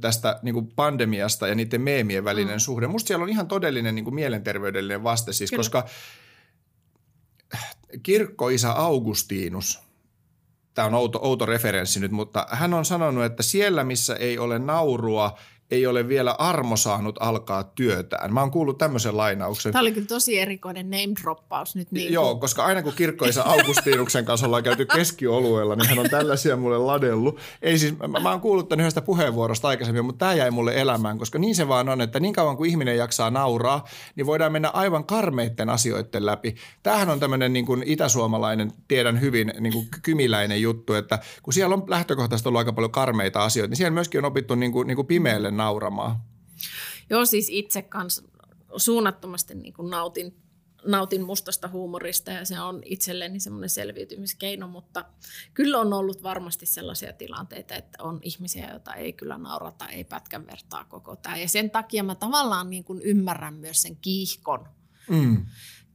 tästä 0.00 0.40
niin 0.42 0.54
kuin 0.54 0.66
pandemiasta 0.66 1.48
ja 1.48 1.54
niiden 1.54 1.80
meemien 1.80 2.24
välinen 2.24 2.56
mm. 2.56 2.60
suhde. 2.60 2.86
Musta 2.86 3.08
siellä 3.08 3.22
on 3.22 3.28
ihan 3.28 3.48
todellinen 3.48 3.94
niin 3.94 4.04
kuin 4.04 4.14
mielenterveydellinen 4.14 5.02
vaste, 5.02 5.32
siis, 5.32 5.50
Kyllä. 5.50 5.58
koska 5.60 5.86
kirkkoisä 8.02 8.72
Augustinus, 8.72 9.82
tämä 10.74 10.86
on 10.86 10.94
outo, 10.94 11.18
outo 11.22 11.46
referenssi 11.46 12.00
nyt, 12.00 12.10
mutta 12.10 12.46
hän 12.50 12.74
on 12.74 12.84
sanonut, 12.84 13.24
että 13.24 13.42
siellä 13.42 13.84
missä 13.84 14.16
ei 14.16 14.38
ole 14.38 14.58
naurua, 14.58 15.38
ei 15.70 15.86
ole 15.86 16.08
vielä 16.08 16.32
armo 16.32 16.76
saanut 16.76 17.16
alkaa 17.20 17.62
työtään. 17.64 18.34
Mä 18.34 18.40
oon 18.40 18.50
kuullut 18.50 18.78
tämmöisen 18.78 19.16
lainauksen. 19.16 19.72
Tämä 19.72 19.80
oli 19.80 19.92
kyllä 19.92 20.06
tosi 20.06 20.38
erikoinen 20.38 20.90
name-droppaus 20.90 21.74
nyt. 21.74 21.92
Niin 21.92 22.12
Joo, 22.12 22.30
kuin- 22.30 22.40
koska 22.40 22.64
aina 22.64 22.82
kun 22.82 22.92
kirkkoisa 22.92 23.42
Augustinuksen 23.42 24.24
kanssa 24.24 24.46
ollaan 24.46 24.62
käyty 24.62 24.86
keskiolueella, 24.86 25.76
niin 25.76 25.88
hän 25.88 25.98
on 25.98 26.10
tällaisia 26.10 26.56
mulle 26.56 26.78
ladellut. 26.78 27.38
Ei 27.62 27.78
siis, 27.78 27.98
mä, 27.98 28.20
mä 28.20 28.30
oon 28.30 28.40
kuullut 28.40 28.68
tämän 28.68 28.80
yhdestä 28.80 29.00
puheenvuorosta 29.00 29.68
aikaisemmin, 29.68 30.04
mutta 30.04 30.18
tämä 30.18 30.34
jäi 30.34 30.50
mulle 30.50 30.80
elämään, 30.80 31.18
koska 31.18 31.38
niin 31.38 31.54
se 31.54 31.68
vaan 31.68 31.88
on, 31.88 32.00
että 32.00 32.20
niin 32.20 32.34
kauan 32.34 32.56
kuin 32.56 32.70
ihminen 32.70 32.96
jaksaa 32.96 33.30
nauraa, 33.30 33.84
niin 34.16 34.26
voidaan 34.26 34.52
mennä 34.52 34.68
aivan 34.68 35.04
karmeitten 35.04 35.68
asioiden 35.68 36.26
läpi. 36.26 36.54
Tämähän 36.82 37.10
on 37.10 37.20
tämmöinen 37.20 37.52
niin 37.52 37.66
kuin 37.66 37.82
itäsuomalainen, 37.86 38.72
tiedän 38.88 39.20
hyvin, 39.20 39.52
niin 39.60 39.72
kuin 39.72 39.86
kymiläinen 40.02 40.62
juttu, 40.62 40.94
että 40.94 41.18
kun 41.42 41.52
siellä 41.52 41.74
on 41.74 41.84
lähtökohtaisesti 41.86 42.48
ollut 42.48 42.58
aika 42.58 42.72
paljon 42.72 42.92
karmeita 42.92 43.44
asioita, 43.44 43.70
niin 43.70 43.76
siellä 43.76 43.94
myöskin 43.94 44.18
on 44.18 44.24
opittu 44.24 44.54
niin 44.54 44.72
kuin, 44.72 44.86
niin 44.86 44.96
kuin 44.96 45.06
pimeälle 45.06 45.50
nauramaan. 45.62 46.16
Joo, 47.10 47.24
siis 47.26 47.46
itse 47.50 47.82
kanssa 47.82 48.22
suunnattomasti 48.76 49.54
niin 49.54 49.72
kuin 49.72 49.90
nautin, 49.90 50.36
nautin 50.86 51.22
mustasta 51.22 51.68
huumorista 51.68 52.30
ja 52.30 52.44
se 52.44 52.60
on 52.60 52.82
itselleni 52.84 53.40
semmoinen 53.40 53.70
selviytymiskeino, 53.70 54.68
mutta 54.68 55.04
kyllä 55.54 55.78
on 55.78 55.92
ollut 55.92 56.22
varmasti 56.22 56.66
sellaisia 56.66 57.12
tilanteita, 57.12 57.74
että 57.74 58.02
on 58.02 58.18
ihmisiä, 58.22 58.70
joita 58.70 58.94
ei 58.94 59.12
kyllä 59.12 59.38
naurata, 59.38 59.88
ei 59.88 60.04
pätkän 60.04 60.46
vertaa 60.46 60.84
koko 60.84 61.16
tämä. 61.16 61.36
Ja 61.36 61.48
sen 61.48 61.70
takia 61.70 62.02
mä 62.04 62.14
tavallaan 62.14 62.70
niin 62.70 62.84
kuin 62.84 63.02
ymmärrän 63.02 63.54
myös 63.54 63.82
sen 63.82 63.96
kiihkon, 63.96 64.68
Mm. 65.08 65.46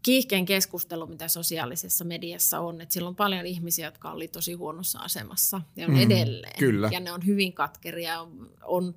kiihkeen 0.03 0.45
keskustelu, 0.45 1.07
mitä 1.07 1.27
sosiaalisessa 1.27 2.05
mediassa 2.05 2.59
on. 2.59 2.81
Että 2.81 2.93
siellä 2.93 3.09
on 3.09 3.15
paljon 3.15 3.45
ihmisiä, 3.45 3.87
jotka 3.87 4.11
oli 4.11 4.27
tosi 4.27 4.53
huonossa 4.53 4.99
asemassa 4.99 5.61
ja 5.75 5.85
on 5.87 5.93
Mm, 5.93 5.99
edelleen. 5.99 6.59
kyllä. 6.59 6.89
Ja 6.91 6.99
ne 6.99 7.11
on 7.11 7.25
hyvin 7.25 7.53
katkeria. 7.53 8.21
On, 8.21 8.49
on 8.63 8.95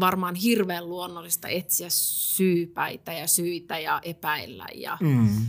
varmaan 0.00 0.34
hirveän 0.34 0.88
luonnollista 0.88 1.48
etsiä 1.48 1.86
syypäitä 1.90 3.12
ja 3.12 3.26
syitä 3.26 3.78
ja 3.78 4.00
epäillä 4.02 4.66
ja 4.74 4.98
mm. 5.00 5.46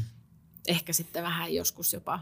Ehkä 0.67 0.93
sitten 0.93 1.23
vähän 1.23 1.53
joskus 1.53 1.93
jopa 1.93 2.19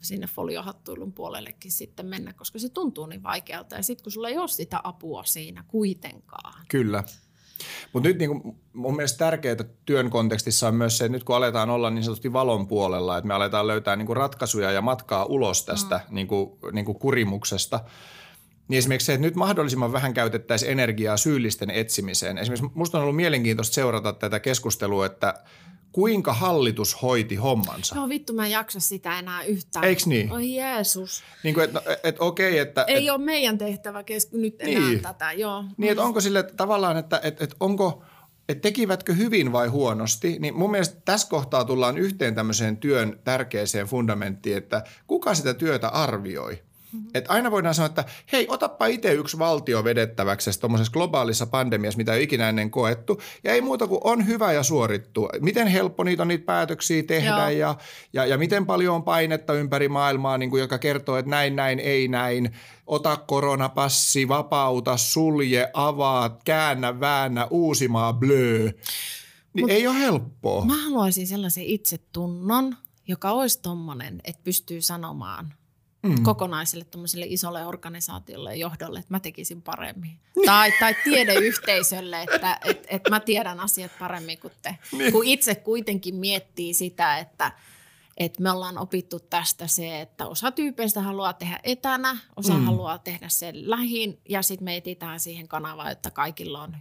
sinne 0.00 0.26
foliohattuilun 0.26 1.12
puolellekin 1.12 1.72
sitten 1.72 2.06
mennä, 2.06 2.32
koska 2.32 2.58
se 2.58 2.68
tuntuu 2.68 3.06
niin 3.06 3.22
vaikealta. 3.22 3.76
Ja 3.76 3.82
sitten 3.82 4.04
kun 4.04 4.12
sulla 4.12 4.28
ei 4.28 4.38
ole 4.38 4.48
sitä 4.48 4.80
apua 4.84 5.24
siinä 5.24 5.64
kuitenkaan. 5.68 6.64
Kyllä. 6.68 7.04
Mutta 7.92 8.08
nyt 8.08 8.18
niin 8.18 8.42
kuin, 8.42 8.56
mun 8.72 8.96
mielestä 8.96 9.18
tärkeää 9.18 9.56
työn 9.84 10.10
kontekstissa 10.10 10.68
on 10.68 10.74
myös 10.74 10.98
se, 10.98 11.04
että 11.04 11.12
nyt 11.12 11.24
kun 11.24 11.36
aletaan 11.36 11.70
olla 11.70 11.90
niin 11.90 12.04
sanotusti 12.04 12.32
valon 12.32 12.68
puolella, 12.68 13.18
että 13.18 13.28
me 13.28 13.34
aletaan 13.34 13.66
löytää 13.66 13.96
niin 13.96 14.16
ratkaisuja 14.16 14.70
ja 14.70 14.82
matkaa 14.82 15.24
ulos 15.24 15.64
tästä 15.64 16.00
mm. 16.08 16.14
niin 16.14 16.26
kuin, 16.26 16.58
niin 16.72 16.84
kuin 16.84 16.98
kurimuksesta, 16.98 17.80
niin 18.68 18.78
esimerkiksi 18.78 19.06
se, 19.06 19.12
että 19.14 19.26
nyt 19.26 19.36
mahdollisimman 19.36 19.92
vähän 19.92 20.14
käytettäisiin 20.14 20.72
energiaa 20.72 21.16
syyllisten 21.16 21.70
etsimiseen. 21.70 22.38
Esimerkiksi 22.38 22.70
musta 22.74 22.98
on 22.98 23.02
ollut 23.02 23.16
mielenkiintoista 23.16 23.74
seurata 23.74 24.12
tätä 24.12 24.40
keskustelua, 24.40 25.06
että 25.06 25.34
kuinka 25.92 26.32
hallitus 26.32 27.02
hoiti 27.02 27.34
hommansa. 27.36 27.94
Joo 27.94 28.08
vittu, 28.08 28.32
mä 28.32 28.44
en 28.46 28.50
jaksa 28.52 28.80
sitä 28.80 29.18
enää 29.18 29.42
yhtään. 29.42 29.84
Eiks 29.84 30.06
niin? 30.06 30.32
Oi 30.32 30.54
Jeesus. 30.54 31.22
Niin 31.42 31.54
kuin, 31.54 31.64
että 31.64 31.82
et, 32.04 32.16
okei, 32.18 32.58
että... 32.58 32.84
Ei 32.88 33.06
et, 33.06 33.12
ole 33.12 33.24
meidän 33.24 33.58
tehtävä 33.58 34.02
kes- 34.02 34.32
nyt 34.32 34.54
enää 34.58 34.88
Niin. 34.88 35.02
tätä, 35.02 35.32
joo. 35.32 35.64
Niin, 35.76 35.90
että 35.90 36.04
onko 36.04 36.20
sille 36.20 36.38
että 36.38 36.54
tavallaan, 36.56 36.96
että, 36.96 37.20
että, 37.22 37.44
että 37.44 37.56
onko, 37.60 38.02
että 38.48 38.62
tekivätkö 38.62 39.14
hyvin 39.14 39.52
vai 39.52 39.68
huonosti, 39.68 40.38
niin 40.38 40.58
mun 40.58 40.70
mielestä 40.70 41.00
tässä 41.04 41.28
kohtaa 41.28 41.64
tullaan 41.64 41.98
yhteen 41.98 42.34
tämmöiseen 42.34 42.76
työn 42.76 43.20
tärkeäseen 43.24 43.86
fundamenttiin, 43.86 44.56
että 44.56 44.84
kuka 45.06 45.34
sitä 45.34 45.54
työtä 45.54 45.88
arvioi. 45.88 46.62
Mm-hmm. 46.96 47.10
Että 47.14 47.32
aina 47.32 47.50
voidaan 47.50 47.74
sanoa, 47.74 47.86
että 47.86 48.04
hei, 48.32 48.46
otappa 48.48 48.86
itse 48.86 49.12
yksi 49.12 49.38
valtio 49.38 49.84
vedettäväksi 49.84 50.60
tuommoisessa 50.60 50.92
globaalissa 50.92 51.46
pandemiassa, 51.46 51.96
mitä 51.96 52.14
ei 52.14 52.22
ikinä 52.22 52.48
ennen 52.48 52.70
koettu. 52.70 53.20
Ja 53.44 53.52
ei 53.52 53.60
muuta 53.60 53.86
kuin 53.86 54.00
on 54.04 54.26
hyvä 54.26 54.52
ja 54.52 54.62
suorittu. 54.62 55.28
Miten 55.40 55.66
helppo 55.66 56.04
niitä 56.04 56.22
on 56.22 56.28
niitä 56.28 56.44
päätöksiä 56.44 57.02
tehdä 57.02 57.50
ja, 57.50 57.74
ja, 58.12 58.26
ja 58.26 58.38
miten 58.38 58.66
paljon 58.66 58.94
on 58.94 59.02
painetta 59.02 59.52
ympäri 59.52 59.88
maailmaa, 59.88 60.38
niin 60.38 60.50
kuin, 60.50 60.60
joka 60.60 60.78
kertoo, 60.78 61.16
että 61.16 61.30
näin, 61.30 61.56
näin, 61.56 61.78
ei 61.78 62.08
näin. 62.08 62.50
Ota 62.86 63.16
koronapassi, 63.16 64.28
vapauta, 64.28 64.96
sulje, 64.96 65.70
avaa, 65.74 66.38
käännä, 66.44 67.00
väännä, 67.00 67.46
uusimaa, 67.50 68.12
blöö. 68.12 68.70
Niin 69.54 69.66
Mut- 69.66 69.70
ei 69.70 69.86
ole 69.86 69.98
helppoa. 69.98 70.64
Mä 70.64 70.84
haluaisin 70.84 71.26
sellaisen 71.26 71.64
itsetunnon, 71.64 72.76
joka 73.08 73.30
olisi 73.30 73.62
tommonen, 73.62 74.20
että 74.24 74.42
pystyy 74.44 74.82
sanomaan 74.82 75.54
mm. 76.02 76.22
kokonaiselle 76.22 76.84
tommoselle 76.84 77.26
isolle 77.28 77.66
organisaatiolle 77.66 78.50
ja 78.50 78.56
johdolle, 78.56 78.98
että 78.98 79.14
mä 79.14 79.20
tekisin 79.20 79.62
paremmin. 79.62 80.18
Tai, 80.46 80.72
tai 80.80 80.94
tiedeyhteisölle, 81.04 82.22
että 82.22 82.58
et, 82.64 82.86
et 82.88 83.02
mä 83.10 83.20
tiedän 83.20 83.60
asiat 83.60 83.90
paremmin 83.98 84.38
kuin 84.38 84.52
te. 84.62 84.78
Niin. 84.92 85.12
Kun 85.12 85.24
itse 85.24 85.54
kuitenkin 85.54 86.14
miettii 86.14 86.74
sitä, 86.74 87.18
että 87.18 87.52
et 88.16 88.38
me 88.38 88.50
ollaan 88.50 88.78
opittu 88.78 89.20
tästä 89.20 89.66
se, 89.66 90.00
että 90.00 90.26
osa 90.26 90.50
tyypeistä 90.50 91.00
haluaa 91.00 91.32
tehdä 91.32 91.60
etänä, 91.64 92.16
osa 92.36 92.54
mm. 92.54 92.64
haluaa 92.64 92.98
tehdä 92.98 93.28
sen 93.28 93.70
lähin 93.70 94.20
ja 94.28 94.42
sitten 94.42 94.64
me 94.64 94.76
etsitään 94.76 95.20
siihen 95.20 95.48
kanavaan, 95.48 95.92
että 95.92 96.10
kaikilla 96.10 96.62
on 96.62 96.76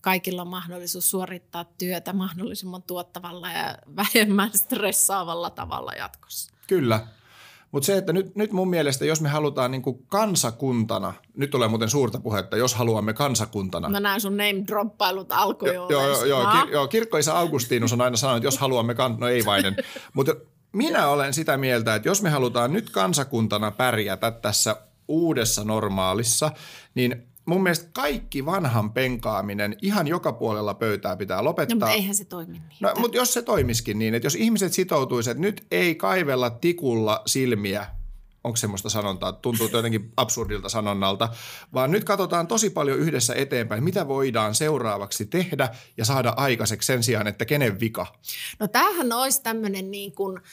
kaikilla 0.00 0.42
on 0.42 0.48
mahdollisuus 0.48 1.10
suorittaa 1.10 1.64
työtä 1.64 2.12
mahdollisimman 2.12 2.82
tuottavalla 2.82 3.50
ja 3.50 3.78
vähemmän 3.96 4.50
stressaavalla 4.54 5.50
tavalla 5.50 5.92
jatkossa. 5.92 6.54
Kyllä. 6.66 7.06
Mutta 7.72 7.86
se, 7.86 7.96
että 7.96 8.12
nyt, 8.12 8.36
nyt 8.36 8.52
mun 8.52 8.70
mielestä, 8.70 9.04
jos 9.04 9.20
me 9.20 9.28
halutaan 9.28 9.70
niin 9.70 9.82
kuin 9.82 10.06
kansakuntana, 10.08 11.14
nyt 11.34 11.50
tulee 11.50 11.68
muuten 11.68 11.90
suurta 11.90 12.18
puhetta, 12.18 12.56
jos 12.56 12.74
haluamme 12.74 13.12
kansakuntana. 13.12 13.88
Mä 13.88 14.00
näen 14.00 14.20
sun 14.20 14.36
name 14.36 14.64
droppailut 14.66 15.32
alkoi 15.32 15.74
jo. 15.74 15.86
Joo, 15.90 16.02
joo, 16.02 16.24
joo, 16.24 16.46
kir, 16.46 16.72
joo 16.72 16.88
kirkkoisa 16.88 17.38
Augustinus 17.38 17.92
on 17.92 18.00
aina 18.00 18.16
sanonut, 18.16 18.36
että 18.36 18.46
jos 18.46 18.58
haluamme, 18.58 18.94
kan, 18.94 19.16
no 19.20 19.28
ei 19.28 19.44
vainen. 19.44 19.76
Mutta 20.14 20.34
minä 20.72 21.08
olen 21.08 21.34
sitä 21.34 21.56
mieltä, 21.56 21.94
että 21.94 22.08
jos 22.08 22.22
me 22.22 22.30
halutaan 22.30 22.72
nyt 22.72 22.90
kansakuntana 22.90 23.70
pärjätä 23.70 24.30
tässä 24.30 24.76
uudessa 25.08 25.64
normaalissa, 25.64 26.50
niin 26.94 27.25
mun 27.46 27.62
mielestä 27.62 27.88
kaikki 27.92 28.46
vanhan 28.46 28.92
penkaaminen 28.92 29.76
ihan 29.82 30.06
joka 30.06 30.32
puolella 30.32 30.74
pöytää 30.74 31.16
pitää 31.16 31.44
lopettaa. 31.44 31.74
No, 31.74 31.86
mutta 31.86 31.94
eihän 31.94 32.14
se 32.14 32.24
toimi 32.24 32.52
niin. 32.52 32.62
No, 32.80 32.92
mutta 32.98 33.16
jos 33.16 33.32
se 33.32 33.42
toimiskin 33.42 33.98
niin, 33.98 34.14
että 34.14 34.26
jos 34.26 34.34
ihmiset 34.34 34.72
sitoutuisivat, 34.72 35.36
että 35.36 35.46
nyt 35.46 35.66
ei 35.70 35.94
kaivella 35.94 36.50
tikulla 36.50 37.22
silmiä, 37.26 37.86
onko 38.44 38.56
semmoista 38.56 38.90
sanontaa, 38.90 39.32
tuntuu 39.32 39.68
jotenkin 39.72 40.12
absurdilta 40.16 40.68
sanonnalta, 40.68 41.28
vaan 41.74 41.90
nyt 41.90 42.04
katsotaan 42.04 42.46
tosi 42.46 42.70
paljon 42.70 42.98
yhdessä 42.98 43.34
eteenpäin, 43.34 43.84
mitä 43.84 44.08
voidaan 44.08 44.54
seuraavaksi 44.54 45.26
tehdä 45.26 45.68
ja 45.96 46.04
saada 46.04 46.34
aikaiseksi 46.36 46.86
sen 46.86 47.02
sijaan, 47.02 47.26
että 47.26 47.44
kenen 47.44 47.80
vika. 47.80 48.06
No 48.58 48.68
tämähän 48.68 49.12
olisi 49.12 49.42
tämmöinen 49.42 49.90
niin 49.90 50.14
kuin– 50.14 50.40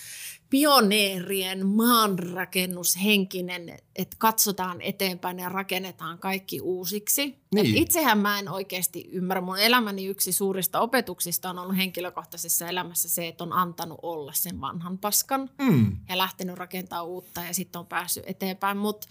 pioneerien 0.53 1.67
maanrakennushenkinen, 1.67 3.77
että 3.95 4.17
katsotaan 4.19 4.81
eteenpäin 4.81 5.39
ja 5.39 5.49
rakennetaan 5.49 6.19
kaikki 6.19 6.61
uusiksi. 6.61 7.39
Niin. 7.55 7.77
itsehän 7.77 8.17
mä 8.17 8.39
en 8.39 8.49
oikeasti 8.49 9.09
ymmärrä. 9.11 9.41
Mun 9.41 9.59
elämäni 9.59 10.05
yksi 10.05 10.31
suurista 10.31 10.79
opetuksista 10.79 11.49
on 11.49 11.59
ollut 11.59 11.77
henkilökohtaisessa 11.77 12.67
elämässä 12.67 13.09
se, 13.09 13.27
että 13.27 13.43
on 13.43 13.53
antanut 13.53 13.99
olla 14.01 14.33
sen 14.33 14.61
vanhan 14.61 14.97
paskan 14.97 15.49
mm. 15.61 15.97
ja 16.09 16.17
lähtenyt 16.17 16.57
rakentamaan 16.57 17.07
uutta 17.07 17.41
ja 17.41 17.53
sitten 17.53 17.79
on 17.79 17.87
päässyt 17.87 18.23
eteenpäin. 18.27 18.77
Mutta 18.77 19.07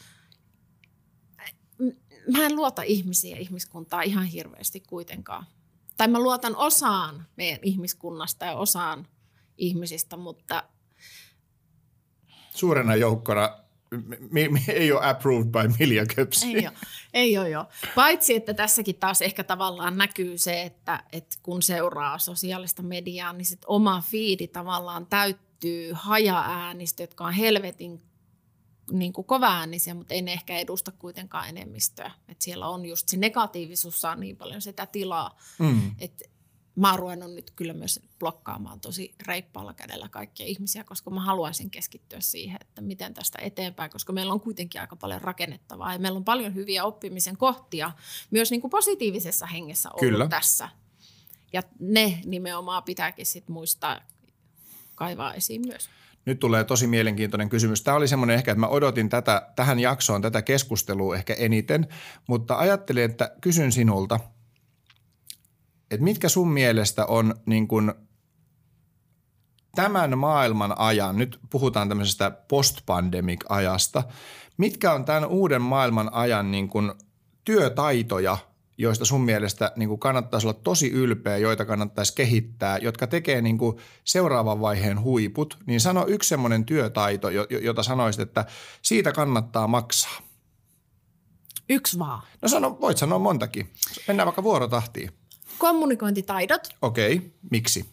mä 2.32 2.46
en 2.46 2.56
luota 2.56 2.82
ihmisiä 2.82 3.36
ja 3.36 3.42
ihmiskuntaa 3.42 4.02
ihan 4.02 4.26
hirveästi 4.26 4.80
kuitenkaan. 4.80 5.46
Tai 5.96 6.08
mä 6.08 6.18
luotan 6.18 6.56
osaan 6.56 7.26
meidän 7.36 7.60
ihmiskunnasta 7.62 8.44
ja 8.44 8.56
osaan 8.56 9.06
ihmisistä, 9.56 10.16
mutta– 10.16 10.62
suurena 12.54 12.96
joukkona 12.96 13.62
me, 14.30 14.48
me, 14.48 14.60
ei 14.68 14.92
ole 14.92 15.06
approved 15.06 15.46
by 15.46 15.74
Milja 15.78 16.06
Köpsi. 16.06 16.46
Ei 16.46 16.66
ole, 16.66 16.76
ei 17.14 17.38
ole 17.38 17.50
jo. 17.50 17.66
Paitsi, 17.94 18.34
että 18.36 18.54
tässäkin 18.54 18.94
taas 18.94 19.22
ehkä 19.22 19.44
tavallaan 19.44 19.98
näkyy 19.98 20.38
se, 20.38 20.62
että, 20.62 21.04
että 21.12 21.36
kun 21.42 21.62
seuraa 21.62 22.18
sosiaalista 22.18 22.82
mediaa, 22.82 23.32
niin 23.32 23.44
sit 23.44 23.62
oma 23.66 24.02
fiidi 24.10 24.48
tavallaan 24.48 25.06
täyttyy 25.06 25.90
haja-äänistä, 25.92 27.02
jotka 27.02 27.24
on 27.24 27.32
helvetin 27.32 28.02
niin 28.90 29.12
kuin 29.12 29.24
kova-äänisiä, 29.24 29.94
mutta 29.94 30.14
ei 30.14 30.22
ne 30.22 30.32
ehkä 30.32 30.58
edusta 30.58 30.92
kuitenkaan 30.92 31.48
enemmistöä. 31.48 32.10
Et 32.28 32.42
siellä 32.42 32.68
on 32.68 32.84
just 32.84 33.08
se 33.08 33.16
negatiivisuus 33.16 34.00
saa 34.00 34.16
niin 34.16 34.36
paljon 34.36 34.62
sitä 34.62 34.86
tilaa, 34.86 35.38
mm. 35.58 35.94
että 35.98 36.24
mä 36.76 36.90
oon 36.90 36.98
ruvennut 36.98 37.34
nyt 37.34 37.50
kyllä 37.50 37.72
myös 37.72 38.00
blokkaamaan 38.18 38.80
tosi 38.80 39.14
reippaalla 39.26 39.74
kädellä 39.74 40.08
kaikkia 40.08 40.46
ihmisiä, 40.46 40.84
koska 40.84 41.10
mä 41.10 41.20
haluaisin 41.20 41.70
keskittyä 41.70 42.20
siihen, 42.20 42.58
että 42.60 42.80
miten 42.80 43.14
tästä 43.14 43.38
eteenpäin, 43.42 43.90
koska 43.90 44.12
meillä 44.12 44.32
on 44.32 44.40
kuitenkin 44.40 44.80
aika 44.80 44.96
paljon 44.96 45.20
rakennettavaa 45.20 45.92
ja 45.92 45.98
meillä 45.98 46.16
on 46.16 46.24
paljon 46.24 46.54
hyviä 46.54 46.84
oppimisen 46.84 47.36
kohtia 47.36 47.92
myös 48.30 48.50
niin 48.50 48.60
kuin 48.60 48.70
positiivisessa 48.70 49.46
hengessä 49.46 49.90
ollut 49.90 50.00
kyllä. 50.00 50.28
tässä. 50.28 50.68
Ja 51.52 51.62
ne 51.78 52.20
nimenomaan 52.24 52.82
pitääkin 52.82 53.26
sit 53.26 53.48
muistaa 53.48 54.00
kaivaa 54.94 55.34
esiin 55.34 55.66
myös. 55.66 55.90
Nyt 56.24 56.38
tulee 56.38 56.64
tosi 56.64 56.86
mielenkiintoinen 56.86 57.48
kysymys. 57.48 57.82
Tämä 57.82 57.96
oli 57.96 58.08
semmoinen 58.08 58.36
ehkä, 58.36 58.52
että 58.52 58.60
mä 58.60 58.66
odotin 58.66 59.08
tätä, 59.08 59.52
tähän 59.56 59.78
jaksoon 59.78 60.22
tätä 60.22 60.42
keskustelua 60.42 61.16
ehkä 61.16 61.34
eniten, 61.34 61.88
mutta 62.28 62.58
ajattelin, 62.58 63.04
että 63.04 63.36
kysyn 63.40 63.72
sinulta– 63.72 64.20
että 65.92 66.04
mitkä 66.04 66.28
sun 66.28 66.48
mielestä 66.48 67.06
on 67.06 67.34
niin 67.46 67.68
kuin 67.68 67.92
tämän 69.74 70.18
maailman 70.18 70.78
ajan, 70.78 71.18
nyt 71.18 71.40
puhutaan 71.50 71.88
tämmöisestä 71.88 72.30
post-pandemic-ajasta, 72.30 74.02
mitkä 74.56 74.92
on 74.92 75.04
tämän 75.04 75.26
uuden 75.26 75.62
maailman 75.62 76.12
ajan 76.12 76.50
niin 76.50 76.68
kuin 76.68 76.92
työtaitoja, 77.44 78.38
joista 78.78 79.04
sun 79.04 79.20
mielestä 79.20 79.72
niin 79.76 79.88
kuin 79.88 79.98
kannattaisi 79.98 80.46
olla 80.46 80.60
tosi 80.64 80.90
ylpeä, 80.90 81.36
joita 81.36 81.64
kannattaisi 81.64 82.14
kehittää, 82.14 82.78
jotka 82.78 83.06
tekee 83.06 83.42
niin 83.42 83.58
kuin 83.58 83.76
seuraavan 84.04 84.60
vaiheen 84.60 85.02
huiput, 85.02 85.58
niin 85.66 85.80
sano 85.80 86.06
yksi 86.08 86.28
semmoinen 86.28 86.64
työtaito, 86.64 87.28
jota 87.62 87.82
sanoisit, 87.82 88.20
että 88.20 88.44
siitä 88.82 89.12
kannattaa 89.12 89.66
maksaa. 89.66 90.20
Yksi 91.68 91.98
vaan. 91.98 92.22
No 92.42 92.48
sano, 92.48 92.78
voit 92.80 92.98
sanoa 92.98 93.18
montakin. 93.18 93.72
Mennään 94.08 94.26
vaikka 94.26 94.42
vuorotahtiin. 94.42 95.21
Kommunikointitaidot. 95.58 96.68
Okei, 96.82 97.16
okay. 97.16 97.30
miksi? 97.50 97.84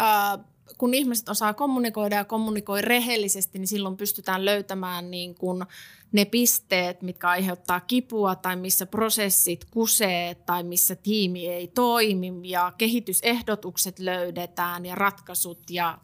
Äh, 0.00 0.44
kun 0.78 0.94
ihmiset 0.94 1.28
osaa 1.28 1.54
kommunikoida 1.54 2.16
ja 2.16 2.24
kommunikoi 2.24 2.82
rehellisesti, 2.82 3.58
niin 3.58 3.68
silloin 3.68 3.96
pystytään 3.96 4.44
löytämään 4.44 5.10
niin 5.10 5.34
kuin 5.34 5.64
ne 6.12 6.24
pisteet, 6.24 7.02
mitkä 7.02 7.28
aiheuttaa 7.28 7.80
kipua 7.80 8.34
tai 8.34 8.56
missä 8.56 8.86
prosessit 8.86 9.64
kusee 9.64 10.34
tai 10.34 10.62
missä 10.62 10.96
tiimi 10.96 11.48
ei 11.48 11.68
toimi 11.68 12.32
ja 12.42 12.72
kehitysehdotukset 12.78 13.98
löydetään 13.98 14.86
ja 14.86 14.94
ratkaisut 14.94 15.70
ja 15.70 15.98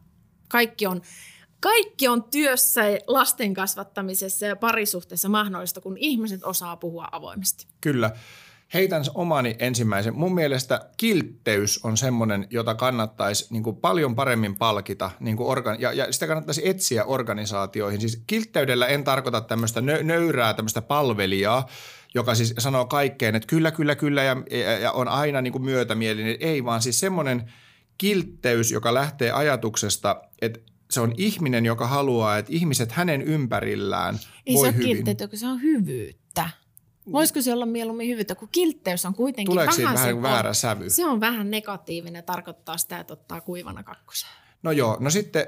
kaikki 0.49 0.87
on, 0.87 1.03
kaikki 1.61 2.09
on 2.09 2.25
työssä 2.25 2.83
lasten 3.07 3.55
kasvattamisessa 3.55 4.47
ja 4.47 4.57
parisuhteessa 4.57 5.29
mahdollista, 5.29 5.81
kun 5.81 5.97
ihmiset 5.99 6.45
osaa 6.45 6.77
puhua 6.77 7.09
avoimesti. 7.13 7.67
Kyllä 7.81 8.17
heitän 8.77 9.05
omani 9.15 9.57
ensimmäisen. 9.59 10.17
Mun 10.17 10.35
mielestä 10.35 10.91
kiltteys 10.97 11.85
on 11.85 11.97
semmoinen, 11.97 12.47
jota 12.51 12.75
kannattaisi 12.75 13.47
niin 13.51 13.63
kuin 13.63 13.77
paljon 13.77 14.15
paremmin 14.15 14.57
palkita 14.57 15.11
niin 15.21 15.37
kuin 15.37 15.59
organ- 15.59 15.81
ja, 15.81 15.93
ja 15.93 16.13
sitä 16.13 16.27
kannattaisi 16.27 16.69
etsiä 16.69 17.05
organisaatioihin. 17.05 18.01
Siis 18.01 18.23
kiltteydellä 18.27 18.87
en 18.87 19.05
tarkoita 19.05 19.41
tämmöistä 19.41 19.81
nö- 19.81 20.03
nöyrää 20.03 20.55
tämmöistä 20.55 20.83
palvelijaa, 20.83 21.67
joka 22.15 22.35
siis 22.35 22.55
sanoo 22.59 22.85
kaikkeen, 22.85 23.35
että 23.35 23.47
kyllä, 23.47 23.71
kyllä, 23.71 23.95
kyllä 23.97 24.23
ja, 24.23 24.37
ja, 24.51 24.79
ja 24.79 24.93
on 24.93 25.09
aina 25.09 25.41
niin 25.41 25.53
kuin 25.53 25.65
myötämielinen. 25.65 26.37
Ei 26.41 26.65
vaan 26.65 26.83
siis 26.83 27.01
semmoinen 27.01 27.53
kiltteys, 27.99 28.73
joka 28.73 28.95
lähtee 28.95 29.31
ajatuksesta, 29.31 30.23
että 30.43 30.61
se 30.91 31.01
on 31.01 31.15
ihminen, 31.17 31.67
joka 31.67 31.87
haluaa, 31.87 32.39
että 32.39 32.53
ihmiset 32.53 32.93
hänen 32.93 33.23
ympärillään 33.23 34.19
Ei 34.47 34.55
voi 34.55 34.69
se 34.69 34.77
hyvin. 34.77 35.09
Ei 35.09 35.17
se 35.19 35.25
ole 35.25 35.37
se 35.37 35.47
on 35.47 35.63
hyvyyttä. 35.63 36.51
Voisiko 37.13 37.43
se 37.43 37.53
olla 37.53 37.67
mieluummin 37.67 38.09
hyvyyttä, 38.09 38.35
kun 38.35 38.49
kiltteys 38.53 39.05
on 39.05 39.15
kuitenkin 39.15 39.53
Tuleeko 39.53 39.73
vähän, 39.79 39.95
vähän 39.95 40.15
se 40.15 40.23
väärä 40.23 40.55
sävy? 40.55 40.91
Se 40.91 41.07
on 41.07 41.21
vähän 41.21 41.51
negatiivinen, 41.51 42.25
tarkoittaa 42.25 42.79
sitä, 42.79 42.99
että 42.99 43.13
ottaa 43.13 43.41
kuivana 43.41 43.83
kakkosen. 43.83 44.29
No 44.63 44.73
joo, 44.73 44.97
no 45.01 45.11
sitten 45.11 45.47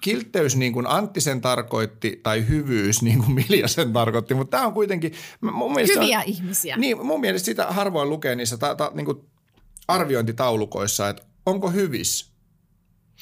kiltteys 0.00 0.56
niin 0.56 0.72
kuin 0.72 0.86
Antti 0.86 1.20
sen 1.20 1.40
tarkoitti 1.40 2.20
tai 2.22 2.48
hyvyys 2.48 3.02
niin 3.02 3.18
kuin 3.18 3.32
Milja 3.32 3.68
sen 3.68 3.92
tarkoitti, 3.92 4.34
mutta 4.34 4.56
tämä 4.56 4.66
on 4.66 4.72
kuitenkin... 4.72 5.12
Mun 5.40 5.76
Hyviä 5.94 6.18
on, 6.18 6.24
ihmisiä. 6.26 6.76
Niin, 6.76 7.06
mun 7.06 7.20
mielestä 7.20 7.46
sitä 7.46 7.66
harvoin 7.66 8.10
lukee 8.10 8.34
niissä 8.34 8.56
ta, 8.56 8.74
ta, 8.74 8.90
niin 8.94 9.06
kuin 9.06 9.18
arviointitaulukoissa, 9.88 11.08
että 11.08 11.22
onko 11.46 11.70
hyvis 11.70 12.35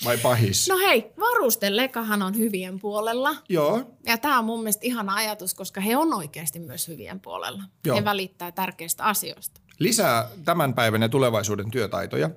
vai 0.04 0.18
pahis? 0.18 0.68
No 0.68 0.78
hei, 0.78 1.12
varustelekahan 1.20 2.22
on 2.22 2.36
hyvien 2.36 2.80
puolella. 2.80 3.36
Joo. 3.48 3.96
Ja 4.06 4.18
tämä 4.18 4.38
on 4.38 4.44
mun 4.44 4.60
mielestä 4.60 4.86
ihana 4.86 5.14
ajatus, 5.14 5.54
koska 5.54 5.80
he 5.80 5.96
on 5.96 6.14
oikeasti 6.14 6.58
myös 6.58 6.88
hyvien 6.88 7.20
puolella. 7.20 7.62
Joo. 7.86 7.96
He 7.96 8.04
välittää 8.04 8.52
tärkeistä 8.52 9.04
asioista. 9.04 9.60
Lisää 9.78 10.28
tämän 10.44 10.74
päivän 10.74 11.02
ja 11.02 11.08
tulevaisuuden 11.08 11.70
työtaitoja. 11.70 12.30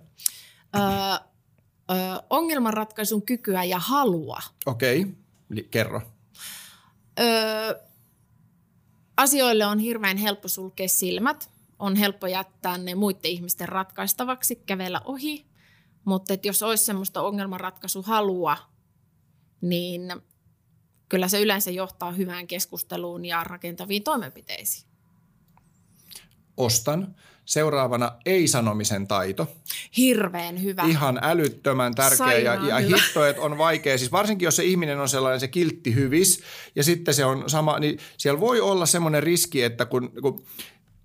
Öö, 0.76 0.84
öö, 1.92 1.98
ongelmanratkaisun 2.30 3.22
kykyä 3.26 3.64
ja 3.64 3.80
halua. 3.80 4.40
Okei, 4.66 5.02
okay. 5.02 5.64
kerro. 5.72 6.02
Öö, 7.20 7.80
asioille 9.18 9.66
on 9.66 9.80
hirveän 9.80 10.18
helppo 10.18 10.48
sulkea 10.48 10.88
silmät. 10.88 11.50
On 11.80 11.96
helppo 11.96 12.28
jättää 12.28 12.78
ne 12.78 12.96
muiden 12.96 13.32
ihmisten 13.32 13.70
ratkaistavaksi, 13.70 14.56
kävellä 14.56 15.02
ohi 15.06 15.47
mutta 16.08 16.34
että 16.34 16.48
jos 16.48 16.64
olisi 16.64 16.86
semmoista 16.86 17.22
ongelmanratkaisuhalua, 17.22 18.58
niin 19.62 20.02
kyllä 21.10 21.28
se 21.28 21.42
yleensä 21.42 21.72
johtaa 21.72 22.12
hyvään 22.12 22.48
keskusteluun 22.48 23.26
ja 23.26 23.44
rakentaviin 23.44 24.04
toimenpiteisiin. 24.04 24.88
Ostan. 26.58 27.16
Seuraavana 27.46 28.12
ei-sanomisen 28.26 29.08
taito. 29.08 29.48
Hirveän 29.98 30.64
hyvä. 30.64 30.84
Ihan 30.84 31.20
älyttömän 31.22 31.96
tärkeä 31.96 32.38
ja, 32.38 32.68
ja 32.68 32.78
hitto, 32.78 33.26
että 33.26 33.42
on 33.42 33.58
vaikea. 33.58 33.98
Siis 33.98 34.12
varsinkin, 34.12 34.46
jos 34.46 34.56
se 34.56 34.64
ihminen 34.64 35.00
on 35.00 35.10
sellainen 35.10 35.40
se 35.40 35.48
kiltti 35.48 35.96
hyvis 35.96 36.44
ja 36.76 36.84
sitten 36.84 37.14
se 37.14 37.26
on 37.26 37.50
sama, 37.50 37.80
niin 37.80 38.00
siellä 38.18 38.40
voi 38.40 38.62
olla 38.62 38.86
semmoinen 38.86 39.24
riski, 39.24 39.64
että 39.64 39.86
kun, 39.86 40.12
kun 40.22 40.46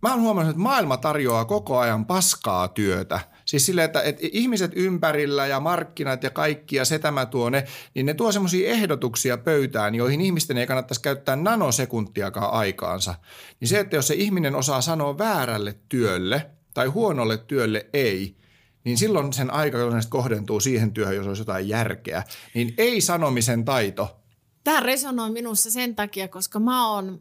mä 0.03 0.11
oon 0.11 0.21
huomannut, 0.21 0.51
että 0.51 0.63
maailma 0.63 0.97
tarjoaa 0.97 1.45
koko 1.45 1.79
ajan 1.79 2.07
paskaa 2.07 2.69
työtä. 2.69 3.32
Siis 3.53 3.67
silleen, 3.67 3.85
että, 3.85 4.03
että 4.03 4.23
ihmiset 4.33 4.73
ympärillä 4.75 5.47
ja 5.47 5.61
markkinat 5.61 6.23
ja 6.23 6.31
kaikki 6.31 6.77
ja 6.77 6.85
se 6.85 6.99
tämä 6.99 7.27
tuo 7.27 7.51
ne, 7.51 7.65
niin 7.95 8.07
ne 8.07 8.15
tuo 8.15 8.33
semmoisia 8.33 8.71
ehdotuksia 8.71 9.39
pöytään, 9.39 9.95
joihin 9.95 10.21
ihmisten 10.21 10.59
ei 10.59 10.67
kannattaisi 10.67 11.03
käyttää 11.03 11.37
nanosekuntiakaan 11.37 12.53
aikaansa. 12.53 13.15
Niin 13.61 13.69
se, 13.69 13.81
että 13.81 13.97
jos 13.97 14.07
se 14.07 14.15
ihminen 14.15 14.55
osaa 14.55 14.81
sanoa 14.81 15.19
väärälle 15.19 15.75
työlle 15.89 16.51
tai 16.75 16.87
huonolle 16.87 17.39
työlle 17.39 17.87
ei, 17.93 18.37
niin 18.85 18.99
silloin 18.99 19.33
sen 19.33 19.51
aika 19.51 19.79
kohdentuu 20.09 20.61
siihen 20.61 20.93
työhön, 20.93 21.17
jos 21.17 21.27
olisi 21.27 21.41
jotain 21.43 21.69
järkeä. 21.69 22.23
Niin 22.55 22.75
ei 22.79 23.01
sanomisen 23.01 23.65
taito. 23.65 24.17
Tämä 24.65 24.81
resonoi 24.81 25.31
minussa 25.31 25.71
sen 25.71 25.97
takia, 25.97 26.29
koska 26.29 26.61
mä 26.61 26.89
oon 26.89 27.21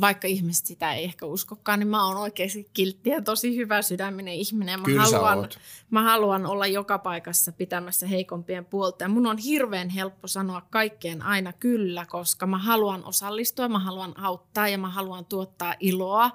vaikka 0.00 0.26
ihmiset 0.26 0.66
sitä 0.66 0.92
ei 0.92 1.04
ehkä 1.04 1.26
uskokaan, 1.26 1.78
niin 1.78 1.88
mä 1.88 2.06
oon 2.06 2.16
oikeasti 2.16 2.70
kiltti 2.72 3.10
ja 3.10 3.22
tosi 3.22 3.56
hyvä 3.56 3.82
sydäminen 3.82 4.34
ihminen. 4.34 4.80
Mä 4.80 4.84
Kyllä 4.84 5.02
haluan, 5.02 5.48
mä 5.90 6.02
haluan 6.02 6.46
olla 6.46 6.66
joka 6.66 6.98
paikassa 6.98 7.52
pitämässä 7.52 8.06
heikompien 8.06 8.64
puolta. 8.64 9.04
Ja 9.04 9.08
mun 9.08 9.26
on 9.26 9.38
hirveän 9.38 9.88
helppo 9.88 10.28
sanoa 10.28 10.60
kaikkeen 10.70 11.22
aina 11.22 11.52
kyllä, 11.52 12.06
koska 12.06 12.46
mä 12.46 12.58
haluan 12.58 13.04
osallistua, 13.04 13.68
mä 13.68 13.78
haluan 13.78 14.20
auttaa 14.20 14.68
ja 14.68 14.78
mä 14.78 14.90
haluan 14.90 15.24
tuottaa 15.24 15.74
iloa. 15.80 16.30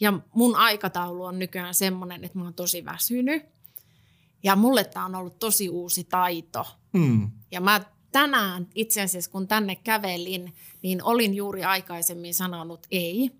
Ja 0.00 0.12
mun 0.34 0.56
aikataulu 0.56 1.24
on 1.24 1.38
nykyään 1.38 1.74
semmoinen, 1.74 2.24
että 2.24 2.38
mä 2.38 2.44
oon 2.44 2.54
tosi 2.54 2.84
väsynyt. 2.84 3.42
Ja 4.42 4.56
mulle 4.56 4.84
tämä 4.84 5.06
on 5.06 5.14
ollut 5.14 5.38
tosi 5.38 5.68
uusi 5.68 6.04
taito. 6.04 6.66
Mm. 6.92 7.30
Ja 7.50 7.60
mä 7.60 7.80
tänään 8.12 8.66
itse 8.74 9.02
asiassa, 9.02 9.30
kun 9.30 9.48
tänne 9.48 9.76
kävelin, 9.76 10.54
niin 10.82 11.02
olin 11.02 11.34
juuri 11.34 11.64
aikaisemmin 11.64 12.34
sanonut 12.34 12.86
ei. 12.90 13.30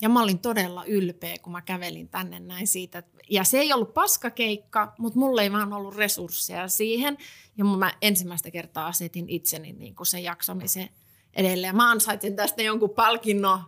Ja 0.00 0.08
mä 0.08 0.22
olin 0.22 0.38
todella 0.38 0.84
ylpeä, 0.84 1.36
kun 1.42 1.52
mä 1.52 1.62
kävelin 1.62 2.08
tänne 2.08 2.40
näin 2.40 2.66
siitä. 2.66 3.02
Ja 3.30 3.44
se 3.44 3.58
ei 3.58 3.72
ollut 3.72 3.94
paskakeikka, 3.94 4.94
mutta 4.98 5.18
mulla 5.18 5.42
ei 5.42 5.52
vaan 5.52 5.72
ollut 5.72 5.96
resursseja 5.96 6.68
siihen. 6.68 7.18
Ja 7.58 7.64
mä 7.64 7.92
ensimmäistä 8.02 8.50
kertaa 8.50 8.86
asetin 8.86 9.28
itseni 9.28 9.72
niin 9.72 9.94
kuin 9.94 10.06
sen 10.06 10.22
jaksamisen 10.22 10.88
edelleen. 11.36 11.76
Mä 11.76 11.90
ansaitsin 11.90 12.36
tästä 12.36 12.62
jonkun 12.62 12.90
palkinnon. 12.90 13.60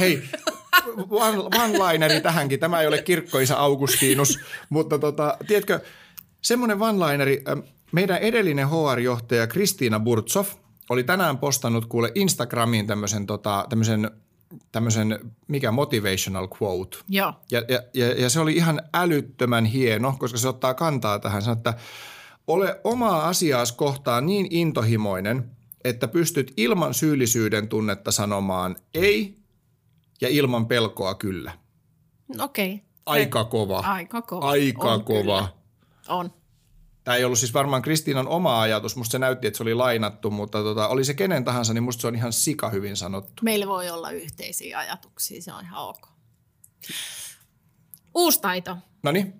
Hei, 0.00 0.22
one-lineri 1.10 2.20
tähänkin. 2.20 2.60
Tämä 2.60 2.80
ei 2.80 2.86
ole 2.86 3.02
kirkkoisa 3.02 3.56
Augustinus, 3.56 4.38
mutta 4.68 4.98
tota, 4.98 5.36
tiedätkö, 5.46 5.80
semmoinen 6.42 6.78
one-lineri, 6.78 7.42
meidän 7.96 8.18
edellinen 8.18 8.68
HR-johtaja 8.68 9.46
Kristiina 9.46 10.00
Burtsov 10.00 10.46
oli 10.90 11.04
tänään 11.04 11.38
postannut 11.38 11.86
kuule 11.86 12.12
Instagramiin 12.14 12.86
tämmöisen, 12.86 13.26
tota, 13.26 13.66
tämmöisen 13.68 14.10
tämmöisen, 14.72 15.32
mikä 15.48 15.72
motivational 15.72 16.48
quote. 16.62 16.98
Joo. 17.08 17.32
Ja, 17.50 17.62
ja, 17.68 17.82
ja, 17.94 18.12
ja 18.12 18.30
se 18.30 18.40
oli 18.40 18.52
ihan 18.52 18.82
älyttömän 18.94 19.64
hieno, 19.64 20.14
koska 20.18 20.38
se 20.38 20.48
ottaa 20.48 20.74
kantaa 20.74 21.18
tähän. 21.18 21.42
Sanoo, 21.42 21.56
että 21.56 21.74
ole 22.46 22.80
omaa 22.84 23.28
asiaas 23.28 23.72
kohtaan 23.72 24.26
niin 24.26 24.46
intohimoinen, 24.50 25.50
että 25.84 26.08
pystyt 26.08 26.52
ilman 26.56 26.94
syyllisyyden 26.94 27.68
tunnetta 27.68 28.12
sanomaan 28.12 28.76
ei 28.94 29.38
ja 30.20 30.28
ilman 30.28 30.66
pelkoa 30.66 31.14
kyllä. 31.14 31.52
Okei. 32.38 32.74
Okay. 32.74 32.86
Aika 33.06 33.44
kova. 33.44 33.78
Aika 33.78 34.22
kova. 34.22 34.48
Aika 34.48 34.92
on 34.92 35.04
kova. 35.04 35.38
Kyllä. 35.38 35.48
On. 36.08 36.30
Tämä 37.06 37.16
ei 37.16 37.24
ollut 37.24 37.38
siis 37.38 37.54
varmaan 37.54 37.82
Kristiinan 37.82 38.28
oma 38.28 38.60
ajatus, 38.60 38.96
musta 38.96 39.12
se 39.12 39.18
näytti, 39.18 39.46
että 39.46 39.56
se 39.56 39.62
oli 39.62 39.74
lainattu, 39.74 40.30
mutta 40.30 40.62
tota, 40.62 40.88
oli 40.88 41.04
se 41.04 41.14
kenen 41.14 41.44
tahansa, 41.44 41.74
niin 41.74 41.82
musta 41.82 42.00
se 42.00 42.06
on 42.06 42.14
ihan 42.14 42.32
sika 42.32 42.68
hyvin 42.68 42.96
sanottu. 42.96 43.42
Meillä 43.42 43.66
voi 43.66 43.90
olla 43.90 44.10
yhteisiä 44.10 44.78
ajatuksia, 44.78 45.42
se 45.42 45.52
on 45.52 45.64
ihan 45.64 45.88
ok. 45.88 46.08
Uusi 48.14 48.40
taito. 48.40 48.76
No 49.02 49.12
niin. 49.12 49.34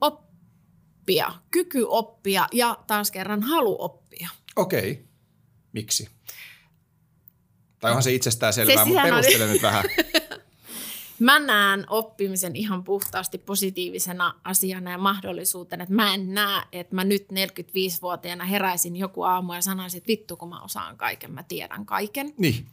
Oppia, 0.00 1.32
kyky 1.50 1.84
oppia 1.88 2.46
ja 2.52 2.78
taas 2.86 3.10
kerran 3.10 3.42
halu 3.42 3.76
oppia. 3.78 4.28
Okei. 4.56 5.08
Miksi? 5.72 6.08
Tai 7.80 7.90
onhan 7.90 8.02
se 8.02 8.12
itsestään 8.12 8.52
selvää, 8.52 8.84
mutta 8.84 9.02
perustele 9.02 9.46
nyt 9.46 9.62
vähän. 9.62 9.84
Mä 11.22 11.38
näen 11.38 11.84
oppimisen 11.90 12.56
ihan 12.56 12.84
puhtaasti 12.84 13.38
positiivisena 13.38 14.34
asiana 14.44 14.90
ja 14.90 14.98
mahdollisuutena. 14.98 15.82
Että 15.82 15.94
mä 15.94 16.14
en 16.14 16.34
näe, 16.34 16.62
että 16.72 16.94
mä 16.94 17.04
nyt 17.04 17.26
45-vuotiaana 17.32 18.44
heräisin 18.44 18.96
joku 18.96 19.22
aamu 19.22 19.52
ja 19.52 19.62
sanoisin, 19.62 19.98
että 19.98 20.08
vittu 20.08 20.36
kun 20.36 20.48
mä 20.48 20.62
osaan 20.62 20.96
kaiken, 20.96 21.32
mä 21.32 21.42
tiedän 21.42 21.86
kaiken. 21.86 22.34
Niin. 22.38 22.66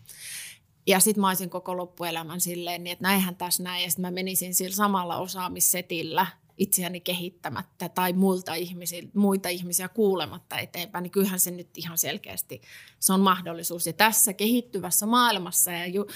Ja 0.87 0.99
sitten 0.99 1.21
mä 1.21 1.27
olisin 1.27 1.49
koko 1.49 1.77
loppuelämän 1.77 2.41
silleen, 2.41 2.83
niin 2.83 2.91
että 2.91 3.03
näinhän 3.03 3.35
tässä 3.35 3.63
näin. 3.63 3.83
Ja 3.83 3.89
sitten 3.89 4.05
mä 4.05 4.11
menisin 4.11 4.55
sillä 4.55 4.75
samalla 4.75 5.17
osaamissetillä 5.17 6.27
itseäni 6.59 6.99
kehittämättä 6.99 7.89
tai 7.89 8.13
muilta 8.13 8.53
ihmisiä, 8.53 9.01
muita 9.13 9.49
ihmisiä 9.49 9.89
kuulematta 9.89 10.57
eteenpäin, 10.57 11.03
niin 11.03 11.11
kyllähän 11.11 11.39
se 11.39 11.51
nyt 11.51 11.77
ihan 11.77 11.97
selkeästi 11.97 12.61
se 12.99 13.13
on 13.13 13.19
mahdollisuus. 13.19 13.87
Ja 13.87 13.93
tässä 13.93 14.33
kehittyvässä 14.33 15.05
maailmassa 15.05 15.71
ja 15.71 15.87
ju, 15.87 16.07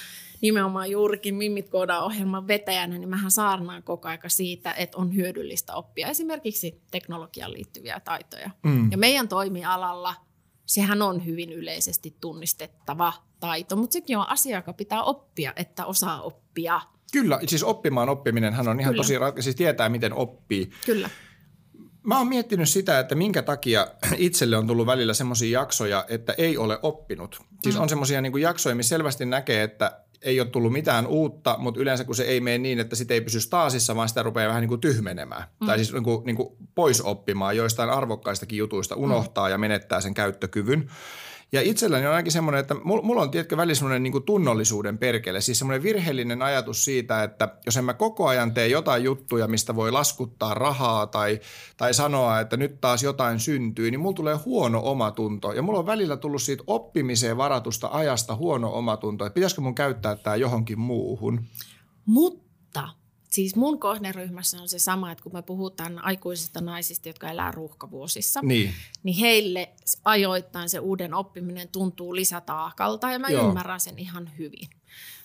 nimenomaan 0.42 0.92
juurikin 0.92 1.36
Mimmit 1.36 1.70
ohjelman 2.02 2.48
vetäjänä, 2.48 2.98
niin 2.98 3.10
mähän 3.10 3.32
saarnaan 3.32 3.84
koko 3.84 4.08
aika 4.08 4.30
siitä, 4.30 4.74
että 4.74 4.98
on 4.98 5.16
hyödyllistä 5.16 5.76
oppia 5.76 6.08
esimerkiksi 6.08 6.82
teknologiaan 6.92 7.54
liittyviä 7.54 8.00
taitoja. 8.00 8.50
Mm. 8.64 8.92
Ja 8.92 8.98
meidän 8.98 9.28
toimialalla 9.28 10.16
sehän 10.66 11.02
on 11.02 11.26
hyvin 11.26 11.54
yleisesti 11.54 12.18
tunnistettava 12.22 13.14
taito, 13.40 13.76
mutta 13.76 13.94
sekin 13.94 14.18
on 14.18 14.30
asia, 14.30 14.58
joka 14.58 14.74
pitää 14.74 15.04
oppia, 15.04 15.54
että 15.56 15.86
osaa 15.86 16.22
oppia– 16.22 16.82
Kyllä, 17.14 17.40
siis 17.48 17.64
oppimaan 17.64 18.10
oppiminen 18.10 18.54
hän 18.54 18.68
on 18.68 18.80
ihan 18.80 18.94
Kyllä. 18.94 19.32
tosi, 19.32 19.44
siis 19.44 19.56
tietää 19.56 19.90
miten 19.90 20.14
oppii. 20.14 20.70
Kyllä. 20.86 21.10
Mä 22.04 22.18
oon 22.18 22.28
miettinyt 22.28 22.70
sitä, 22.70 23.00
että 23.00 23.16
minkä 23.16 23.42
takia 23.42 23.88
itselle 24.18 24.58
on 24.58 24.68
tullut 24.68 24.88
välillä 24.88 25.14
semmoisia 25.14 25.60
jaksoja, 25.60 26.06
että 26.08 26.34
ei 26.38 26.58
ole 26.58 26.80
oppinut. 26.82 27.42
Siis 27.64 27.76
mm. 27.76 27.82
on 27.82 27.90
semmoisia 27.90 28.22
niin 28.22 28.42
jaksoja, 28.42 28.76
missä 28.76 28.90
selvästi 28.90 29.26
näkee, 29.26 29.64
että 29.64 30.00
ei 30.22 30.40
ole 30.40 30.50
tullut 30.50 30.74
mitään 30.74 31.08
uutta, 31.08 31.56
mutta 31.60 31.82
yleensä 31.82 32.04
kun 32.04 32.16
se 32.16 32.24
ei 32.24 32.42
mene 32.42 32.58
niin, 32.58 32.80
että 32.80 32.96
sitä 32.96 33.14
ei 33.14 33.22
pysy 33.22 33.40
staasissa, 33.40 33.96
vaan 33.96 34.10
sitä 34.10 34.24
rupeaa 34.24 34.48
vähän 34.48 34.62
niin 34.62 34.70
kuin 34.70 34.82
tyhmenemään. 34.82 35.44
Mm. 35.62 35.68
Tai 35.68 35.78
siis 35.78 35.94
niin 35.94 36.04
kuin, 36.04 36.26
niin 36.26 36.36
kuin 36.36 36.50
pois 36.76 37.02
oppimaan 37.02 37.58
joistain 37.58 37.90
arvokkaistakin 37.90 38.58
jutuista, 38.58 38.96
unohtaa 38.96 39.48
mm. 39.48 39.52
ja 39.52 39.58
menettää 39.58 40.02
sen 40.02 40.14
käyttökyvyn. 40.14 40.90
Ja 41.54 41.62
itselläni 41.62 42.06
on 42.06 42.12
ainakin 42.12 42.32
semmoinen, 42.32 42.62
että 42.62 42.76
mulla 42.84 43.22
on 43.22 43.32
tietkö 43.32 43.58
välillä 43.58 43.76
semmoinen 43.76 44.04
niin 44.04 44.24
tunnollisuuden 44.24 44.98
perkele, 44.98 45.42
siis 45.42 45.60
semmoinen 45.60 45.84
virheellinen 45.84 46.42
ajatus 46.42 46.86
siitä, 46.86 47.24
että 47.24 47.56
jos 47.66 47.78
en 47.78 47.86
mä 47.86 47.94
koko 47.94 48.28
ajan 48.28 48.54
tee 48.54 48.68
jotain 48.68 49.04
juttuja, 49.04 49.48
mistä 49.48 49.76
voi 49.76 49.92
laskuttaa 49.92 50.54
rahaa 50.54 51.08
tai, 51.08 51.40
tai 51.78 51.94
sanoa, 51.94 52.40
että 52.40 52.58
nyt 52.58 52.82
taas 52.82 53.04
jotain 53.04 53.40
syntyy, 53.40 53.92
niin 53.92 54.00
mulla 54.00 54.16
tulee 54.16 54.36
huono 54.36 54.82
omatunto. 54.84 55.52
Ja 55.54 55.62
mulla 55.62 55.80
on 55.80 55.86
välillä 55.86 56.18
tullut 56.18 56.42
siitä 56.42 56.64
oppimiseen 56.68 57.38
varatusta 57.38 57.90
ajasta 57.92 58.36
huono 58.36 58.74
omatunto, 58.74 59.26
että 59.26 59.34
pitäisikö 59.34 59.62
mun 59.62 59.76
käyttää 59.76 60.16
tämä 60.16 60.36
johonkin 60.36 60.80
muuhun. 60.80 61.44
Mutta 62.06 62.43
Siis 63.34 63.56
mun 63.56 63.80
kohderyhmässä 63.80 64.62
on 64.62 64.70
se 64.70 64.80
sama, 64.80 65.12
että 65.12 65.24
kun 65.24 65.34
me 65.34 65.42
puhutaan 65.42 66.04
aikuisista 66.04 66.62
naisista, 66.62 67.10
jotka 67.10 67.30
elää 67.30 67.52
ruuhkavuosissa, 67.52 68.40
niin, 68.44 68.74
niin 69.04 69.18
heille 69.18 69.74
ajoittain 70.06 70.70
se 70.70 70.80
uuden 70.80 71.14
oppiminen 71.14 71.70
tuntuu 71.70 72.16
lisätaakalta 72.16 73.12
ja 73.12 73.20
mä 73.20 73.28
Joo. 73.28 73.48
ymmärrän 73.48 73.80
sen 73.80 74.00
ihan 74.00 74.32
hyvin. 74.38 74.70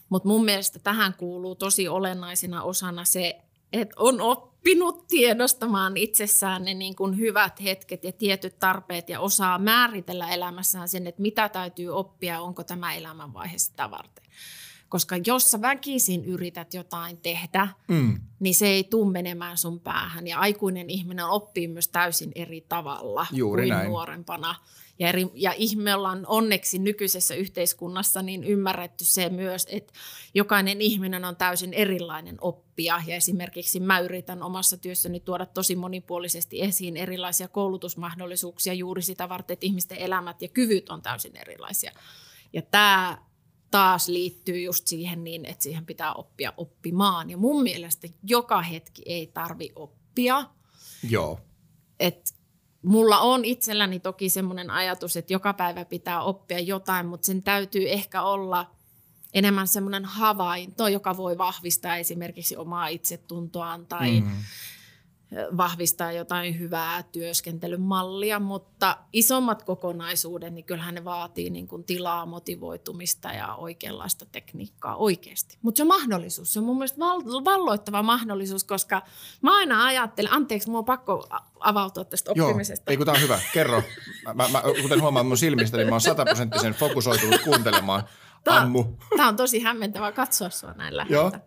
Mutta 0.08 0.28
mun 0.28 0.44
mielestä 0.44 0.78
tähän 0.78 1.14
kuuluu 1.14 1.54
tosi 1.54 1.88
olennaisena 1.88 2.62
osana 2.62 3.04
se, 3.04 3.38
että 3.72 3.94
on 3.98 4.20
oppinut 4.20 5.06
tiedostamaan 5.06 5.96
itsessään 5.96 6.64
ne 6.64 6.74
niin 6.74 6.96
kuin 6.96 7.18
hyvät 7.18 7.62
hetket 7.62 8.04
ja 8.04 8.12
tietyt 8.12 8.58
tarpeet 8.58 9.08
ja 9.08 9.20
osaa 9.20 9.58
määritellä 9.58 10.28
elämässään 10.28 10.88
sen, 10.88 11.06
että 11.06 11.22
mitä 11.22 11.48
täytyy 11.48 11.88
oppia, 11.88 12.40
onko 12.40 12.64
tämä 12.64 12.94
elämänvaihe 12.94 13.58
sitä 13.58 13.90
varten. 13.90 14.24
Koska 14.88 15.16
jos 15.26 15.50
sä 15.50 15.60
väkisin 15.60 16.24
yrität 16.24 16.74
jotain 16.74 17.16
tehdä, 17.16 17.68
mm. 17.88 18.20
niin 18.40 18.54
se 18.54 18.66
ei 18.66 18.84
tule 18.84 19.12
menemään 19.12 19.58
sun 19.58 19.80
päähän. 19.80 20.26
Ja 20.26 20.38
aikuinen 20.38 20.90
ihminen 20.90 21.26
oppii 21.26 21.68
myös 21.68 21.88
täysin 21.88 22.32
eri 22.34 22.60
tavalla 22.68 23.26
Juuri 23.32 23.62
kuin 23.62 23.68
näin. 23.68 23.88
nuorempana. 23.88 24.54
Ja, 24.98 25.08
eri, 25.08 25.26
ja 25.34 25.52
ihme 25.56 25.94
ollaan 25.94 26.24
onneksi 26.26 26.78
nykyisessä 26.78 27.34
yhteiskunnassa 27.34 28.22
niin 28.22 28.44
ymmärretty 28.44 29.04
se 29.04 29.28
myös, 29.28 29.66
että 29.70 29.92
jokainen 30.34 30.80
ihminen 30.80 31.24
on 31.24 31.36
täysin 31.36 31.74
erilainen 31.74 32.36
oppija. 32.40 33.02
Ja 33.06 33.16
esimerkiksi 33.16 33.80
mä 33.80 33.98
yritän 33.98 34.42
omassa 34.42 34.76
työssäni 34.76 35.20
tuoda 35.20 35.46
tosi 35.46 35.76
monipuolisesti 35.76 36.62
esiin 36.62 36.96
erilaisia 36.96 37.48
koulutusmahdollisuuksia 37.48 38.72
juuri 38.72 39.02
sitä 39.02 39.28
varten, 39.28 39.54
että 39.54 39.66
ihmisten 39.66 39.98
elämät 39.98 40.42
ja 40.42 40.48
kyvyt 40.48 40.90
on 40.90 41.02
täysin 41.02 41.36
erilaisia. 41.36 41.92
Ja 42.52 42.62
tämä 42.62 43.18
taas 43.70 44.08
liittyy 44.08 44.60
just 44.60 44.86
siihen 44.86 45.24
niin, 45.24 45.44
että 45.44 45.62
siihen 45.62 45.86
pitää 45.86 46.12
oppia 46.12 46.52
oppimaan. 46.56 47.30
Ja 47.30 47.36
mun 47.36 47.62
mielestä 47.62 48.08
joka 48.22 48.62
hetki 48.62 49.02
ei 49.06 49.26
tarvi 49.26 49.72
oppia. 49.76 50.44
Joo. 51.10 51.40
Et 52.00 52.34
mulla 52.82 53.18
on 53.18 53.44
itselläni 53.44 54.00
toki 54.00 54.28
semmoinen 54.30 54.70
ajatus, 54.70 55.16
että 55.16 55.32
joka 55.32 55.52
päivä 55.52 55.84
pitää 55.84 56.22
oppia 56.22 56.58
jotain, 56.58 57.06
mutta 57.06 57.26
sen 57.26 57.42
täytyy 57.42 57.90
ehkä 57.90 58.22
olla 58.22 58.70
enemmän 59.34 59.68
semmoinen 59.68 60.04
havainto, 60.04 60.88
joka 60.88 61.16
voi 61.16 61.38
vahvistaa 61.38 61.96
esimerkiksi 61.96 62.56
omaa 62.56 62.88
itsetuntoaan 62.88 63.86
tai 63.86 64.20
mm 64.20 64.30
vahvistaa 65.56 66.12
jotain 66.12 66.58
hyvää 66.58 67.02
työskentelymallia, 67.02 68.40
mutta 68.40 68.96
isommat 69.12 69.62
kokonaisuudet, 69.62 70.54
niin 70.54 70.64
kyllähän 70.64 70.94
ne 70.94 71.04
vaatii 71.04 71.50
niin 71.50 71.68
kuin 71.68 71.84
tilaa, 71.84 72.26
motivoitumista 72.26 73.28
ja 73.28 73.54
oikeanlaista 73.54 74.26
tekniikkaa 74.32 74.96
oikeasti. 74.96 75.58
Mutta 75.62 75.76
se 75.76 75.82
on 75.82 75.88
mahdollisuus, 75.88 76.52
se 76.52 76.58
on 76.58 76.64
mun 76.64 76.76
mielestä 76.76 76.98
valloittava 77.44 78.02
mahdollisuus, 78.02 78.64
koska 78.64 79.02
mä 79.42 79.56
aina 79.56 79.84
ajattelen, 79.84 80.32
anteeksi, 80.32 80.70
mun 80.70 80.78
on 80.78 80.84
pakko 80.84 81.28
avautua 81.60 82.04
tästä 82.04 82.30
oppimisesta. 82.30 82.90
Joo, 82.90 82.92
ei 82.92 82.96
kun 82.96 83.06
tää 83.06 83.14
on 83.14 83.20
hyvä, 83.20 83.40
kerro. 83.52 83.82
Mä, 84.24 84.48
mä, 84.48 84.62
kuten 84.82 85.02
huomaan 85.02 85.26
mun 85.26 85.38
silmistä, 85.38 85.76
niin 85.76 85.88
mä 85.88 85.94
oon 85.94 86.00
sataprosenttisen 86.00 86.74
fokusoitunut 86.74 87.40
kuuntelemaan 87.40 88.02
Tämä, 88.44 88.60
Ammu. 88.60 88.84
Tämä 89.16 89.28
on 89.28 89.36
tosi 89.36 89.60
hämmentävää 89.60 90.12
katsoa 90.12 90.50
sinua 90.50 90.74
näin 90.74 90.96
läheltä. 90.96 91.40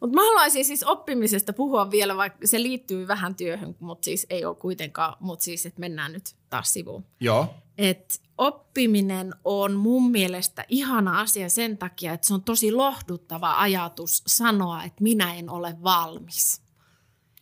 Mutta 0.00 0.14
mä 0.14 0.20
haluaisin 0.20 0.64
siis 0.64 0.84
oppimisesta 0.84 1.52
puhua 1.52 1.90
vielä, 1.90 2.16
vaikka 2.16 2.46
se 2.46 2.62
liittyy 2.62 3.08
vähän 3.08 3.34
työhön, 3.34 3.76
mutta 3.80 4.04
siis 4.04 4.26
ei 4.30 4.44
ole 4.44 4.56
kuitenkaan, 4.56 5.16
mutta 5.20 5.44
siis, 5.44 5.66
että 5.66 5.80
mennään 5.80 6.12
nyt 6.12 6.34
taas 6.50 6.72
sivuun. 6.72 7.06
Joo. 7.20 7.54
Et 7.78 8.22
oppiminen 8.38 9.34
on 9.44 9.72
mun 9.72 10.10
mielestä 10.10 10.64
ihana 10.68 11.20
asia 11.20 11.48
sen 11.48 11.78
takia, 11.78 12.12
että 12.12 12.26
se 12.26 12.34
on 12.34 12.42
tosi 12.42 12.72
lohduttava 12.72 13.54
ajatus 13.58 14.22
sanoa, 14.26 14.84
että 14.84 15.02
minä 15.02 15.34
en 15.34 15.50
ole 15.50 15.76
valmis. 15.82 16.62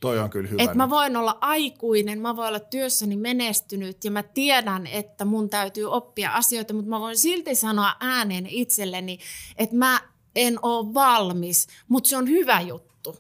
Toi 0.00 0.18
on 0.18 0.30
kyllä 0.30 0.48
hyvä. 0.48 0.62
Että 0.62 0.76
mä 0.76 0.90
voin 0.90 1.16
olla 1.16 1.38
aikuinen, 1.40 2.20
mä 2.20 2.36
voin 2.36 2.48
olla 2.48 2.60
työssäni 2.60 3.16
menestynyt 3.16 4.04
ja 4.04 4.10
mä 4.10 4.22
tiedän, 4.22 4.86
että 4.86 5.24
mun 5.24 5.50
täytyy 5.50 5.84
oppia 5.84 6.32
asioita, 6.32 6.74
mutta 6.74 6.90
mä 6.90 7.00
voin 7.00 7.16
silti 7.16 7.54
sanoa 7.54 7.96
ääneen 8.00 8.46
itselleni, 8.46 9.18
että 9.56 9.76
mä 9.76 10.00
en 10.34 10.58
ole 10.62 10.94
valmis, 10.94 11.66
mutta 11.88 12.08
se 12.08 12.16
on 12.16 12.28
hyvä 12.28 12.60
juttu. 12.60 13.16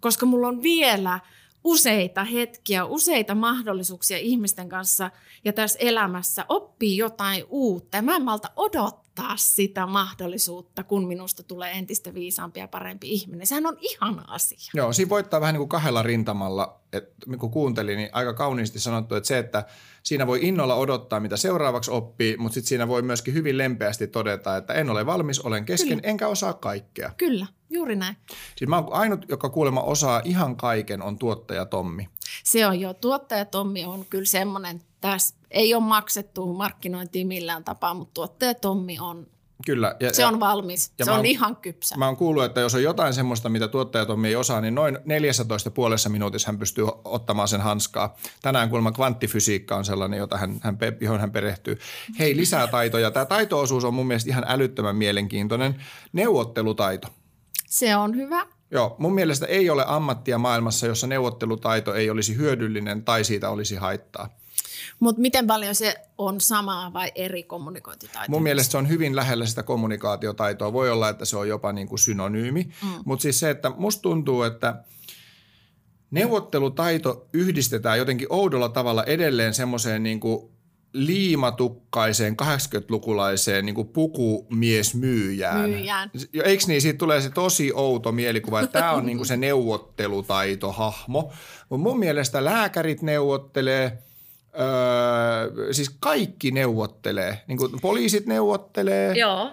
Koska 0.00 0.26
mulla 0.26 0.48
on 0.48 0.62
vielä 0.62 1.20
useita 1.64 2.24
hetkiä, 2.24 2.84
useita 2.84 3.34
mahdollisuuksia 3.34 4.18
ihmisten 4.18 4.68
kanssa 4.68 5.10
ja 5.44 5.52
tässä 5.52 5.78
elämässä 5.78 6.44
oppii 6.48 6.96
jotain 6.96 7.44
uutta. 7.48 7.96
Ja 7.96 8.02
mä 8.02 8.16
en 8.16 8.22
malta 8.22 8.50
odottaa 8.56 9.09
sitä 9.36 9.86
mahdollisuutta, 9.86 10.84
kun 10.84 11.08
minusta 11.08 11.42
tulee 11.42 11.72
entistä 11.72 12.14
viisaampi 12.14 12.60
ja 12.60 12.68
parempi 12.68 13.10
ihminen. 13.10 13.46
Sehän 13.46 13.66
on 13.66 13.76
ihana 13.80 14.24
asia. 14.28 14.70
Joo, 14.74 14.92
siinä 14.92 15.08
voittaa 15.08 15.40
vähän 15.40 15.54
niin 15.54 15.60
kuin 15.60 15.68
kahdella 15.68 16.02
rintamalla. 16.02 16.80
Et, 16.92 17.14
kun 17.38 17.50
kuuntelin, 17.50 17.96
niin 17.96 18.08
aika 18.12 18.34
kauniisti 18.34 18.80
sanottu, 18.80 19.14
että 19.14 19.26
se, 19.26 19.38
että 19.38 19.64
siinä 20.02 20.26
voi 20.26 20.38
innolla 20.42 20.74
odottaa, 20.74 21.20
mitä 21.20 21.36
seuraavaksi 21.36 21.90
oppii, 21.90 22.36
mutta 22.36 22.54
sitten 22.54 22.68
siinä 22.68 22.88
voi 22.88 23.02
myöskin 23.02 23.34
hyvin 23.34 23.58
lempeästi 23.58 24.06
todeta, 24.06 24.56
että 24.56 24.74
en 24.74 24.90
ole 24.90 25.06
valmis, 25.06 25.40
olen 25.40 25.64
kesken, 25.64 25.88
Kyllä. 25.88 26.10
enkä 26.10 26.28
osaa 26.28 26.52
kaikkea. 26.52 27.10
Kyllä, 27.16 27.46
juuri 27.70 27.96
näin. 27.96 28.16
Siis 28.56 28.68
mä 28.68 28.84
ainut, 28.90 29.28
joka 29.28 29.50
kuulemma 29.50 29.82
osaa 29.82 30.22
ihan 30.24 30.56
kaiken, 30.56 31.02
on 31.02 31.18
tuottaja 31.18 31.64
Tommi. 31.64 32.08
Se 32.44 32.66
on 32.66 32.80
jo. 32.80 32.94
Tuottaja 32.94 33.44
Tommi 33.44 33.84
on 33.84 34.04
kyllä 34.10 34.24
semmoinen, 34.24 34.82
tässä 35.00 35.34
ei 35.50 35.74
ole 35.74 35.82
maksettu 35.82 36.54
markkinointiin 36.54 37.26
millään 37.26 37.64
tapaa, 37.64 37.94
mutta 37.94 38.14
tuottaja 38.14 38.54
Tommi 38.54 38.98
on 39.00 39.26
Kyllä. 39.66 39.96
Ja, 40.00 40.14
se 40.14 40.26
on 40.26 40.40
valmis. 40.40 40.92
Ja 40.98 41.04
se 41.04 41.10
on 41.10 41.16
oon, 41.16 41.26
ihan 41.26 41.56
kypsä. 41.56 41.96
Mä 41.96 42.06
oon 42.06 42.16
kuullut, 42.16 42.44
että 42.44 42.60
jos 42.60 42.74
on 42.74 42.82
jotain 42.82 43.14
semmoista, 43.14 43.48
mitä 43.48 43.68
tuottajatommi 43.68 44.28
ei 44.28 44.36
osaa, 44.36 44.60
niin 44.60 44.74
noin 44.74 44.98
14 45.04 45.70
puolessa 45.70 46.08
minuutissa 46.08 46.46
hän 46.48 46.58
pystyy 46.58 46.86
ottamaan 47.04 47.48
sen 47.48 47.60
hanskaa. 47.60 48.16
Tänään 48.42 48.68
kuulemma 48.68 48.92
kvanttifysiikka 48.92 49.76
on 49.76 49.84
sellainen, 49.84 50.18
jota 50.18 50.38
hän, 50.38 50.60
hän, 50.62 50.78
johon 51.00 51.20
hän 51.20 51.32
perehtyy. 51.32 51.78
Hei, 52.18 52.36
lisää 52.36 52.66
taitoja. 52.66 53.10
Tämä 53.10 53.26
taitoosuus 53.26 53.84
on 53.84 53.94
mun 53.94 54.06
mielestä 54.06 54.30
ihan 54.30 54.44
älyttömän 54.46 54.96
mielenkiintoinen. 54.96 55.82
Neuvottelutaito. 56.12 57.08
Se 57.66 57.96
on 57.96 58.16
hyvä. 58.16 58.46
Joo, 58.70 58.96
mun 58.98 59.14
mielestä 59.14 59.46
ei 59.46 59.70
ole 59.70 59.84
ammattia 59.86 60.38
maailmassa, 60.38 60.86
jossa 60.86 61.06
neuvottelutaito 61.06 61.94
ei 61.94 62.10
olisi 62.10 62.36
hyödyllinen 62.36 63.04
tai 63.04 63.24
siitä 63.24 63.50
olisi 63.50 63.76
haittaa. 63.76 64.39
Mutta 65.00 65.20
miten 65.20 65.46
paljon 65.46 65.74
se 65.74 65.96
on 66.18 66.40
samaa 66.40 66.92
vai 66.92 67.12
eri 67.14 67.42
kommunikointitaitoa? 67.42 68.32
Mun 68.34 68.42
mielestä 68.42 68.72
se 68.72 68.78
on 68.78 68.88
hyvin 68.88 69.16
lähellä 69.16 69.46
sitä 69.46 69.62
kommunikaatiotaitoa. 69.62 70.72
Voi 70.72 70.90
olla, 70.90 71.08
että 71.08 71.24
se 71.24 71.36
on 71.36 71.48
jopa 71.48 71.72
niin 71.72 71.88
kuin 71.88 71.98
synonyymi. 71.98 72.62
Mm. 72.62 72.88
Mutta 73.04 73.22
siis 73.22 73.40
se, 73.40 73.50
että 73.50 73.70
musta 73.70 74.02
tuntuu, 74.02 74.42
että 74.42 74.84
neuvottelutaito 76.10 77.28
yhdistetään 77.32 77.98
jotenkin 77.98 78.26
oudolla 78.30 78.68
tavalla 78.68 79.04
edelleen 79.04 79.54
semmoiseen 79.54 80.02
niin 80.02 80.20
kuin 80.20 80.50
liimatukkaiseen 80.92 82.36
80-lukulaiseen 82.42 83.66
niin 83.66 83.88
pukumiesmyyjään. 83.92 85.70
Myyjään. 85.70 86.10
Eikö 86.44 86.64
niin? 86.66 86.82
Siitä 86.82 86.98
tulee 86.98 87.20
se 87.20 87.30
tosi 87.30 87.72
outo 87.74 88.12
mielikuva, 88.12 88.60
että 88.60 88.80
tämä 88.80 88.92
on 88.92 89.06
niin 89.06 89.16
kuin 89.16 89.26
se 89.26 89.36
neuvottelutaitohahmo. 89.36 91.32
Mutta 91.68 91.82
mun 91.82 91.98
mielestä 91.98 92.44
lääkärit 92.44 93.02
neuvottelee– 93.02 93.92
Öö, 94.54 95.72
siis 95.74 95.96
kaikki 96.00 96.50
neuvottelee. 96.50 97.42
Niin 97.46 97.58
kuin 97.58 97.80
poliisit 97.80 98.26
neuvottelee. 98.26 99.14
Joo. 99.14 99.50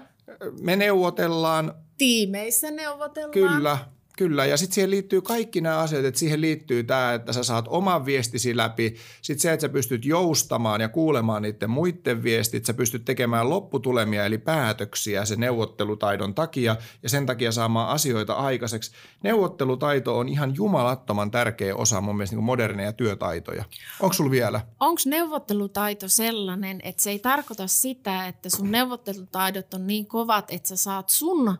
Me 0.61 0.75
neuvotellaan. 0.75 1.73
Tiimeissä 1.97 2.71
neuvotellaan. 2.71 3.31
Kyllä. 3.31 3.77
Kyllä, 4.17 4.45
ja 4.45 4.57
sitten 4.57 4.75
siihen 4.75 4.91
liittyy 4.91 5.21
kaikki 5.21 5.61
nämä 5.61 5.77
asiat, 5.77 6.05
että 6.05 6.19
siihen 6.19 6.41
liittyy 6.41 6.83
tämä, 6.83 7.13
että 7.13 7.33
sä 7.33 7.43
saat 7.43 7.65
oman 7.67 8.05
viestisi 8.05 8.57
läpi, 8.57 8.95
sitten 9.21 9.41
se, 9.41 9.53
että 9.53 9.61
sä 9.61 9.69
pystyt 9.69 10.05
joustamaan 10.05 10.81
ja 10.81 10.89
kuulemaan 10.89 11.41
niiden 11.41 11.69
muiden 11.69 12.23
viestit, 12.23 12.65
sä 12.65 12.73
pystyt 12.73 13.05
tekemään 13.05 13.49
lopputulemia 13.49 14.25
eli 14.25 14.37
päätöksiä 14.37 15.25
sen 15.25 15.39
neuvottelutaidon 15.39 16.35
takia 16.35 16.75
ja 17.03 17.09
sen 17.09 17.25
takia 17.25 17.51
saamaan 17.51 17.89
asioita 17.89 18.33
aikaiseksi. 18.33 18.91
Neuvottelutaito 19.23 20.17
on 20.17 20.29
ihan 20.29 20.55
jumalattoman 20.55 21.31
tärkeä 21.31 21.75
osa 21.75 22.01
mun 22.01 22.17
mielestä 22.17 22.35
niin 22.35 22.43
moderneja 22.43 22.93
työtaitoja. 22.93 23.65
Onko 23.99 24.13
sulla 24.13 24.31
vielä? 24.31 24.61
Onko 24.79 25.01
neuvottelutaito 25.05 26.07
sellainen, 26.07 26.79
että 26.83 27.03
se 27.03 27.09
ei 27.09 27.19
tarkoita 27.19 27.67
sitä, 27.67 28.27
että 28.27 28.49
sun 28.49 28.71
neuvottelutaidot 28.71 29.73
on 29.73 29.87
niin 29.87 30.05
kovat, 30.05 30.51
että 30.51 30.69
sä 30.69 30.75
saat 30.75 31.09
sun 31.09 31.57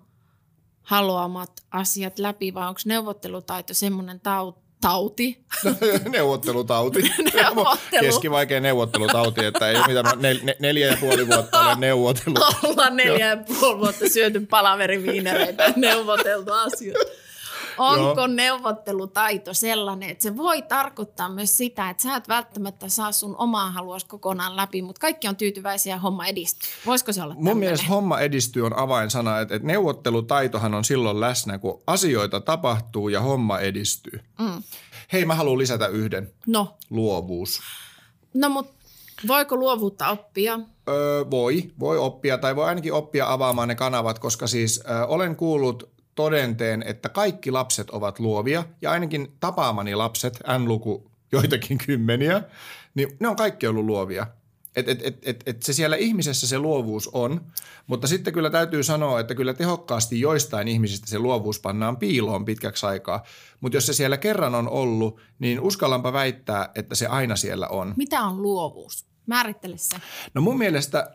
haluamat 0.87 1.51
asiat 1.71 2.19
läpi, 2.19 2.53
vai 2.53 2.67
onko 2.67 2.79
neuvottelutaito 2.85 3.73
semmoinen 3.73 4.21
tauti? 4.81 5.45
neuvottelutauti. 6.09 7.01
Neuvottelu. 7.33 8.01
Keskivaikea 8.01 8.59
neuvottelutauti, 8.59 9.45
että 9.45 9.69
ei 9.69 9.75
ole 9.75 9.87
mitään 9.87 10.21
nel, 10.21 10.39
neljä 10.59 10.87
ja 10.87 10.97
puoli 10.99 11.27
vuotta 11.27 11.59
ole 11.59 11.75
neuvotellut. 11.75 12.39
Ollaan 12.63 12.97
neljä 12.97 13.29
ja 13.29 13.37
puoli 13.37 13.79
vuotta 13.79 14.09
syöty 14.09 14.39
palaveriviinereitä 14.39 15.63
ja 15.63 15.73
neuvoteltu 15.75 16.51
asioita. 16.53 17.26
Onko 17.77 18.27
neuvottelutaito 18.27 19.53
sellainen, 19.53 20.09
että 20.09 20.23
se 20.23 20.37
voi 20.37 20.61
tarkoittaa 20.61 21.29
myös 21.29 21.57
sitä, 21.57 21.89
että 21.89 22.03
sä 22.03 22.15
et 22.15 22.27
välttämättä 22.27 22.89
saa 22.89 23.11
sun 23.11 23.35
omaa 23.37 23.71
haluas 23.71 24.03
kokonaan 24.03 24.55
läpi, 24.55 24.81
mutta 24.81 24.99
kaikki 24.99 25.27
on 25.27 25.35
tyytyväisiä 25.35 25.95
ja 25.95 25.99
homma 25.99 26.25
edistyy. 26.25 26.69
Voisiko 26.85 27.13
se 27.13 27.23
olla 27.23 27.33
Mun 27.33 27.43
tämmöinen? 27.43 27.59
mielestä 27.59 27.87
homma 27.87 28.19
edistyy 28.19 28.65
on 28.65 28.79
avainsana, 28.79 29.39
että, 29.39 29.55
että 29.55 29.67
neuvottelutaitohan 29.67 30.73
on 30.73 30.85
silloin 30.85 31.19
läsnä, 31.19 31.57
kun 31.57 31.81
asioita 31.87 32.41
tapahtuu 32.41 33.09
ja 33.09 33.21
homma 33.21 33.59
edistyy. 33.59 34.19
Mm. 34.39 34.63
Hei, 35.13 35.25
mä 35.25 35.35
haluan 35.35 35.57
lisätä 35.57 35.87
yhden. 35.87 36.33
No. 36.47 36.77
Luovuus. 36.89 37.59
No, 38.33 38.49
mutta 38.49 38.73
voiko 39.27 39.55
luovuutta 39.55 40.09
oppia? 40.09 40.59
Öö, 40.89 41.25
voi, 41.31 41.71
voi 41.79 41.97
oppia 41.97 42.37
tai 42.37 42.55
voi 42.55 42.65
ainakin 42.65 42.93
oppia 42.93 43.31
avaamaan 43.33 43.67
ne 43.67 43.75
kanavat, 43.75 44.19
koska 44.19 44.47
siis 44.47 44.83
ö, 44.89 45.05
olen 45.05 45.35
kuullut 45.35 45.96
todenteen, 46.17 46.83
että 46.87 47.09
kaikki 47.09 47.51
lapset 47.51 47.89
ovat 47.89 48.19
luovia 48.19 48.63
ja 48.81 48.91
ainakin 48.91 49.31
tapaamani 49.39 49.95
lapset, 49.95 50.39
n-luku 50.57 51.11
joitakin 51.31 51.77
kymmeniä, 51.77 52.43
niin 52.95 53.07
ne 53.19 53.27
on 53.27 53.35
kaikki 53.35 53.67
ollut 53.67 53.85
luovia. 53.85 54.27
Et, 54.75 54.89
et, 54.89 55.01
et, 55.03 55.17
et, 55.21 55.43
et 55.45 55.63
se 55.63 55.73
siellä 55.73 55.95
ihmisessä 55.95 56.47
se 56.47 56.59
luovuus 56.59 57.07
on, 57.07 57.41
mutta 57.87 58.07
sitten 58.07 58.33
kyllä 58.33 58.49
täytyy 58.49 58.83
sanoa, 58.83 59.19
että 59.19 59.35
kyllä 59.35 59.53
tehokkaasti 59.53 60.19
joistain 60.19 60.67
ihmisistä 60.67 61.07
se 61.07 61.19
luovuus 61.19 61.59
pannaan 61.59 61.97
piiloon 61.97 62.45
pitkäksi 62.45 62.85
aikaa. 62.85 63.23
Mutta 63.61 63.77
jos 63.77 63.85
se 63.85 63.93
siellä 63.93 64.17
kerran 64.17 64.55
on 64.55 64.69
ollut, 64.69 65.19
niin 65.39 65.59
uskallanpa 65.59 66.13
väittää, 66.13 66.69
että 66.75 66.95
se 66.95 67.07
aina 67.07 67.35
siellä 67.35 67.67
on. 67.67 67.93
Mitä 67.97 68.21
on 68.21 68.41
luovuus? 68.41 69.05
Määrittele 69.25 69.77
se. 69.77 69.95
No 70.33 70.41
mun 70.41 70.57
mielestä, 70.57 71.11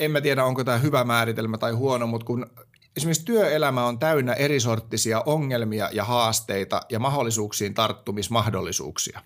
en 0.00 0.10
mä 0.10 0.20
tiedä 0.20 0.44
onko 0.44 0.64
tämä 0.64 0.78
hyvä 0.78 1.04
määritelmä 1.04 1.58
tai 1.58 1.72
huono, 1.72 2.06
mutta 2.06 2.26
kun 2.26 2.46
esimerkiksi 2.96 3.24
työelämä 3.24 3.86
on 3.86 3.98
täynnä 3.98 4.32
erisorttisia 4.32 5.22
ongelmia 5.26 5.88
ja 5.92 6.04
haasteita 6.04 6.80
ja 6.88 6.98
mahdollisuuksiin 6.98 7.74
tarttumismahdollisuuksia. 7.74 9.20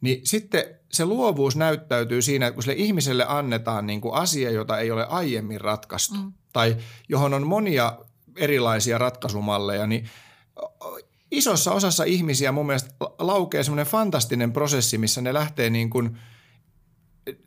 Niin 0.00 0.20
sitten 0.24 0.64
se 0.92 1.04
luovuus 1.04 1.56
näyttäytyy 1.56 2.22
siinä, 2.22 2.46
että 2.46 2.54
kun 2.54 2.62
sille 2.62 2.76
ihmiselle 2.76 3.24
annetaan 3.28 3.86
niin 3.86 4.00
kuin 4.00 4.14
asia, 4.14 4.50
jota 4.50 4.78
ei 4.78 4.90
ole 4.90 5.06
aiemmin 5.06 5.60
ratkaistu 5.60 6.14
mm. 6.14 6.32
tai 6.52 6.76
johon 7.08 7.34
on 7.34 7.46
monia 7.46 7.98
erilaisia 8.36 8.98
ratkaisumalleja, 8.98 9.86
niin 9.86 10.10
isossa 11.30 11.72
osassa 11.72 12.04
ihmisiä 12.04 12.52
mun 12.52 12.66
mielestä 12.66 12.94
laukee 13.18 13.64
semmoinen 13.64 13.86
fantastinen 13.86 14.52
prosessi, 14.52 14.98
missä 14.98 15.20
ne 15.20 15.34
lähtee 15.34 15.70
niin 15.70 15.90
kuin 15.90 16.18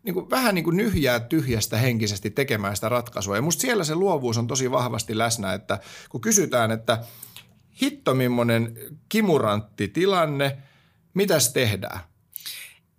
niin 0.03 0.13
kuin, 0.13 0.29
vähän 0.29 0.55
niin 0.55 0.63
kuin 0.63 0.77
nyhjää 0.77 1.19
tyhjästä 1.19 1.77
henkisesti 1.77 2.29
tekemään 2.29 2.75
sitä 2.75 2.89
ratkaisua. 2.89 3.35
Ja 3.35 3.41
musta 3.41 3.61
siellä 3.61 3.83
se 3.83 3.95
luovuus 3.95 4.37
on 4.37 4.47
tosi 4.47 4.71
vahvasti 4.71 5.17
läsnä, 5.17 5.53
että 5.53 5.79
kun 6.09 6.21
kysytään, 6.21 6.71
että 6.71 7.03
hitto 7.81 8.13
millainen 8.13 8.77
kimurantti 9.09 9.87
tilanne, 9.87 10.57
mitäs 11.13 11.53
tehdään? 11.53 11.99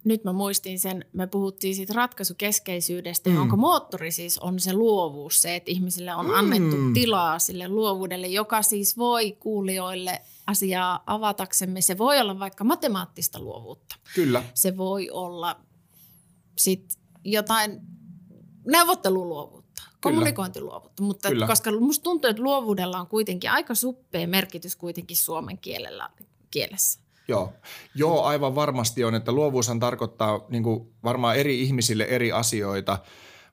nyt 0.06 0.24
mä 0.24 0.32
muistin 0.32 0.78
sen, 0.78 1.04
me 1.12 1.26
puhuttiin 1.26 1.74
siitä 1.74 1.92
ratkaisukeskeisyydestä, 1.94 3.30
mm. 3.30 3.36
jonka 3.36 3.56
moottori 3.56 4.10
siis 4.10 4.38
on 4.38 4.60
se 4.60 4.72
luovuus, 4.72 5.42
se, 5.42 5.56
että 5.56 5.70
ihmisille 5.70 6.14
on 6.14 6.34
annettu 6.34 6.76
mm. 6.76 6.92
tilaa 6.94 7.38
sille 7.38 7.68
luovuudelle, 7.68 8.26
joka 8.26 8.62
siis 8.62 8.98
voi 8.98 9.32
kuulijoille 9.32 10.20
asiaa 10.46 11.02
avataksemme. 11.06 11.80
Se 11.80 11.98
voi 11.98 12.20
olla 12.20 12.38
vaikka 12.38 12.64
matemaattista 12.64 13.40
luovuutta. 13.40 13.96
Kyllä. 14.14 14.42
Se 14.54 14.76
voi 14.76 15.10
olla 15.10 15.60
sit 16.58 16.98
jotain 17.24 17.80
neuvotteluluovuutta, 18.66 19.82
kommunikointiluovuutta, 20.00 21.02
mutta 21.02 21.28
Kyllä. 21.28 21.46
koska 21.46 21.72
musta 21.72 22.02
tuntuu, 22.02 22.30
että 22.30 22.42
luovuudella 22.42 23.00
on 23.00 23.06
kuitenkin 23.06 23.50
aika 23.50 23.74
suppea 23.74 24.26
merkitys 24.26 24.76
kuitenkin 24.76 25.16
suomen 25.16 25.58
kielellä, 25.58 26.10
kielessä. 26.50 27.00
Joo. 27.28 27.52
Joo, 27.94 28.22
aivan 28.22 28.54
varmasti 28.54 29.04
on, 29.04 29.14
että 29.14 29.32
luovuushan 29.32 29.80
tarkoittaa 29.80 30.46
niin 30.48 30.62
kuin 30.62 30.92
varmaan 31.04 31.36
eri 31.36 31.62
ihmisille 31.62 32.04
eri 32.04 32.32
asioita, 32.32 32.98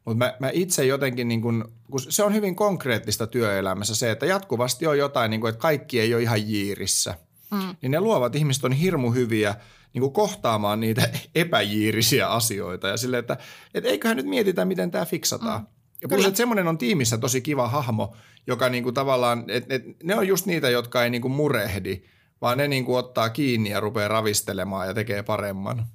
mutta 0.06 0.18
mä, 0.18 0.34
mä 0.40 0.50
itse 0.54 0.86
jotenkin, 0.86 1.28
niin 1.28 1.42
kuin, 1.42 1.64
kun 1.92 2.00
se 2.00 2.24
on 2.24 2.34
hyvin 2.34 2.56
konkreettista 2.56 3.28
työelämässä 3.28 3.96
se, 3.96 4.12
että 4.12 4.26
jatkuvasti 4.26 4.88
on 4.88 4.98
jotain, 4.98 5.32
niin 5.32 5.42
kuin, 5.42 5.50
että 5.50 5.62
kaikki 5.62 6.00
ei 6.00 6.14
ole 6.14 6.22
ihan 6.22 6.50
jiirissä. 6.50 7.16
Mm. 7.54 7.76
Niin 7.82 7.92
ne 7.92 8.00
luovat 8.00 8.36
ihmiset 8.36 8.64
on 8.64 8.72
hirmu 8.72 9.12
hyviä 9.12 9.56
niin 9.94 10.02
kuin 10.02 10.14
kohtaamaan 10.14 10.80
niitä 10.80 11.10
epäjiirisiä 11.36 12.28
asioita 12.28 12.88
ja 12.88 12.98
sille, 12.98 13.18
että 13.18 13.38
et 13.74 13.86
eiköhän 13.86 14.18
nyt 14.18 14.26
mietitä, 14.26 14.66
miten 14.66 14.92
tämä 14.92 15.06
fiksataan. 15.06 15.62
Mm. 15.62 15.68
Ja 16.02 16.08
plus, 16.08 16.26
että 16.26 16.38
semmoinen 16.38 16.68
on 16.68 16.78
tiimissä 16.78 17.18
tosi 17.18 17.42
kiva 17.42 17.68
hahmo, 17.68 18.16
joka 18.48 18.70
niin 18.70 18.84
kuin 18.84 18.94
tavallaan, 18.94 19.44
et, 19.48 19.72
et, 19.72 19.84
ne 20.04 20.16
on 20.16 20.28
just 20.28 20.46
niitä, 20.46 20.70
jotka 20.70 21.04
ei 21.04 21.10
niin 21.10 21.22
kuin 21.22 21.32
murehdi– 21.32 22.02
vaan 22.44 22.58
ne 22.58 22.68
niin 22.68 22.86
kuin 22.86 22.98
ottaa 22.98 23.30
kiinni 23.30 23.70
ja 23.70 23.80
rupeaa 23.80 24.08
ravistelemaan 24.08 24.88
ja 24.88 24.94
tekee 24.94 25.24
paremman. 25.24 25.86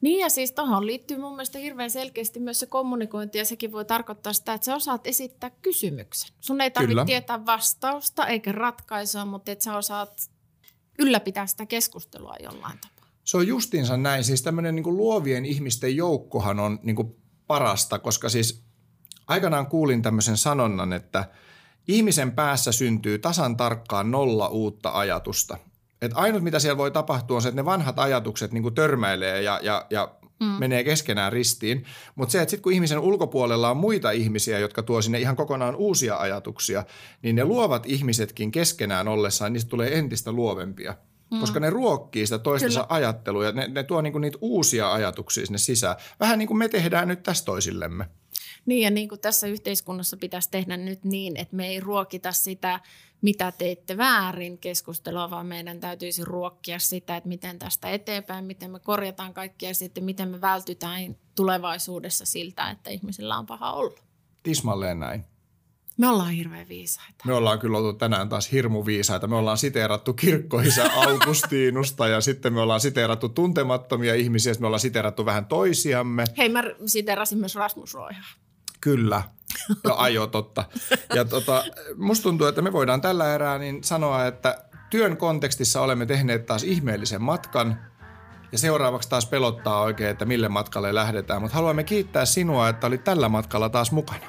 Niin 0.00 0.20
ja 0.20 0.28
siis 0.28 0.52
tuohon 0.52 0.86
liittyy 0.86 1.18
mun 1.18 1.32
mielestä 1.32 1.58
hirveän 1.58 1.90
selkeästi 1.90 2.40
myös 2.40 2.60
se 2.60 2.66
kommunikointi 2.66 3.38
ja 3.38 3.44
sekin 3.44 3.72
voi 3.72 3.84
tarkoittaa 3.84 4.32
sitä, 4.32 4.54
että 4.54 4.64
sä 4.64 4.74
osaat 4.74 5.06
esittää 5.06 5.50
kysymyksen. 5.50 6.36
Sun 6.40 6.60
ei 6.60 6.70
tarvitse 6.70 7.04
tietää 7.04 7.46
vastausta 7.46 8.26
eikä 8.26 8.52
ratkaisua, 8.52 9.24
mutta 9.24 9.52
että 9.52 9.64
sä 9.64 9.76
osaat 9.76 10.30
ylläpitää 10.98 11.46
sitä 11.46 11.66
keskustelua 11.66 12.34
jollain 12.42 12.78
tapaa. 12.78 13.10
Se 13.24 13.36
on 13.36 13.46
justiinsa 13.46 13.96
näin. 13.96 14.24
Siis 14.24 14.42
tämmöinen 14.42 14.74
niin 14.74 14.84
kuin 14.84 14.96
luovien 14.96 15.44
ihmisten 15.44 15.96
joukkohan 15.96 16.60
on 16.60 16.78
niin 16.82 16.96
kuin 16.96 17.16
parasta, 17.46 17.98
koska 17.98 18.28
siis 18.28 18.64
aikanaan 19.26 19.66
kuulin 19.66 20.02
tämmöisen 20.02 20.36
sanonnan, 20.36 20.92
että 20.92 21.24
ihmisen 21.88 22.32
päässä 22.32 22.72
syntyy 22.72 23.18
tasan 23.18 23.56
tarkkaan 23.56 24.10
nolla 24.10 24.48
uutta 24.48 24.98
ajatusta. 24.98 25.58
Et 26.02 26.12
ainut, 26.14 26.42
mitä 26.42 26.58
siellä 26.58 26.76
voi 26.76 26.90
tapahtua, 26.90 27.36
on 27.36 27.42
se, 27.42 27.48
että 27.48 27.60
ne 27.60 27.64
vanhat 27.64 27.98
ajatukset 27.98 28.52
niin 28.52 28.74
törmäilee 28.74 29.42
ja, 29.42 29.60
ja, 29.62 29.86
ja 29.90 30.14
mm. 30.40 30.46
menee 30.46 30.84
keskenään 30.84 31.32
ristiin. 31.32 31.84
Mutta 32.14 32.32
se, 32.32 32.42
että 32.42 32.50
sitten 32.50 32.62
kun 32.62 32.72
ihmisen 32.72 32.98
ulkopuolella 32.98 33.70
on 33.70 33.76
muita 33.76 34.10
ihmisiä, 34.10 34.58
jotka 34.58 34.82
tuo 34.82 35.02
sinne 35.02 35.20
ihan 35.20 35.36
kokonaan 35.36 35.76
uusia 35.76 36.16
ajatuksia, 36.16 36.84
niin 37.22 37.36
ne 37.36 37.44
luovat 37.44 37.86
ihmisetkin 37.86 38.52
keskenään 38.52 39.08
ollessaan, 39.08 39.52
niistä 39.52 39.68
tulee 39.68 39.98
entistä 39.98 40.32
luovempia. 40.32 40.94
Mm. 41.30 41.40
Koska 41.40 41.60
ne 41.60 41.70
ruokkii 41.70 42.26
sitä 42.26 42.38
toistensa 42.38 42.80
Kyllä. 42.80 42.96
ajattelua 42.96 43.44
ja 43.44 43.52
ne, 43.52 43.68
ne 43.68 43.82
tuo 43.82 44.00
niinku 44.00 44.18
niitä 44.18 44.38
uusia 44.40 44.92
ajatuksia 44.92 45.46
sinne 45.46 45.58
sisään. 45.58 45.96
Vähän 46.20 46.38
niin 46.38 46.46
kuin 46.46 46.58
me 46.58 46.68
tehdään 46.68 47.08
nyt 47.08 47.22
tässä 47.22 47.44
toisillemme. 47.44 48.08
Niin 48.66 48.82
ja 48.82 48.90
niin 48.90 49.08
kuin 49.08 49.20
tässä 49.20 49.46
yhteiskunnassa 49.46 50.16
pitäisi 50.16 50.50
tehdä 50.50 50.76
nyt 50.76 51.04
niin, 51.04 51.36
että 51.36 51.56
me 51.56 51.68
ei 51.68 51.80
ruokita 51.80 52.32
sitä, 52.32 52.80
mitä 53.22 53.52
teitte 53.52 53.96
väärin 53.96 54.58
keskustelua, 54.58 55.30
vaan 55.30 55.46
meidän 55.46 55.80
täytyisi 55.80 56.24
ruokkia 56.24 56.78
sitä, 56.78 57.16
että 57.16 57.28
miten 57.28 57.58
tästä 57.58 57.90
eteenpäin, 57.90 58.44
miten 58.44 58.70
me 58.70 58.80
korjataan 58.80 59.34
kaikkia 59.34 59.70
ja 59.70 59.74
sitten 59.74 60.04
miten 60.04 60.28
me 60.28 60.40
vältytään 60.40 61.16
tulevaisuudessa 61.34 62.26
siltä, 62.26 62.70
että 62.70 62.90
ihmisillä 62.90 63.38
on 63.38 63.46
paha 63.46 63.72
olla. 63.72 63.98
Tismalleen 64.42 65.00
näin. 65.00 65.24
Me 65.96 66.08
ollaan 66.08 66.30
hirveän 66.30 66.68
viisaita. 66.68 67.24
Me 67.24 67.34
ollaan 67.34 67.58
kyllä 67.58 67.78
oltu 67.78 67.98
tänään 67.98 68.28
taas 68.28 68.52
hirmu 68.52 68.86
viisaita. 68.86 69.26
Me 69.26 69.36
ollaan 69.36 69.58
siteerattu 69.58 70.12
kirkkoisä 70.12 70.90
Augustiinusta 71.06 72.08
ja 72.08 72.20
sitten 72.20 72.52
me 72.52 72.60
ollaan 72.60 72.80
siteerattu 72.80 73.28
tuntemattomia 73.28 74.14
ihmisiä. 74.14 74.54
Me 74.58 74.66
ollaan 74.66 74.80
siteerattu 74.80 75.24
vähän 75.24 75.46
toisiamme. 75.46 76.24
Hei, 76.38 76.48
mä 76.48 76.62
siteerasin 76.86 77.38
myös 77.38 77.54
Rasmus 77.54 77.94
Roihaa. 77.94 78.45
Kyllä. 78.86 79.22
Ja 79.84 79.94
ajo 79.96 80.26
totta. 80.26 80.64
Ja 81.14 81.24
tota, 81.24 81.64
musta 81.96 82.22
tuntuu, 82.22 82.46
että 82.46 82.62
me 82.62 82.72
voidaan 82.72 83.00
tällä 83.00 83.34
erää 83.34 83.58
niin 83.58 83.84
sanoa, 83.84 84.26
että 84.26 84.64
työn 84.90 85.16
kontekstissa 85.16 85.80
olemme 85.80 86.06
tehneet 86.06 86.46
taas 86.46 86.62
ihmeellisen 86.62 87.22
matkan. 87.22 87.80
Ja 88.52 88.58
seuraavaksi 88.58 89.08
taas 89.08 89.26
pelottaa 89.26 89.80
oikein, 89.80 90.10
että 90.10 90.24
mille 90.24 90.48
matkalle 90.48 90.94
lähdetään. 90.94 91.42
Mutta 91.42 91.54
haluamme 91.54 91.84
kiittää 91.84 92.24
sinua, 92.24 92.68
että 92.68 92.86
olit 92.86 93.04
tällä 93.04 93.28
matkalla 93.28 93.68
taas 93.68 93.92
mukana. 93.92 94.26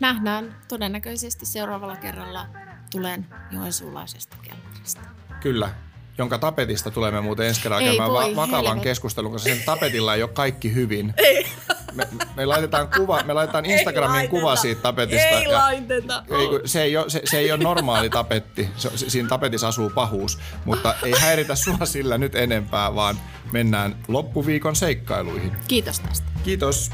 Nähdään 0.00 0.56
todennäköisesti 0.68 1.46
seuraavalla 1.46 1.96
kerralla 1.96 2.46
tulen 2.90 3.26
Joensuulaisesta 3.50 4.36
kellarista. 4.42 5.00
Kyllä, 5.40 5.70
jonka 6.18 6.38
tapetista 6.38 6.90
tulemme 6.90 7.20
muuten 7.20 7.46
ensi 7.46 7.60
kerralla 7.62 7.86
käymään 7.86 8.12
va- 8.12 8.36
vakavan 8.36 8.64
helvet. 8.64 8.82
keskustelun, 8.82 9.32
koska 9.32 9.48
sen 9.48 9.62
tapetilla 9.66 10.14
ei 10.14 10.22
ole 10.22 10.30
kaikki 10.30 10.74
hyvin. 10.74 11.14
Ei. 11.16 11.46
Me, 11.92 12.08
me, 12.36 12.46
laitetaan, 12.46 12.88
kuva, 12.96 13.22
me 13.22 13.32
laitetaan 13.32 13.66
Instagramin 13.66 14.20
ei 14.20 14.28
kuva 14.28 14.56
siitä 14.56 14.82
tapetista. 14.82 15.28
Ei 15.28 15.44
ja, 15.44 15.58
laiteta. 15.58 16.24
Ei, 16.30 16.68
se, 16.68 16.82
ei 16.82 16.96
ole, 16.96 17.10
se, 17.10 17.20
se 17.24 17.38
ei 17.38 17.52
ole 17.52 17.62
normaali 17.62 18.10
tapetti. 18.10 18.68
Se, 18.76 18.90
siinä 18.96 19.28
tapetissa 19.28 19.68
asuu 19.68 19.90
pahuus. 19.90 20.38
Mutta 20.64 20.94
ei 21.02 21.14
häiritä 21.18 21.54
sua 21.54 21.84
sillä 21.84 22.18
nyt 22.18 22.34
enempää, 22.34 22.94
vaan 22.94 23.18
mennään 23.52 23.96
loppuviikon 24.08 24.76
seikkailuihin. 24.76 25.52
Kiitos 25.68 26.00
tästä. 26.00 26.26
Kiitos. 26.44 26.90